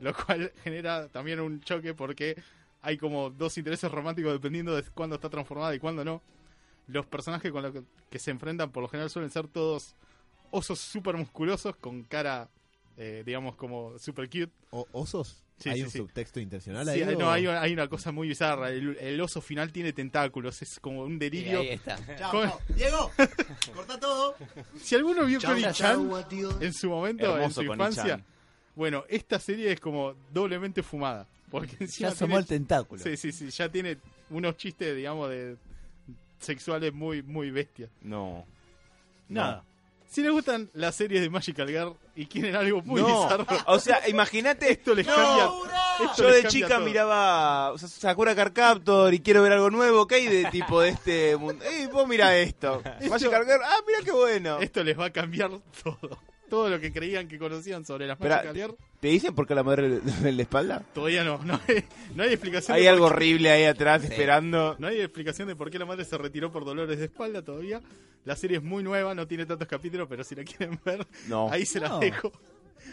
[0.00, 2.36] Lo cual genera también un choque porque
[2.82, 6.20] hay como dos intereses románticos dependiendo de cuándo está transformada y cuándo no.
[6.88, 9.94] Los personajes con los que, que se enfrentan por lo general suelen ser todos
[10.50, 12.48] osos súper musculosos con cara,
[12.96, 14.50] eh, digamos, como super cute.
[14.70, 15.40] O- ¿Osos?
[15.56, 15.98] Sí, ¿Hay sí, un sí.
[15.98, 17.00] subtexto intencional ahí?
[17.02, 18.70] o- no, hay, hay una cosa muy bizarra.
[18.70, 21.60] El, el oso final tiene tentáculos, es como un Y delirio.
[21.60, 21.96] ahí está.
[22.18, 22.50] Chao, Con-.
[22.76, 23.10] Diego,
[23.74, 24.34] corta todo.
[24.82, 25.80] Si alguno vio adiós.
[26.60, 27.90] en su momento, en Hermoso su Connie-chan.
[27.92, 28.24] infancia,
[28.74, 31.26] bueno, esta serie es como doblemente fumada.
[31.50, 33.00] Porque encima Ya asomó el tiene, tentáculo.
[33.00, 33.98] sí, sí, sí, ya tiene
[34.30, 35.56] unos chistes, digamos, de
[36.40, 37.90] sexuales muy, muy bestias.
[38.02, 38.44] No.
[39.28, 39.64] Nada.
[40.14, 43.08] Si les gustan las series de Magical Girl y quieren algo muy no.
[43.08, 44.70] bizarro, O sea, imagínate.
[44.70, 45.50] esto les cambia.
[46.04, 46.80] esto Yo les de chica todo.
[46.82, 50.06] miraba o sea, Sakura Card Captor y quiero ver algo nuevo.
[50.06, 51.64] ¿Qué hay de tipo de este mundo?
[51.64, 52.80] Eh, vos mira esto.
[53.10, 53.60] Magical Girl.
[53.64, 54.60] Ah, mira qué bueno.
[54.60, 55.50] Esto les va a cambiar
[55.82, 56.16] todo.
[56.54, 59.64] Todo lo que creían que conocían sobre las Magical Girl, ¿Te dicen por qué la
[59.64, 60.82] madre le duele la espalda?
[60.94, 61.38] todavía no.
[61.44, 62.76] No hay, no hay explicación.
[62.76, 64.76] Hay algo horrible ahí atrás esperando.
[64.78, 67.80] No hay explicación de por qué la madre se retiró por dolores de espalda todavía.
[68.24, 71.50] La serie es muy nueva, no tiene tantos capítulos, pero si la quieren ver, No.
[71.50, 71.98] ahí se la No.
[71.98, 72.30] dejo.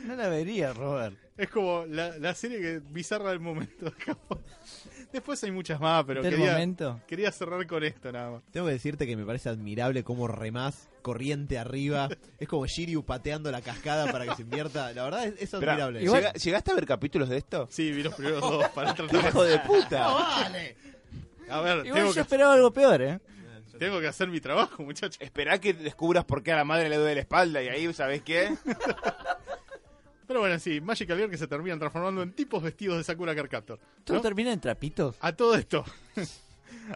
[0.06, 1.16] No la vería, Robert.
[1.38, 3.94] Es como la, la serie que bizarra del momento.
[5.12, 7.00] Después hay muchas más, pero quería, momento.
[7.08, 8.44] quería cerrar con esto nada más.
[8.52, 12.08] Tengo que decirte que me parece admirable cómo remás corriente arriba.
[12.40, 14.94] Es como Shiryu pateando la cascada para que se invierta.
[14.94, 16.00] La verdad es, admirable.
[16.02, 17.68] ¿llega- ¿Llegaste a ver capítulos de esto?
[17.70, 20.08] Sí, vi los primeros dos para tratar ¡Hijo de puta!
[20.14, 20.76] vale!
[21.50, 23.20] A ver, Igual tengo yo que, esperaba algo peor, ¿eh?
[23.78, 25.18] tengo que hacer mi trabajo, muchachos.
[25.20, 28.22] Esperá que descubras por qué a la madre le duele la espalda y ahí, ¿sabes
[28.22, 28.56] qué?
[30.32, 33.50] Pero bueno, sí, Magical Girl que se terminan transformando en tipos vestidos de Sakura Card
[33.50, 33.80] Captor.
[34.06, 34.22] ¿Todo ¿no?
[34.24, 35.18] termina en trapitos?
[35.20, 35.84] A todo esto.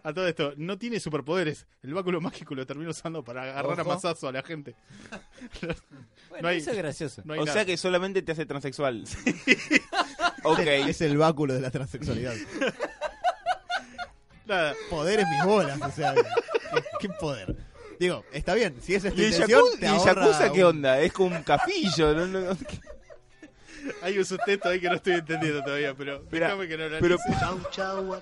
[0.04, 1.68] A todo esto, no tiene superpoderes.
[1.84, 3.90] El báculo mágico lo termina usando para agarrar a Ojo.
[3.94, 4.74] mazazo a la gente.
[6.30, 7.22] Bueno, No hay- eso es gracioso.
[7.26, 7.52] No o nada.
[7.52, 9.04] sea que solamente te hace transexual.
[10.44, 10.60] ok.
[10.60, 12.34] Es el báculo de la transexualidad.
[14.46, 14.74] Nada.
[14.90, 16.22] Poderes mis bolas, o sea, ¿qué,
[17.02, 17.56] qué poder?
[18.00, 20.70] Digo, está bien, si esa es tu ¿Y el intención, te y Yakuza qué un-
[20.78, 21.00] onda?
[21.02, 22.14] Es como un capillo.
[22.14, 22.58] ¿no?
[24.02, 27.00] Hay un sustento ahí que no estoy entendiendo todavía, pero Mira, déjame que no lo
[27.00, 27.18] pero-.
[27.40, 28.22] Chau, chau.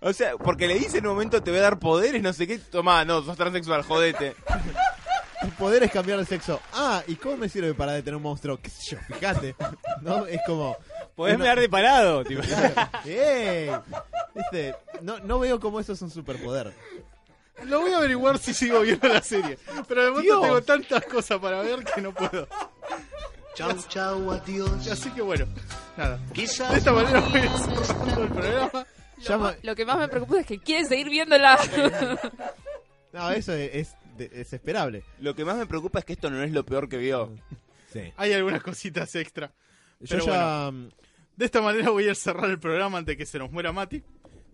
[0.00, 2.46] O sea, porque le dice en un momento te voy a dar poderes, no sé
[2.46, 2.58] qué.
[2.58, 4.34] Tomá, no, sos transexual, jodete.
[5.40, 6.60] Tu poder es cambiar de sexo.
[6.72, 8.58] Ah, ¿y cómo me sirve para detener un monstruo?
[8.60, 8.98] ¿Qué sé yo?
[9.14, 9.54] Fíjate.
[10.00, 10.26] ¿No?
[10.26, 10.76] Es como.
[11.14, 12.42] Podés mirar de parado, tipo.
[13.04, 13.70] ¡Ey!
[14.34, 14.74] ¿Viste?
[15.02, 16.72] No, no veo cómo eso es un superpoder.
[17.64, 19.58] Lo voy a averiguar si sigo viendo la serie.
[19.86, 20.42] Pero de momento Dios.
[20.42, 22.48] tengo tantas cosas para ver que no puedo.
[23.54, 24.88] Chau, chau, adiós.
[24.88, 25.46] Así que bueno,
[25.96, 26.18] nada.
[26.32, 28.86] Quizás De esta manera voy a ir cerrando el programa.
[29.18, 31.58] Llama- Lo que más me preocupa es que quiere seguir viéndola.
[33.12, 35.04] No, eso es, es, de- es esperable.
[35.20, 37.30] Lo que más me preocupa es que esto no es lo peor que vio.
[37.92, 38.10] Sí.
[38.16, 39.52] Hay algunas cositas extra.
[40.00, 40.70] Yo Pero ya.
[40.72, 40.88] mm,
[41.36, 44.02] De esta manera voy a cerrar el programa antes que se nos muera Mati,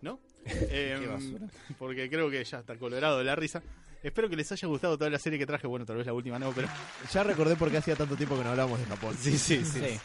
[0.03, 0.19] ¿no?
[0.45, 1.39] Em,
[1.79, 3.62] porque creo que ya está colorado de la risa.
[4.03, 5.66] Espero que les haya gustado toda la serie que traje.
[5.66, 6.69] Bueno, tal vez la última no, pero.
[7.12, 9.16] Ya recordé por qué hacía tanto tiempo que no hablábamos de Japón.
[9.20, 9.81] Sí, sí, sí.
[9.81, 10.01] Sí.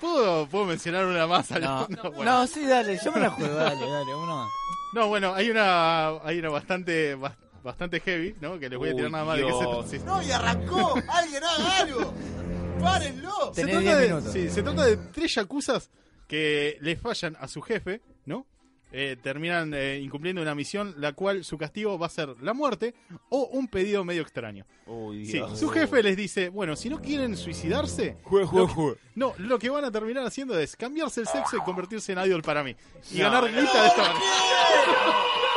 [0.00, 2.46] ¿Puedo, puedo mencionar una más No, no, Bueno.
[2.46, 4.50] sí, dale, yo me la juego, dale, dale, uno más.
[4.92, 8.58] No, bueno, hay una, hay una bastante, bas- bastante heavy, ¿no?
[8.58, 9.88] Que les voy a tirar Uy, nada más de Dios.
[9.88, 10.94] se, se- ¡No, y arrancó!
[11.08, 12.14] ¡Alguien haga algo!
[12.80, 13.54] ¡Párenlo!
[13.54, 15.90] se trata 10 de, sí, se trata de tres yacuzas
[16.28, 18.13] que le fallan a su jefe, ¿no?
[18.96, 22.94] Eh, terminan eh, incumpliendo una misión, la cual su castigo va a ser la muerte
[23.28, 24.64] o un pedido medio extraño.
[25.24, 28.96] Sí, su jefe les dice, bueno, si no quieren suicidarse, Jue, jue, jue.
[29.16, 32.42] no, lo que van a terminar haciendo es cambiarse el sexo y convertirse en idol
[32.42, 32.76] para mí.
[33.10, 34.20] Y No, ganar guita de esta manera.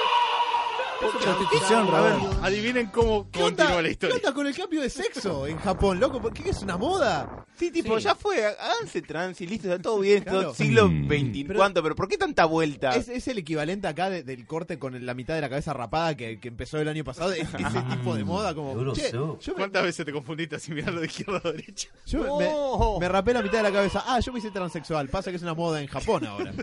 [0.99, 2.43] Prostitución, A ver, Robert.
[2.43, 4.15] adivinen cómo ¿Qué onda, continúa la ¿Qué historia.
[4.15, 6.21] onda con el cambio de sexo en Japón, loco?
[6.21, 7.45] ¿Por qué es una moda?
[7.55, 8.05] Sí, tipo, Sí.
[8.05, 10.41] ya fue, háganse trans y listo, está todo bien, Claro.
[10.41, 11.83] todo siglo XX, Pero- ¿cuánto?
[11.83, 12.95] Pero ¿por qué tanta vuelta?
[12.95, 16.15] Es, es el equivalente acá de- del corte con la mitad de la cabeza rapada
[16.15, 17.31] que, que empezó el año pasado.
[17.31, 18.93] Es, ese tipo de moda como...
[18.93, 21.89] Che, yo me, ¿Cuántas veces te confundiste así mirando de izquierda a derecha?
[22.05, 24.03] yo me- me rapé la mitad de la cabeza.
[24.07, 25.09] Ah, yo me hice transexual.
[25.09, 26.53] Pasa que es una moda en Japón ahora.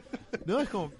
[0.46, 0.60] ¿No?
[0.60, 0.90] Es como...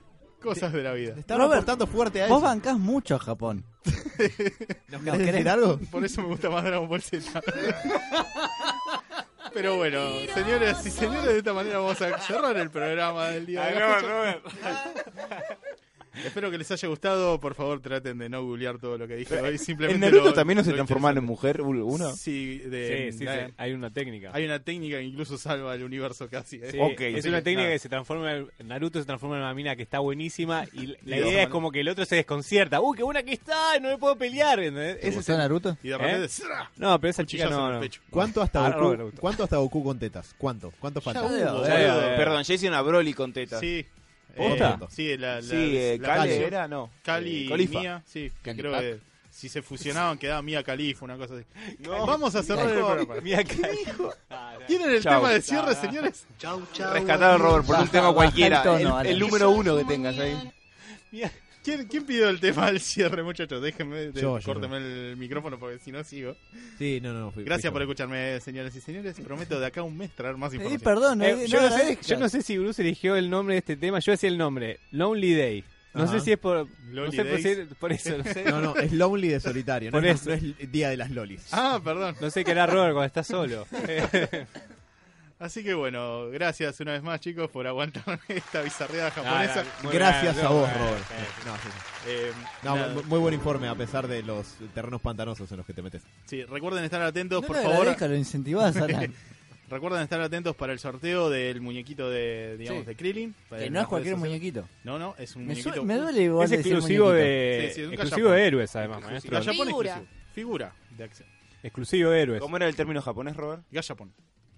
[0.45, 1.15] Cosas de la vida.
[1.19, 2.47] Están Robert, aportando fuerte a Vos eso.
[2.47, 3.65] bancás mucho a Japón.
[4.89, 5.79] ¿Nos ¿Nos querés decir algo?
[5.91, 7.41] Por eso me gusta más Dragon Ball Z.
[9.53, 10.01] Pero bueno,
[10.35, 14.39] señores y señores, de esta manera vamos a cerrar el programa del día de fecha.
[16.24, 17.41] Espero que les haya gustado.
[17.41, 19.53] Por favor, traten de no googlear todo lo que dije hoy.
[19.53, 22.12] ¿En Simplemente Naruto lo- también no se lo transformaban en mujer uno?
[22.15, 24.31] Sí, de, Sí, sí, la- sí, hay una técnica.
[24.32, 26.57] hay una técnica que incluso salva el universo casi.
[26.57, 26.70] ¿eh?
[26.70, 27.73] Sí, es sí, una técnica nada.
[27.74, 31.16] que se transforma en Naruto se transforma en una mina que está buenísima y la
[31.16, 32.81] idea de- es como que el otro se desconcierta.
[32.81, 33.78] ¡Uy, qué buena que está!
[33.81, 34.61] No me puedo pelear.
[34.61, 35.01] ¿entendés?
[35.01, 35.77] ¿Te Ese es Naruto?
[35.82, 36.27] Y de repente...
[36.27, 36.28] ¿Eh?
[36.77, 37.61] No, pero esa chica no.
[37.61, 37.81] en el no.
[37.81, 38.01] pecho.
[38.11, 39.12] ¿Cuánto hasta, Ah, Goku.
[39.19, 40.35] ¿Cuánto hasta Goku con tetas?
[40.39, 40.73] ¿Cuánto?
[40.78, 41.24] ¿Cuánto falta?
[41.27, 42.15] Eh.
[42.16, 43.61] Perdón, ya hice una Broly con tetas.
[43.61, 43.85] Sí.
[44.36, 44.78] ¿Posta?
[44.82, 46.43] Eh, sí, la, la, Sí, eh, la Cali canción.
[46.47, 46.90] era, no.
[47.02, 47.81] Cali Eh, y Colifa.
[47.81, 48.98] Mía, sí, que creo que
[49.31, 51.44] si se fusionaban quedaba Mía Califa, una cosa así.
[51.81, 52.06] No.
[52.06, 53.15] Vamos a cerrar el programa.
[53.23, 53.43] Mira
[54.31, 55.20] Ah, ¿Tienen el Chau.
[55.20, 56.27] tema de cierre, señores?
[56.39, 56.93] Chau, chau.
[56.93, 58.59] Rescatado Robert por un tema cualquiera.
[58.59, 59.06] el tono, el, Alan.
[59.06, 60.52] el número uno que tengas ahí.
[61.65, 63.62] ¿Quién, quién pidió el tema del cierre, muchachos?
[63.62, 66.36] Déjenme, de, Yo, yo, córteme el micrófono porque si no sigo.
[66.78, 67.31] Sí, no, no.
[67.32, 67.85] fui- Gracias fui por yo.
[67.93, 69.19] escucharme, señores y señores.
[69.20, 70.82] Prometo de acá a un mes traer más Eh, información.
[70.85, 72.07] perdón, no, Eh, no yo, no sé, agradezcas.
[72.07, 73.99] yo no sé si Bruce eligió el nombre de este tema.
[74.01, 75.65] Yo decía el nombre, Lonely Day.
[75.95, 76.12] No Ajá.
[76.15, 76.66] sé si es por.
[76.66, 77.59] no Lonely sé por, Days.
[77.69, 78.45] si- por eso, no sé.
[78.45, 79.91] No, no, es Lonely de solitario.
[79.91, 80.31] No, Por es, eso.
[80.31, 81.47] no es día de las lolis.
[81.53, 82.16] Ah, perdón.
[82.20, 83.66] No sé qué hará Robert cuando está solo.
[85.45, 89.62] Así que bueno, gracias una vez más, chicos, por aguantarme esta bizarreada japonesa.
[89.83, 91.05] Ah, Gracias bien, a vos, Robert.
[91.45, 92.09] No, sí, sí.
[92.09, 95.83] Eh, No, muy buen informe a pesar de los terrenos pantanosos en los que te
[95.83, 96.03] metes.
[96.25, 97.95] sí, recuerden estar atentos, No por favor.
[98.09, 99.12] lo incentivás, Alan.
[99.69, 102.87] Recuerden estar atentos para el sorteo del muñequito de, digamos, Sí.
[102.87, 103.35] de Krillin.
[103.51, 104.66] Que no es cualquier muñequito.
[104.83, 105.85] No, no, es un Me, muñequito.
[105.85, 107.66] me duele igual Es exclusivo de.
[107.69, 109.43] Sí, sí, es un exclusivo de héroes, además, maestro.
[109.43, 109.91] Figura.
[109.91, 110.07] exclusivo.
[110.35, 111.29] Figura de acción.
[111.62, 112.41] Exclusivo de héroes.
[112.41, 113.62] ¿Cómo era el término japonés, Robert?
[113.71, 114.11] Gallapón.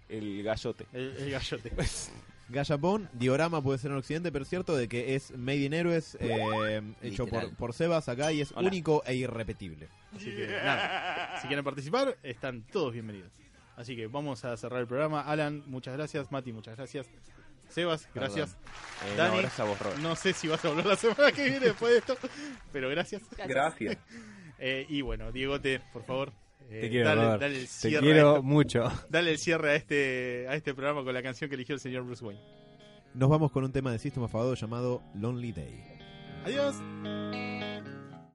[0.08, 0.86] El gallote.
[0.92, 1.72] El, el gallote.
[2.48, 6.16] Gallapón, diorama puede ser en Occidente, pero es cierto de que es Made in Héroes,
[6.20, 8.68] eh, hecho por, por Sebas acá y es Hola.
[8.68, 9.88] único e irrepetible.
[10.14, 13.32] Así que nada, si quieren participar, están todos bienvenidos.
[13.76, 15.22] Así que vamos a cerrar el programa.
[15.22, 16.30] Alan, muchas gracias.
[16.30, 17.08] Mati, muchas gracias.
[17.68, 18.52] Sebas, gracias.
[18.52, 19.98] Eh, no, Dani, gracias a vos, Robert.
[19.98, 22.16] No sé si vas a volver la semana que viene después de esto,
[22.72, 23.22] pero gracias.
[23.46, 23.98] Gracias.
[24.58, 26.32] Eh, y bueno, Diegote, por favor.
[26.70, 27.42] Eh, Te quiero, dale, Robert.
[27.42, 28.92] dale el cierre quiero mucho.
[29.08, 32.04] Dale el cierre a este, a este programa con la canción que eligió el señor
[32.04, 32.40] Bruce Wayne.
[33.14, 35.84] Nos vamos con un tema de System of a Down llamado Lonely Day.
[36.44, 36.76] Adiós.